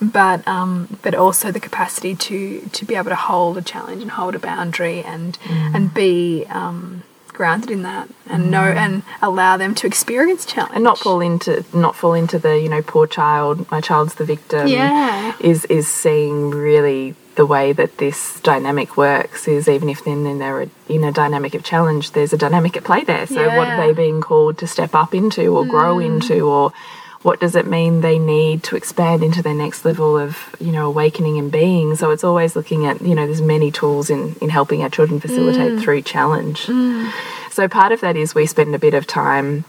but 0.00 0.46
um, 0.46 0.96
but 1.02 1.12
also 1.12 1.50
the 1.50 1.58
capacity 1.58 2.14
to 2.14 2.60
to 2.72 2.84
be 2.84 2.94
able 2.94 3.10
to 3.10 3.16
hold 3.16 3.58
a 3.58 3.62
challenge 3.62 4.00
and 4.00 4.12
hold 4.12 4.36
a 4.36 4.38
boundary 4.38 5.02
and 5.02 5.38
and 5.48 5.92
be 5.92 6.46
um, 6.50 7.02
grounded 7.40 7.70
in 7.70 7.82
that 7.82 8.06
and 8.28 8.50
know 8.50 8.68
mm. 8.70 8.76
and 8.76 9.02
allow 9.22 9.56
them 9.56 9.74
to 9.74 9.86
experience 9.86 10.44
challenge. 10.44 10.74
And 10.74 10.84
not 10.84 10.98
fall 10.98 11.22
into 11.22 11.64
not 11.72 11.96
fall 11.96 12.12
into 12.12 12.38
the 12.38 12.60
you 12.60 12.68
know 12.68 12.82
poor 12.82 13.06
child 13.06 13.54
my 13.70 13.80
child's 13.80 14.16
the 14.16 14.26
victim 14.26 14.68
Yeah. 14.68 15.32
is 15.40 15.64
is 15.76 15.88
seeing 15.88 16.50
really 16.50 17.14
the 17.36 17.46
way 17.46 17.72
that 17.72 17.96
this 17.96 18.38
dynamic 18.40 18.98
works 18.98 19.48
is 19.48 19.70
even 19.70 19.88
if 19.88 20.04
then 20.04 20.24
then 20.24 20.38
they're 20.38 20.68
in 20.96 21.02
a 21.02 21.12
dynamic 21.22 21.54
of 21.54 21.62
challenge 21.64 22.10
there's 22.10 22.34
a 22.34 22.36
dynamic 22.46 22.76
at 22.76 22.84
play 22.84 23.04
there. 23.04 23.26
So 23.26 23.42
what 23.56 23.68
are 23.68 23.78
they 23.86 23.94
being 23.94 24.20
called 24.20 24.58
to 24.58 24.66
step 24.66 24.94
up 24.94 25.14
into 25.14 25.44
or 25.56 25.64
grow 25.64 25.96
mm. 25.96 26.08
into 26.08 26.46
or 26.46 26.74
what 27.22 27.38
does 27.38 27.54
it 27.54 27.66
mean 27.66 28.00
they 28.00 28.18
need 28.18 28.62
to 28.64 28.76
expand 28.76 29.22
into 29.22 29.42
their 29.42 29.54
next 29.54 29.84
level 29.84 30.16
of 30.16 30.54
you 30.58 30.72
know 30.72 30.86
awakening 30.86 31.38
and 31.38 31.52
being? 31.52 31.94
So 31.96 32.10
it's 32.10 32.24
always 32.24 32.56
looking 32.56 32.86
at 32.86 33.02
you 33.02 33.14
know 33.14 33.26
there's 33.26 33.42
many 33.42 33.70
tools 33.70 34.10
in 34.10 34.36
in 34.40 34.48
helping 34.48 34.82
our 34.82 34.88
children 34.88 35.20
facilitate 35.20 35.72
mm. 35.72 35.82
through 35.82 36.02
challenge. 36.02 36.66
Mm. 36.66 37.10
So 37.50 37.68
part 37.68 37.92
of 37.92 38.00
that 38.00 38.16
is 38.16 38.34
we 38.34 38.46
spend 38.46 38.74
a 38.74 38.78
bit 38.78 38.94
of 38.94 39.06
time 39.06 39.64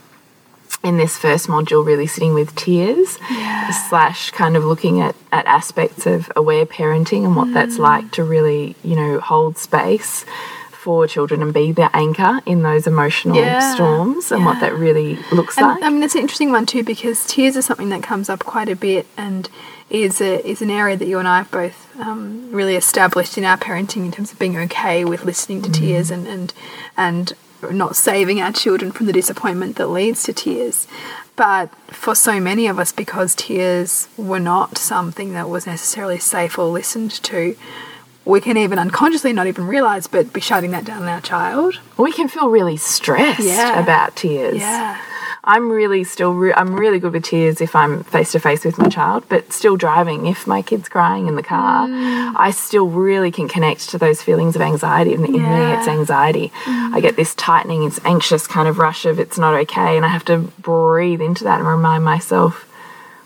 in 0.82 0.96
this 0.96 1.16
first 1.16 1.46
module 1.46 1.84
really 1.84 2.06
sitting 2.06 2.34
with 2.34 2.54
tears 2.56 3.18
slash 3.88 4.30
kind 4.32 4.56
of 4.56 4.64
looking 4.64 5.00
at, 5.00 5.14
at 5.30 5.46
aspects 5.46 6.06
of 6.06 6.32
aware 6.34 6.66
parenting 6.66 7.24
and 7.24 7.36
what 7.36 7.52
that's 7.52 7.76
mm. 7.76 7.80
like 7.80 8.10
to 8.12 8.24
really 8.24 8.74
you 8.82 8.96
know 8.96 9.20
hold 9.20 9.58
space 9.58 10.24
for 10.82 11.06
children 11.06 11.42
and 11.42 11.54
be 11.54 11.70
their 11.70 11.90
anchor 11.92 12.40
in 12.44 12.62
those 12.62 12.88
emotional 12.88 13.36
Yeah, 13.36 13.74
storms 13.74 14.32
and 14.32 14.44
what 14.44 14.58
that 14.60 14.74
really 14.74 15.16
looks 15.30 15.56
And 15.56 15.68
like. 15.68 15.82
I 15.82 15.88
mean, 15.88 16.02
it's 16.02 16.16
an 16.16 16.22
interesting 16.22 16.50
one 16.50 16.66
too 16.66 16.82
because 16.82 17.24
tears 17.24 17.56
are 17.56 17.62
something 17.62 17.88
that 17.90 18.02
comes 18.02 18.28
up 18.28 18.40
quite 18.40 18.68
a 18.68 18.74
bit 18.74 19.06
and 19.16 19.48
is 19.90 20.20
a, 20.20 20.44
is 20.44 20.60
an 20.60 20.70
area 20.70 20.96
that 20.96 21.06
you 21.06 21.20
and 21.20 21.28
I 21.28 21.38
have 21.38 21.50
both 21.52 21.88
um, 22.00 22.50
really 22.50 22.74
established 22.74 23.38
in 23.38 23.44
our 23.44 23.56
parenting 23.56 24.04
in 24.06 24.10
terms 24.10 24.32
of 24.32 24.40
being 24.40 24.56
okay 24.56 25.04
with 25.04 25.24
listening 25.24 25.62
to 25.62 25.70
tears 25.70 26.10
and, 26.10 26.26
and 26.26 26.52
and 26.96 27.32
not 27.70 27.94
saving 27.94 28.40
our 28.40 28.50
children 28.52 28.90
from 28.90 29.06
the 29.06 29.12
disappointment 29.12 29.76
that 29.76 29.86
leads 29.86 30.24
to 30.24 30.32
tears. 30.32 30.88
But 31.36 31.72
for 31.86 32.16
so 32.16 32.40
many 32.40 32.66
of 32.66 32.80
us, 32.80 32.90
because 32.90 33.36
tears 33.36 34.08
were 34.16 34.40
not 34.40 34.78
something 34.78 35.32
that 35.34 35.48
was 35.48 35.64
necessarily 35.64 36.18
safe 36.18 36.58
or 36.58 36.66
listened 36.68 37.12
to, 37.22 37.56
we 38.24 38.40
can 38.40 38.56
even 38.56 38.78
unconsciously 38.78 39.32
not 39.32 39.46
even 39.46 39.66
realize, 39.66 40.06
but 40.06 40.32
be 40.32 40.40
shutting 40.40 40.70
that 40.72 40.84
down 40.84 41.02
in 41.02 41.08
our 41.08 41.20
child. 41.20 41.78
we 41.96 42.12
can 42.12 42.28
feel 42.28 42.48
really 42.48 42.76
stressed 42.76 43.40
Yeah. 43.40 43.80
about 43.82 44.16
tears 44.16 44.58
Yeah. 44.58 44.96
I'm 45.44 45.70
really 45.72 46.04
still 46.04 46.34
re 46.34 46.52
I'm 46.54 46.76
really 46.76 47.00
good 47.00 47.12
with 47.14 47.24
tears 47.24 47.60
if 47.60 47.74
I'm 47.74 48.04
face 48.04 48.30
to 48.30 48.38
face 48.38 48.64
with 48.64 48.78
my 48.78 48.88
child, 48.88 49.24
but 49.28 49.52
still 49.52 49.76
driving 49.76 50.26
if 50.26 50.46
my 50.46 50.62
kid's 50.62 50.88
crying 50.88 51.26
in 51.26 51.34
the 51.34 51.42
car, 51.42 51.88
Mm. 51.88 52.34
I 52.36 52.52
still 52.52 52.86
really 52.86 53.32
can 53.32 53.48
connect 53.48 53.88
to 53.90 53.98
those 53.98 54.22
feelings 54.22 54.54
of 54.54 54.62
anxiety. 54.62 55.14
And 55.14 55.24
in 55.26 55.32
me, 55.42 55.72
it's 55.74 55.88
anxiety. 55.88 56.52
I 56.96 57.00
get 57.00 57.16
this 57.16 57.34
tightening, 57.34 57.82
it's 57.82 57.98
anxious 58.04 58.46
kind 58.46 58.68
of 58.68 58.78
rush 58.78 59.04
of 59.04 59.18
it's 59.18 59.36
not 59.36 59.54
okay, 59.62 59.96
and 59.96 60.06
I 60.06 60.10
have 60.10 60.24
to 60.26 60.36
breathe 60.62 61.20
into 61.20 61.42
that 61.42 61.58
and 61.58 61.66
remind 61.66 62.04
myself 62.04 62.64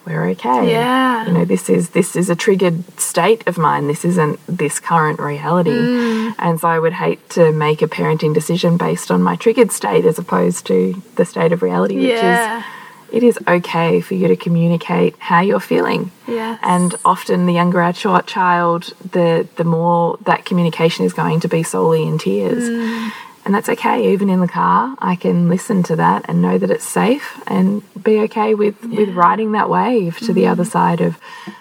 we're 0.06 0.24
okay. 0.30 0.70
Yeah. 0.70 1.26
You 1.26 1.32
know, 1.32 1.44
this 1.44 1.68
is 1.68 1.90
this 1.90 2.14
is 2.14 2.30
a 2.30 2.36
triggered 2.36 2.98
state 2.98 3.46
of 3.48 3.58
mine. 3.58 3.88
This 3.88 4.04
isn't 4.04 4.38
this 4.46 4.78
current 4.78 5.18
reality. 5.18 5.70
Mm. 5.70 6.34
And 6.38 6.60
so 6.60 6.68
I 6.68 6.78
would 6.78 6.92
hate 6.92 7.28
to 7.30 7.52
make 7.52 7.82
a 7.82 7.88
parenting 7.88 8.32
decision 8.32 8.76
based 8.76 9.10
on 9.10 9.22
my 9.22 9.36
triggered 9.36 9.72
state 9.72 10.04
as 10.04 10.18
opposed 10.18 10.66
to 10.68 11.02
the 11.16 11.24
state 11.24 11.52
of 11.52 11.62
reality, 11.62 11.96
which 11.96 12.22
is 12.22 12.64
it 13.12 13.22
is 13.22 13.38
okay 13.46 14.00
for 14.00 14.14
you 14.14 14.28
to 14.28 14.36
communicate 14.36 15.16
how 15.18 15.40
you're 15.40 15.60
feeling. 15.60 16.10
Yes. 16.26 16.58
And 16.62 16.94
often 17.04 17.46
the 17.46 17.52
younger 17.52 17.80
our 17.80 17.92
ch- 17.92 18.26
child, 18.26 18.92
the 19.12 19.48
the 19.56 19.64
more 19.64 20.18
that 20.22 20.44
communication 20.44 21.04
is 21.04 21.12
going 21.12 21.40
to 21.40 21.48
be 21.48 21.62
solely 21.62 22.02
in 22.04 22.18
tears. 22.18 22.64
Mm. 22.64 23.12
And 23.46 23.54
that's 23.54 23.68
okay. 23.68 24.12
Even 24.12 24.28
in 24.28 24.40
the 24.40 24.48
car, 24.48 24.96
I 24.98 25.14
can 25.14 25.48
listen 25.48 25.84
to 25.84 25.96
that 25.96 26.24
and 26.26 26.42
know 26.42 26.58
that 26.58 26.68
it's 26.68 26.84
safe 26.84 27.40
and 27.46 27.80
be 28.02 28.18
okay 28.22 28.56
with, 28.56 28.84
with 28.84 29.10
riding 29.10 29.52
that 29.52 29.70
wave 29.70 30.18
to 30.18 30.32
the 30.32 30.48
other 30.48 30.64
side 30.64 31.00
of, 31.00 31.16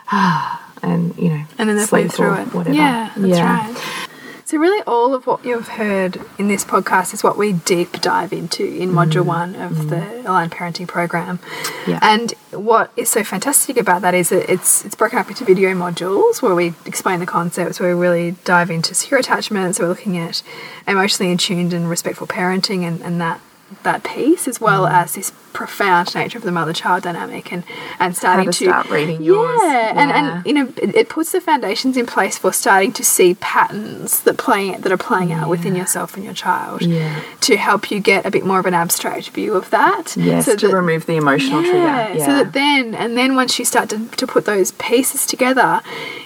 ah, 0.08 0.74
and, 0.82 1.16
you 1.16 1.30
know, 1.30 1.46
and 1.60 1.70
then 1.70 1.86
sleep 1.86 2.12
through 2.12 2.34
it. 2.34 2.54
whatever. 2.56 2.76
Yeah, 2.76 3.12
that's 3.16 3.40
right. 3.40 4.08
So 4.46 4.60
really, 4.60 4.84
all 4.86 5.16
of 5.16 5.26
what 5.26 5.43
you've 5.43 5.70
heard 5.70 6.22
in 6.38 6.50
this 6.50 6.64
podcast 6.64 7.16
is 7.16 7.24
what 7.24 7.36
we 7.36 7.54
deep 7.54 7.93
dive 7.93 8.32
into 8.32 8.64
in 8.64 8.91
mm. 8.91 8.93
Module 8.93 9.26
One 9.26 9.56
of 9.56 9.72
mm. 9.72 9.89
the 9.89 10.30
Aligned 10.30 10.52
Parenting 10.52 10.88
Program. 10.88 11.39
Yeah. 11.88 11.98
And 12.04 12.32
what 12.52 12.91
is 12.96 13.10
so 13.10 13.24
fantastic 13.24 13.76
about 13.76 14.04
that 14.04 14.14
is 14.14 14.30
that 14.30 14.48
it's 14.48 14.86
it's 14.86 14.93
broken 14.93 15.18
up 15.18 15.30
into 15.30 15.43
video 15.46 15.74
modules 15.74 16.43
where 16.43 16.54
we 16.54 16.76
explain 16.86 17.20
the 17.20 17.26
concepts, 17.26 17.80
where 17.80 17.96
we 17.96 18.00
really 18.00 18.36
dive 18.43 18.70
into 18.70 18.93
secure 18.93 19.20
attachments. 19.20 19.80
We're 19.80 19.88
looking 19.88 20.16
at 20.16 20.43
emotionally 20.88 21.34
attuned 21.34 21.74
and 21.74 21.89
respectful 21.89 22.28
parenting, 22.28 22.84
and, 22.84 23.02
and 23.02 23.20
that 23.20 23.41
that 23.84 24.03
piece, 24.03 24.47
as 24.47 24.61
well 24.61 24.86
mm. 24.86 24.91
as 24.91 25.16
this 25.16 25.32
profound 25.53 26.13
nature 26.13 26.38
of 26.38 26.43
the 26.43 26.51
mother-child 26.51 27.01
dynamic, 27.03 27.51
and 27.51 27.63
and 27.99 28.16
starting 28.16 28.51
to 28.51 28.66
start 28.66 28.89
reading 28.89 29.24
yours. 29.24 29.59
yeah, 29.63 29.93
and 29.95 30.09
Yeah. 30.09 30.38
and 30.38 30.45
you 30.45 30.53
know 30.53 30.74
it, 30.78 30.95
it 30.95 31.09
puts 31.09 31.32
the 31.32 31.41
foundations 31.41 31.97
in 31.97 32.05
place 32.05 32.38
for 32.38 32.51
starting 32.53 32.91
to 32.93 33.03
see 33.03 33.36
patterns 33.36 34.22
that 34.22 34.38
play 34.38 34.76
that 34.76 34.91
are 34.91 34.97
playing 34.97 35.32
out 35.32 35.49
within 35.49 35.76
yourself 35.76 36.16
and 36.16 36.24
your 36.24 36.34
child. 36.34 36.82
Yeah. 36.82 37.22
To 37.41 37.57
help 37.57 37.89
you 37.91 37.99
get 37.99 38.26
a 38.26 38.32
bit 38.32 38.45
more 38.45 38.59
of 38.59 38.66
an 38.66 38.74
abstract 38.74 39.30
view 39.30 39.53
of 39.55 39.70
that. 39.72 40.16
Yes, 40.18 40.45
so 40.45 40.55
to 40.55 40.68
that- 40.68 40.76
remove 40.76 41.05
the 41.05 41.16
emotional 41.16 41.61
yeah, 41.61 41.70
trigger. 41.70 42.20
Yeah. 42.20 42.26
So 42.26 42.32
that 42.43 42.53
then, 42.53 42.93
and 42.93 43.18
then 43.18 43.36
once 43.36 43.57
you 43.57 43.66
start 43.66 43.89
to, 43.89 44.07
to 44.07 44.28
put 44.28 44.45
those 44.45 44.72
pieces 44.74 45.26
together, 45.26 45.82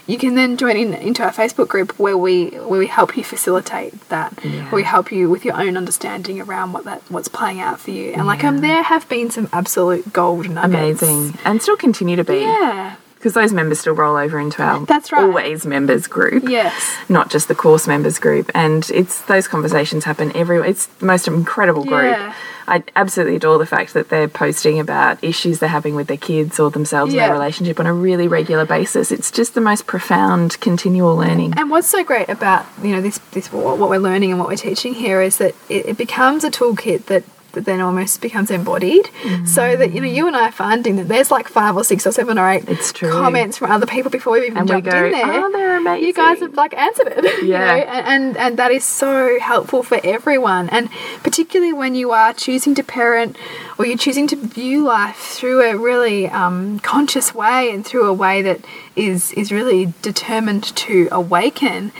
you 0.10 0.18
can 0.18 0.34
then 0.34 0.58
join 0.58 0.76
in 0.76 0.94
into 0.94 1.24
our 1.24 1.32
Facebook 1.32 1.68
group 1.68 1.98
where 2.00 2.18
we 2.18 2.48
where 2.50 2.80
we 2.80 2.88
help 2.88 3.16
you 3.16 3.24
facilitate 3.24 3.94
that. 4.10 4.34
Where 4.44 4.76
we 4.76 4.84
help 4.84 5.12
you 5.12 5.30
with 5.30 5.46
your 5.46 5.56
own 5.56 5.78
understanding 5.78 6.42
around 6.42 6.74
what 6.74 6.86
that 6.86 7.04
what's 7.10 7.28
playing 7.28 7.60
out 7.60 7.80
for 7.80 7.92
you. 7.92 8.12
And 8.14 8.26
like 8.26 8.44
um, 8.44 8.62
there 8.62 8.82
have 8.82 9.08
been 9.08 9.30
some 9.30 9.48
absolute 9.54 10.12
gold 10.12 10.50
nuggets. 10.50 11.04
Amazing. 11.04 11.38
And 11.46 11.62
still 11.62 11.78
continue 11.78 12.16
to 12.16 12.24
be. 12.24 12.40
Yeah. 12.40 12.96
Because 13.20 13.34
those 13.34 13.52
members 13.52 13.82
still 13.82 13.94
roll 13.94 14.16
over 14.16 14.40
into 14.40 14.64
our 14.64 14.86
That's 14.86 15.12
right. 15.12 15.22
always 15.24 15.66
members 15.66 16.08
group. 16.08 16.48
Yes. 16.48 16.96
Not 17.10 17.30
just 17.30 17.50
the 17.50 17.56
course 17.56 17.86
members 17.86 18.18
group. 18.18 18.50
And 18.56 18.90
it's 18.92 19.22
those 19.24 19.46
conversations 19.46 20.06
happen 20.06 20.32
everywhere. 20.36 20.66
It's 20.70 20.86
the 20.86 21.06
most 21.06 21.28
incredible 21.28 21.84
group. 21.84 22.14
Yeah. 22.16 22.34
I 22.66 22.84
absolutely 22.96 23.36
adore 23.36 23.58
the 23.58 23.66
fact 23.66 23.94
that 23.94 24.08
they're 24.10 24.28
posting 24.30 24.80
about 24.80 25.22
issues 25.24 25.60
they're 25.60 25.68
having 25.68 25.96
with 25.96 26.08
their 26.08 26.18
kids 26.18 26.60
or 26.62 26.70
themselves 26.72 27.12
in 27.12 27.18
Yeah. 27.18 27.26
their 27.28 27.34
relationship 27.36 27.78
on 27.80 27.88
a 27.88 27.94
really 27.94 28.28
regular 28.30 28.66
basis. 28.66 29.12
It's 29.12 29.32
just 29.32 29.54
the 29.54 29.60
most 29.62 29.86
profound 29.86 30.58
continual 30.62 31.16
learning. 31.18 31.56
And 31.58 31.70
what's 31.70 31.90
so 31.90 32.04
great 32.06 32.30
about 32.30 32.66
you 32.82 32.94
know 32.94 33.02
this 33.02 33.18
this 33.32 33.52
what 33.52 33.80
we're 33.90 33.98
learning 33.98 34.30
and 34.32 34.40
what 34.40 34.48
we're 34.48 34.56
teaching 34.56 34.94
here 34.94 35.20
is 35.22 35.40
that 35.40 35.56
it, 35.68 35.88
it 35.88 35.98
becomes 35.98 36.44
a 36.46 36.52
toolkit 36.52 37.08
that 37.08 37.24
that 37.54 37.66
then 37.66 37.80
almost 37.82 38.22
becomes 38.22 38.52
embodied. 38.52 39.10
So 39.46 39.76
that 39.76 39.92
you 39.94 40.02
know, 40.02 40.08
you 40.08 40.28
and 40.28 40.36
I 40.36 40.48
are 40.50 40.52
finding 40.52 40.96
that 40.98 41.08
there's 41.08 41.32
like 41.32 41.48
five 41.48 41.76
or 41.76 41.84
six 41.84 42.06
or 42.08 42.12
seven 42.12 42.38
or 42.38 42.50
eight 42.50 42.68
It's 42.68 42.92
true. 42.94 43.12
comments 43.12 43.58
from 43.58 43.72
other 43.72 43.86
people 43.86 44.12
before 44.12 44.34
we've 44.34 44.44
even 44.44 44.58
And 44.58 44.70
we 44.70 44.76
jumped 44.76 44.90
go, 44.90 45.06
in 45.06 45.12
there. 45.12 45.26
"Oh, 45.46 45.52
they're 45.52 45.98
You 45.98 46.14
guys 46.14 46.40
have 46.40 46.56
like 46.56 46.74
answered 46.76 47.08
it. 47.18 47.24
you 47.44 47.50
Yeah. 47.50 47.60
know, 47.60 47.74
and, 47.82 48.08
and 48.08 48.38
and 48.38 48.58
that 48.58 48.72
is 48.72 48.84
so 48.84 49.40
helpful 49.40 49.84
for 49.84 50.00
everyone, 50.04 50.70
and 50.70 50.90
particularly 51.24 51.74
when 51.74 51.96
you 51.96 52.12
are 52.12 52.34
choosing 52.34 52.76
to 52.76 52.84
parent 52.84 53.36
or 53.78 53.86
you're 53.86 53.98
choosing 53.98 54.28
to 54.28 54.36
view 54.36 54.84
life 54.84 55.18
through 55.18 55.62
a 55.62 55.76
really 55.78 56.28
um, 56.30 56.80
conscious 56.80 57.34
way 57.34 57.72
and 57.72 57.86
through 57.86 58.06
a 58.08 58.14
way 58.14 58.42
that 58.42 58.60
is 58.96 59.32
is 59.34 59.52
really 59.52 59.94
determined 60.02 60.64
to 60.76 61.08
awaken. 61.12 61.92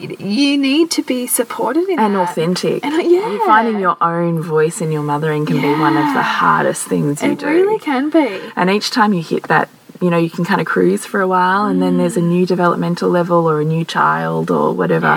You 0.00 0.56
need 0.58 0.90
to 0.92 1.02
be 1.02 1.26
supported 1.26 1.88
in 1.88 1.98
Mm. 1.98 2.02
and 2.06 2.14
that. 2.14 2.20
authentic. 2.30 2.84
And, 2.84 2.94
uh, 2.94 2.98
yeah. 2.98 3.28
You 3.30 3.44
finding 3.46 3.78
your 3.80 3.96
own 4.00 4.40
voice 4.42 4.80
in 4.80 4.90
your 4.92 5.02
mothering 5.02 5.44
can 5.46 5.60
be 5.60 5.72
one 5.72 5.96
of 5.96 6.14
the 6.14 6.22
hardest 6.22 6.86
things 6.86 7.22
you 7.22 7.32
It 7.32 7.38
do. 7.38 7.46
It 7.46 7.50
really 7.50 7.78
can 7.78 8.08
be. 8.10 8.40
And 8.56 8.70
each 8.70 8.90
time 8.90 9.12
you 9.12 9.22
hit 9.22 9.44
that, 9.44 9.68
you 10.00 10.08
know, 10.08 10.16
you 10.16 10.30
can 10.30 10.44
kind 10.46 10.60
of 10.62 10.66
cruise 10.66 11.04
for 11.04 11.20
a 11.20 11.28
while, 11.28 11.66
and 11.66 11.82
then 11.82 11.98
there's 11.98 12.16
a 12.16 12.22
new 12.22 12.46
developmental 12.46 13.10
level 13.10 13.46
or 13.50 13.60
a 13.60 13.64
new 13.66 13.84
child 13.84 14.50
or 14.50 14.72
whatever, 14.72 15.08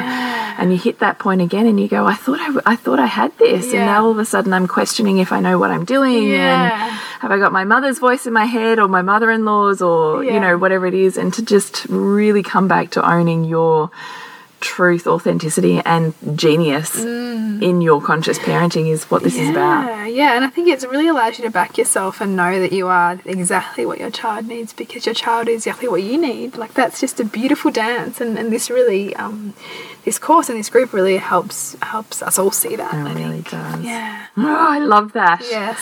and 0.60 0.74
you 0.74 0.78
hit 0.78 1.00
that 1.00 1.20
point 1.20 1.42
again, 1.42 1.66
and 1.66 1.80
you 1.80 1.88
go, 1.88 2.06
"I 2.06 2.16
thought 2.16 2.40
I, 2.42 2.74
I 2.74 2.76
thought 2.76 3.00
I 3.00 3.06
had 3.06 3.32
this," 3.38 3.72
and 3.74 3.86
now 3.86 4.04
all 4.04 4.12
of 4.12 4.20
a 4.20 4.26
sudden 4.26 4.52
I'm 4.54 4.68
questioning 4.68 5.20
if 5.20 5.32
I 5.32 5.40
know 5.40 5.58
what 5.58 5.72
I'm 5.72 5.86
doing, 5.86 6.24
Yeah. 6.32 6.64
and 6.64 6.92
have 7.22 7.32
I 7.32 7.38
got 7.38 7.54
my 7.54 7.64
mother's 7.64 8.00
voice 8.00 8.26
in 8.28 8.34
my 8.34 8.44
head 8.44 8.78
or 8.78 8.90
my 8.90 9.02
mother-in-law's 9.02 9.82
or 9.82 10.22
Yeah. 10.22 10.34
you 10.34 10.40
know 10.42 10.58
whatever 10.58 10.86
it 10.86 10.94
is, 10.94 11.16
and 11.18 11.34
to 11.34 11.42
just 11.42 11.86
really 11.88 12.44
come 12.44 12.68
back 12.68 12.90
to 12.92 13.10
owning 13.10 13.46
your 13.46 13.90
truth, 14.64 15.06
authenticity, 15.06 15.82
and 15.86 16.14
genius 16.36 16.96
in 16.98 17.82
your 17.82 18.02
conscious 18.02 18.40
parenting 18.40 18.88
is 18.90 19.04
what 19.12 19.22
this 19.22 19.36
is 19.38 19.50
about. 19.50 19.86
Yeah, 19.86 20.08
yeah, 20.08 20.36
and 20.36 20.44
I 20.44 20.50
think 20.50 20.68
it 20.70 20.82
really 20.90 21.08
allows 21.08 21.38
you 21.38 21.46
to 21.46 21.52
back 21.52 21.78
yourself 21.78 22.20
and 22.22 22.36
know 22.36 22.60
that 22.60 22.72
you 22.72 22.88
are 22.88 23.20
exactly 23.26 23.86
what 23.86 24.00
your 24.00 24.10
child 24.10 24.48
needs 24.48 24.74
because 24.74 25.06
your 25.06 25.14
child 25.16 25.48
is 25.48 25.68
exactly 25.68 25.88
what 25.88 26.02
you 26.02 26.18
need. 26.18 26.56
Like 26.56 26.74
that's 26.74 27.00
just 27.00 27.20
a 27.20 27.26
beautiful 27.26 27.72
dance, 27.72 28.20
and, 28.22 28.40
and 28.40 28.52
this 28.52 28.70
really, 28.70 29.16
um, 29.18 29.54
this 30.06 30.18
course 30.18 30.50
and 30.50 30.58
this 30.58 30.70
group 30.70 30.94
really 30.94 31.18
helps 31.18 31.76
helps 31.82 32.22
us 32.22 32.40
all 32.40 32.52
see 32.52 32.76
that. 32.76 32.94
It 32.94 32.98
I 32.98 33.14
really 33.14 33.42
think. 33.42 33.52
does. 33.52 33.84
Yeah. 33.84 34.26
Oh, 34.38 34.68
I 34.72 34.80
love 34.80 35.14
that. 35.14 35.42
Yes. 35.42 35.80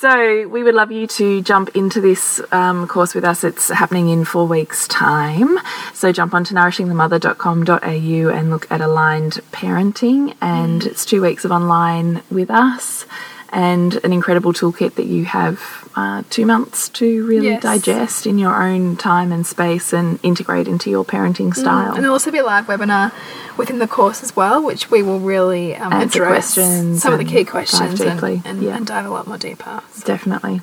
So 0.00 0.46
we 0.46 0.62
would 0.62 0.76
love 0.76 0.92
you 0.92 1.08
to 1.08 1.42
jump 1.42 1.74
into 1.74 2.00
this 2.00 2.40
um, 2.52 2.86
course 2.86 3.16
with 3.16 3.24
us. 3.24 3.42
It's 3.42 3.68
happening 3.68 4.10
in 4.10 4.24
four 4.24 4.46
weeks' 4.46 4.86
time. 4.86 5.58
So 5.92 6.12
jump 6.12 6.34
onto 6.34 6.54
nourishingthemother.com.au 6.54 8.28
and 8.38 8.50
look 8.50 8.70
at 8.70 8.80
aligned 8.80 9.40
parenting. 9.50 10.36
And 10.40 10.86
it's 10.86 11.04
two 11.04 11.20
weeks 11.20 11.44
of 11.44 11.50
online 11.50 12.22
with 12.30 12.48
us 12.48 13.06
and 13.50 13.94
an 14.04 14.12
incredible 14.12 14.52
toolkit 14.52 14.94
that 14.96 15.06
you 15.06 15.24
have 15.24 15.88
uh, 15.96 16.22
two 16.30 16.44
months 16.46 16.88
to 16.90 17.26
really 17.26 17.48
Yes. 17.48 17.62
digest 17.62 18.26
in 18.26 18.38
your 18.38 18.62
own 18.62 18.96
time 18.96 19.32
and 19.32 19.46
space 19.46 19.92
and 19.92 20.18
integrate 20.22 20.68
into 20.68 20.90
your 20.90 21.04
parenting 21.04 21.54
style. 21.54 21.94
And 21.94 22.02
there'll 22.04 22.12
also 22.12 22.30
be 22.30 22.38
a 22.38 22.44
live 22.44 22.66
webinar 22.66 23.12
within 23.56 23.78
the 23.78 23.88
course 23.88 24.22
as 24.22 24.36
well, 24.36 24.62
which 24.62 24.90
we 24.90 25.02
will 25.02 25.18
really 25.20 25.74
um, 25.74 25.92
address 25.92 26.54
questions 26.54 27.02
some 27.02 27.12
of 27.12 27.18
the 27.18 27.24
key 27.24 27.44
questions 27.44 28.00
and, 28.00 28.22
and, 28.44 28.62
Yeah. 28.62 28.76
and 28.76 28.86
dive 28.86 29.06
a 29.06 29.10
lot 29.10 29.26
more 29.26 29.38
deeper. 29.38 29.82
Definitely. 30.04 30.60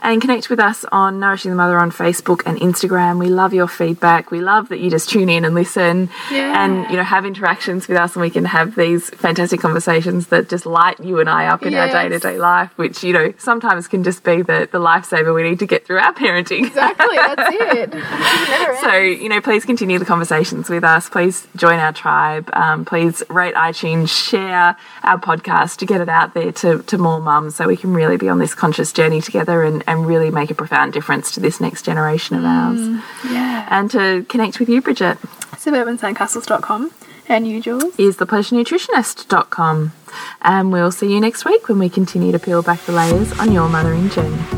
And 0.00 0.20
connect 0.20 0.48
with 0.48 0.60
us 0.60 0.84
on 0.92 1.18
Nourishing 1.18 1.50
the 1.50 1.56
Mother 1.56 1.76
on 1.78 1.90
Facebook 1.90 2.42
and 2.46 2.58
Instagram. 2.60 3.18
We 3.18 3.28
love 3.28 3.52
your 3.52 3.66
feedback. 3.66 4.30
We 4.30 4.40
love 4.40 4.68
that 4.68 4.78
you 4.78 4.90
just 4.90 5.08
tune 5.08 5.28
in 5.28 5.44
and 5.44 5.54
listen 5.54 6.08
Yeah. 6.30 6.64
and, 6.64 6.88
you 6.90 6.96
know, 6.96 7.02
have 7.02 7.26
interactions 7.26 7.88
with 7.88 7.96
us 7.98 8.14
and 8.14 8.20
we 8.22 8.30
can 8.30 8.44
have 8.44 8.76
these 8.76 9.10
fantastic 9.10 9.60
conversations 9.60 10.28
that 10.28 10.48
just 10.48 10.66
light 10.66 11.00
you 11.00 11.18
and 11.18 11.28
I 11.28 11.46
up 11.48 11.64
in 11.64 11.74
our 11.74 11.88
day 11.88 12.08
to 12.10 12.18
day 12.20 12.38
life, 12.38 12.70
which, 12.76 13.02
you 13.02 13.12
know, 13.12 13.34
sometimes 13.38 13.88
can 13.88 14.04
just 14.04 14.22
be 14.22 14.36
the, 14.42 14.68
the 14.70 14.78
lifesaver 14.78 15.34
we 15.34 15.42
need 15.42 15.58
to 15.58 15.66
get 15.66 15.84
through 15.84 15.98
our 15.98 16.14
parenting. 16.14 16.66
Exactly, 16.66 17.16
that's 17.16 17.54
it. 17.54 17.94
So, 18.80 18.94
you 18.96 19.28
know, 19.28 19.40
please 19.40 19.64
continue 19.64 19.98
the 19.98 20.04
conversations 20.04 20.68
with 20.70 20.84
us. 20.84 21.08
Please 21.08 21.46
join 21.56 21.78
our 21.78 21.92
tribe. 21.92 22.48
Um, 22.52 22.84
please 22.84 23.22
rate 23.28 23.54
iTunes, 23.54 24.08
share 24.08 24.76
our 25.02 25.18
podcast 25.18 25.76
to 25.78 25.86
get 25.86 26.00
it 26.00 26.08
out 26.08 26.34
there 26.34 26.52
to, 26.52 26.82
to 26.84 26.98
more 26.98 27.20
mums 27.20 27.56
so 27.56 27.66
we 27.66 27.76
can 27.76 27.92
really 27.92 28.16
be 28.16 28.28
on 28.28 28.38
this 28.38 28.54
conscious 28.54 28.92
journey 28.92 29.20
together 29.20 29.62
and, 29.62 29.82
and 29.88 30.06
really 30.06 30.30
make 30.30 30.50
a 30.50 30.54
profound 30.54 30.92
difference 30.92 31.32
to 31.32 31.40
this 31.40 31.60
next 31.60 31.82
generation 31.82 32.36
of 32.36 32.44
ours. 32.44 32.78
Mm, 32.78 33.02
yeah. 33.32 33.66
And 33.70 33.90
to 33.90 34.24
connect 34.28 34.60
with 34.60 34.68
you, 34.68 34.82
Bridget, 34.82 35.18
suburbansandcastles.com 35.56 36.92
and 37.26 37.48
you, 37.48 37.60
Jules. 37.60 37.98
is 37.98 38.18
thepleasurenutritionist.com. 38.18 39.92
And 40.42 40.72
we'll 40.72 40.92
see 40.92 41.12
you 41.12 41.20
next 41.20 41.44
week 41.44 41.68
when 41.68 41.78
we 41.78 41.88
continue 41.88 42.32
to 42.32 42.38
peel 42.38 42.62
back 42.62 42.80
the 42.82 42.92
layers 42.92 43.38
on 43.38 43.50
your 43.52 43.68
mothering 43.68 44.08
journey. 44.10 44.57